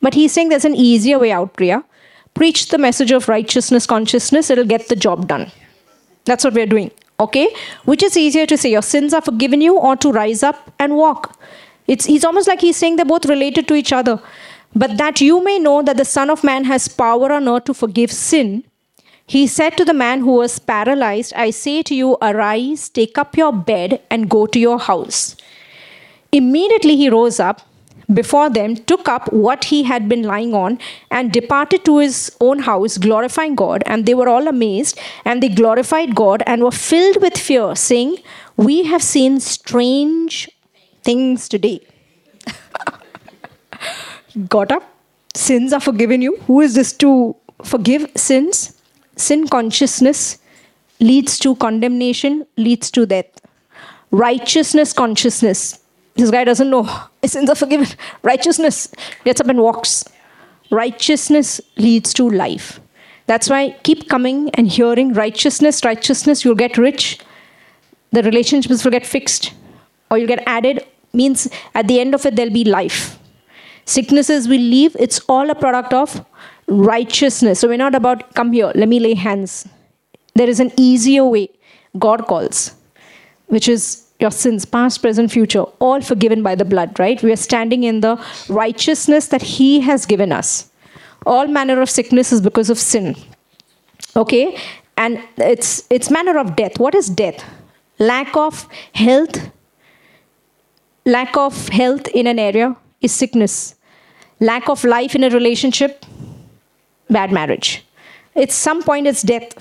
But 0.00 0.14
he's 0.14 0.32
saying 0.32 0.48
there's 0.48 0.64
an 0.64 0.74
easier 0.74 1.18
way 1.18 1.32
out, 1.32 1.54
Priya. 1.54 1.84
Preach 2.34 2.68
the 2.68 2.78
message 2.78 3.12
of 3.12 3.28
righteousness, 3.28 3.86
consciousness, 3.86 4.50
it'll 4.50 4.64
get 4.64 4.88
the 4.88 4.96
job 4.96 5.26
done. 5.26 5.50
That's 6.24 6.44
what 6.44 6.52
we're 6.52 6.66
doing. 6.66 6.90
Okay? 7.18 7.54
Which 7.84 8.02
is 8.02 8.16
easier 8.16 8.46
to 8.46 8.56
say, 8.56 8.70
your 8.70 8.82
sins 8.82 9.14
are 9.14 9.22
forgiven 9.22 9.60
you, 9.60 9.76
or 9.76 9.96
to 9.96 10.12
rise 10.12 10.42
up 10.42 10.72
and 10.78 10.96
walk? 10.96 11.38
It's, 11.86 12.08
it's 12.08 12.24
almost 12.24 12.48
like 12.48 12.60
he's 12.60 12.76
saying 12.76 12.96
they're 12.96 13.04
both 13.04 13.26
related 13.26 13.68
to 13.68 13.74
each 13.74 13.92
other. 13.92 14.20
But 14.74 14.98
that 14.98 15.20
you 15.20 15.42
may 15.42 15.58
know 15.58 15.82
that 15.82 15.96
the 15.96 16.04
Son 16.04 16.28
of 16.28 16.44
Man 16.44 16.64
has 16.64 16.88
power 16.88 17.32
on 17.32 17.48
earth 17.48 17.64
to 17.64 17.74
forgive 17.74 18.12
sin, 18.12 18.64
he 19.28 19.46
said 19.46 19.76
to 19.76 19.84
the 19.84 19.94
man 19.94 20.20
who 20.20 20.32
was 20.32 20.58
paralyzed, 20.58 21.32
I 21.34 21.50
say 21.50 21.82
to 21.82 21.94
you, 21.94 22.16
arise, 22.22 22.88
take 22.88 23.18
up 23.18 23.36
your 23.36 23.52
bed, 23.52 24.00
and 24.08 24.30
go 24.30 24.46
to 24.46 24.58
your 24.58 24.78
house. 24.78 25.36
Immediately 26.30 26.96
he 26.96 27.08
rose 27.08 27.40
up 27.40 27.62
before 28.12 28.50
them, 28.50 28.76
took 28.76 29.08
up 29.08 29.32
what 29.32 29.64
he 29.64 29.82
had 29.82 30.08
been 30.08 30.22
lying 30.22 30.54
on, 30.54 30.78
and 31.10 31.32
departed 31.32 31.84
to 31.84 31.98
his 31.98 32.34
own 32.40 32.60
house, 32.60 32.98
glorifying 32.98 33.54
God. 33.54 33.82
And 33.86 34.06
they 34.06 34.14
were 34.14 34.28
all 34.28 34.48
amazed, 34.48 34.98
and 35.24 35.42
they 35.42 35.48
glorified 35.48 36.14
God 36.14 36.42
and 36.46 36.62
were 36.62 36.70
filled 36.70 37.20
with 37.20 37.36
fear, 37.36 37.74
saying, 37.74 38.18
We 38.56 38.84
have 38.84 39.02
seen 39.02 39.40
strange 39.40 40.48
things 41.02 41.48
today. 41.48 41.80
Got 44.48 44.72
up, 44.72 44.82
sins 45.34 45.72
are 45.72 45.80
forgiven 45.80 46.22
you. 46.22 46.36
Who 46.46 46.60
is 46.60 46.74
this 46.74 46.92
to 46.94 47.36
forgive 47.64 48.10
sins? 48.16 48.80
Sin 49.16 49.48
consciousness 49.48 50.38
leads 51.00 51.38
to 51.40 51.56
condemnation, 51.56 52.46
leads 52.56 52.90
to 52.92 53.06
death. 53.06 53.26
Righteousness 54.10 54.92
consciousness 54.92 55.80
this 56.16 56.30
guy 56.30 56.44
doesn't 56.44 56.70
know. 56.70 56.88
His 57.22 57.32
sins 57.32 57.50
are 57.50 57.54
forgiven. 57.54 57.86
Righteousness 58.22 58.88
gets 59.24 59.40
up 59.40 59.48
and 59.48 59.60
walks. 59.60 60.04
Righteousness 60.70 61.60
leads 61.76 62.12
to 62.14 62.28
life. 62.28 62.80
That's 63.26 63.50
why 63.50 63.76
keep 63.82 64.08
coming 64.08 64.50
and 64.50 64.68
hearing 64.68 65.12
righteousness, 65.12 65.84
righteousness, 65.84 66.44
you'll 66.44 66.54
get 66.54 66.78
rich. 66.78 67.18
The 68.12 68.22
relationships 68.22 68.84
will 68.84 68.92
get 68.92 69.04
fixed 69.04 69.52
or 70.10 70.18
you'll 70.18 70.28
get 70.28 70.42
added. 70.46 70.86
Means 71.12 71.48
at 71.74 71.88
the 71.88 72.00
end 72.00 72.14
of 72.14 72.24
it, 72.24 72.36
there'll 72.36 72.52
be 72.52 72.64
life. 72.64 73.18
Sicknesses 73.84 74.48
will 74.48 74.60
leave. 74.60 74.96
It's 74.98 75.20
all 75.28 75.50
a 75.50 75.54
product 75.54 75.92
of 75.92 76.24
righteousness. 76.66 77.60
So 77.60 77.68
we're 77.68 77.76
not 77.76 77.94
about, 77.94 78.34
come 78.34 78.52
here, 78.52 78.72
let 78.74 78.88
me 78.88 79.00
lay 79.00 79.14
hands. 79.14 79.68
There 80.34 80.48
is 80.48 80.60
an 80.60 80.72
easier 80.76 81.24
way 81.24 81.48
God 81.98 82.26
calls, 82.26 82.74
which 83.46 83.68
is 83.68 84.05
your 84.18 84.30
sins, 84.30 84.64
past, 84.64 85.02
present, 85.02 85.30
future, 85.30 85.62
all 85.78 86.00
forgiven 86.00 86.42
by 86.42 86.54
the 86.54 86.64
blood, 86.64 86.98
right? 86.98 87.22
We 87.22 87.32
are 87.32 87.36
standing 87.36 87.84
in 87.84 88.00
the 88.00 88.22
righteousness 88.48 89.28
that 89.28 89.42
He 89.42 89.80
has 89.80 90.06
given 90.06 90.32
us. 90.32 90.70
All 91.26 91.46
manner 91.46 91.80
of 91.80 91.90
sickness 91.90 92.32
is 92.32 92.40
because 92.40 92.70
of 92.70 92.78
sin. 92.78 93.16
Okay? 94.14 94.58
And 94.96 95.22
it's 95.36 95.84
it's 95.90 96.10
manner 96.10 96.38
of 96.38 96.56
death. 96.56 96.78
What 96.78 96.94
is 96.94 97.08
death? 97.08 97.44
lack 97.98 98.36
of 98.36 98.68
health, 98.94 99.50
lack 101.04 101.36
of 101.36 101.68
health 101.68 102.08
in 102.08 102.26
an 102.26 102.38
area 102.38 102.76
is 103.00 103.12
sickness. 103.12 103.74
Lack 104.40 104.68
of 104.68 104.84
life 104.84 105.14
in 105.14 105.24
a 105.24 105.30
relationship, 105.30 106.04
bad 107.08 107.32
marriage. 107.32 107.84
At 108.34 108.52
some 108.52 108.82
point 108.82 109.06
it's 109.06 109.22
death. 109.22 109.54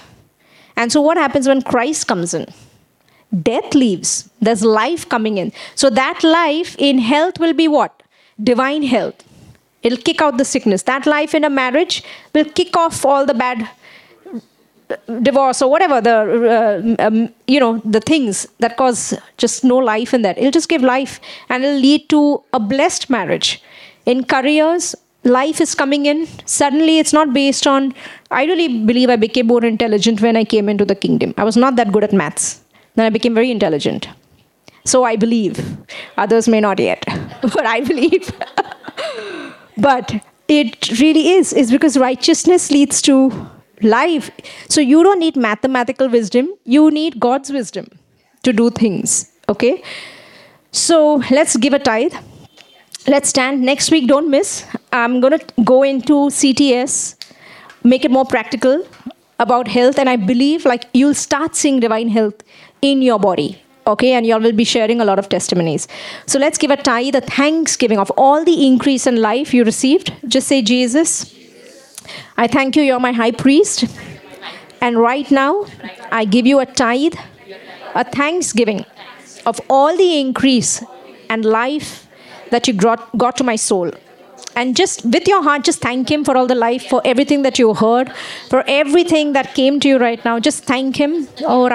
And 0.76 0.92
so 0.92 1.02
what 1.02 1.18
happens 1.18 1.48
when 1.48 1.62
Christ 1.62 2.08
comes 2.08 2.34
in? 2.34 2.48
Death 3.42 3.74
leaves. 3.74 4.30
There's 4.42 4.64
life 4.64 5.08
coming 5.10 5.38
in. 5.38 5.52
So 5.76 5.90
that 5.90 6.24
life 6.24 6.76
in 6.78 7.00
health 7.00 7.40
will 7.40 7.54
be 7.54 7.68
what? 7.68 8.04
Divine 8.42 8.84
health. 8.84 9.24
It'll 9.84 10.02
kick 10.02 10.22
out 10.22 10.38
the 10.38 10.46
sickness. 10.46 10.84
That 10.84 11.06
life 11.06 11.36
in 11.36 11.44
a 11.44 11.50
marriage 11.50 12.04
will 12.34 12.46
kick 12.46 12.76
off 12.76 13.06
all 13.06 13.26
the 13.26 13.34
bad 13.34 13.70
divorce 15.22 15.62
or 15.62 15.70
whatever 15.70 16.00
the 16.00 16.96
uh, 17.00 17.06
um, 17.06 17.30
you 17.48 17.60
know 17.60 17.80
the 17.80 18.00
things 18.00 18.48
that 18.60 18.78
cause 18.78 19.14
just 19.38 19.64
no 19.64 19.78
life 19.78 20.14
in 20.14 20.22
that 20.22 20.38
it'll 20.38 20.52
just 20.52 20.70
give 20.70 20.82
life 20.82 21.20
and 21.50 21.64
it'll 21.64 21.80
lead 21.80 22.08
to 22.08 22.42
a 22.54 22.60
blessed 22.60 23.10
marriage 23.10 23.64
in 24.06 24.24
careers 24.24 24.96
life 25.24 25.60
is 25.60 25.74
coming 25.74 26.06
in 26.06 26.28
suddenly 26.46 27.00
it's 27.00 27.14
not 27.14 27.34
based 27.34 27.66
on 27.66 27.94
i 28.30 28.46
really 28.46 28.68
believe 28.86 29.10
i 29.10 29.16
became 29.16 29.48
more 29.48 29.66
intelligent 29.66 30.22
when 30.22 30.36
i 30.36 30.44
came 30.44 30.70
into 30.70 30.86
the 30.86 30.96
kingdom 30.96 31.34
i 31.38 31.44
was 31.44 31.58
not 31.58 31.76
that 31.76 31.92
good 31.92 32.04
at 32.04 32.14
maths 32.14 32.62
then 32.96 33.06
i 33.06 33.10
became 33.10 33.34
very 33.34 33.52
intelligent 33.52 34.08
so 34.86 35.04
i 35.04 35.16
believe 35.16 35.60
others 36.18 36.48
may 36.48 36.62
not 36.62 36.80
yet 36.80 37.04
but 37.42 37.66
i 37.66 37.82
believe 37.82 38.32
but 39.78 40.16
it 40.48 41.00
really 41.00 41.30
is 41.32 41.54
is 41.54 41.72
because 41.72 41.98
righteousness 41.98 42.72
leads 42.72 43.02
to 43.02 43.16
life. 43.82 44.30
So 44.70 44.82
you 44.82 45.04
don't 45.04 45.20
need 45.20 45.36
mathematical 45.36 46.10
wisdom, 46.10 46.50
you 46.64 46.92
need 46.92 47.20
God's 47.20 47.52
wisdom 47.52 47.88
to 48.44 48.54
do 48.54 48.70
things. 48.70 49.32
Okay? 49.50 49.84
So 50.72 51.24
let's 51.32 51.56
give 51.58 51.74
a 51.74 51.80
tithe. 51.80 52.14
Let's 53.08 53.30
stand. 53.30 53.62
Next 53.62 53.92
week, 53.92 54.08
don't 54.08 54.30
miss. 54.30 54.66
I'm 54.92 55.20
going 55.20 55.38
to 55.38 55.46
go 55.64 55.84
into 55.84 56.14
CTS, 56.30 57.16
make 57.84 58.04
it 58.04 58.12
more 58.12 58.26
practical 58.26 58.86
about 59.40 59.68
health, 59.68 60.00
and 60.00 60.10
I 60.10 60.16
believe 60.16 60.66
like 60.66 60.86
you'll 60.94 61.14
start 61.14 61.56
seeing 61.56 61.80
divine 61.80 62.10
health 62.10 62.42
in 62.82 63.02
your 63.02 63.20
body. 63.20 63.62
Okay, 63.88 64.14
and 64.14 64.26
y'all 64.26 64.40
will 64.40 64.52
be 64.52 64.64
sharing 64.64 65.00
a 65.00 65.06
lot 65.06 65.20
of 65.20 65.30
testimonies. 65.30 65.88
So 66.26 66.40
let's 66.40 66.58
give 66.58 66.72
a 66.72 66.78
tithe, 66.78 67.16
a 67.16 67.22
thanksgiving 67.22 68.00
of 68.00 68.12
all 68.18 68.44
the 68.44 68.66
increase 68.66 69.06
in 69.06 69.22
life 69.22 69.54
you 69.54 69.64
received. 69.64 70.12
Just 70.28 70.48
say, 70.48 70.64
Jesus, 70.64 71.36
I 72.36 72.48
thank 72.48 72.76
you, 72.76 72.82
you're 72.82 73.00
my 73.00 73.12
high 73.12 73.32
priest. 73.32 73.86
And 74.82 74.98
right 74.98 75.30
now, 75.30 75.66
I 76.12 76.26
give 76.26 76.48
you 76.48 76.60
a 76.60 76.66
tithe, 76.66 77.14
a 77.94 78.04
thanksgiving 78.04 78.86
of 79.46 79.62
all 79.70 79.96
the 79.96 80.20
increase 80.20 80.84
and 81.30 81.46
life 81.46 82.08
that 82.50 82.68
you 82.68 82.74
got, 82.74 83.16
got 83.18 83.38
to 83.38 83.44
my 83.44 83.56
soul. 83.56 83.92
And 84.56 84.76
just 84.76 85.04
with 85.04 85.28
your 85.28 85.44
heart, 85.44 85.64
just 85.66 85.82
thank 85.82 86.10
Him 86.10 86.24
for 86.24 86.38
all 86.38 86.48
the 86.48 86.56
life, 86.56 86.88
for 86.88 87.02
everything 87.04 87.42
that 87.42 87.60
you 87.60 87.74
heard, 87.74 88.12
for 88.50 88.64
everything 88.68 89.34
that 89.34 89.54
came 89.54 89.80
to 89.82 89.88
you 89.90 89.98
right 89.98 90.24
now. 90.24 90.40
Just 90.40 90.64
thank 90.64 90.96
Him. 90.96 91.28
Oh, 91.42 91.68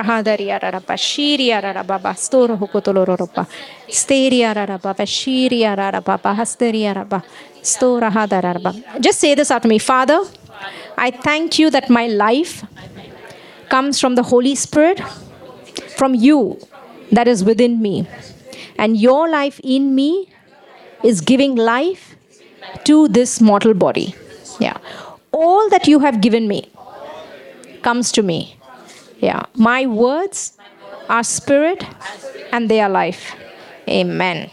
just 9.00 9.20
say 9.20 9.34
this 9.34 9.50
after 9.50 9.68
me 9.68 9.78
Father, 9.78 10.20
I 10.96 11.10
thank 11.10 11.58
you 11.58 11.70
that 11.70 11.90
my 11.90 12.06
life 12.06 12.64
comes 13.68 14.00
from 14.00 14.14
the 14.14 14.22
Holy 14.22 14.54
Spirit, 14.54 15.00
from 15.98 16.14
you 16.14 16.58
that 17.12 17.28
is 17.28 17.44
within 17.44 17.82
me. 17.82 18.08
And 18.78 18.96
your 18.96 19.28
life 19.28 19.60
in 19.62 19.94
me 19.94 20.32
is 21.04 21.20
giving 21.20 21.54
life 21.56 22.09
to 22.84 23.08
this 23.08 23.40
mortal 23.40 23.74
body. 23.74 24.14
Yeah. 24.58 24.76
All 25.32 25.68
that 25.70 25.86
you 25.86 26.00
have 26.00 26.20
given 26.20 26.48
me 26.48 26.68
comes 27.82 28.12
to 28.12 28.22
me. 28.22 28.56
Yeah. 29.18 29.42
My 29.54 29.86
words 29.86 30.58
are 31.08 31.22
spirit 31.24 31.84
and 32.52 32.68
they 32.68 32.80
are 32.80 32.88
life. 32.88 33.34
Amen. 33.88 34.50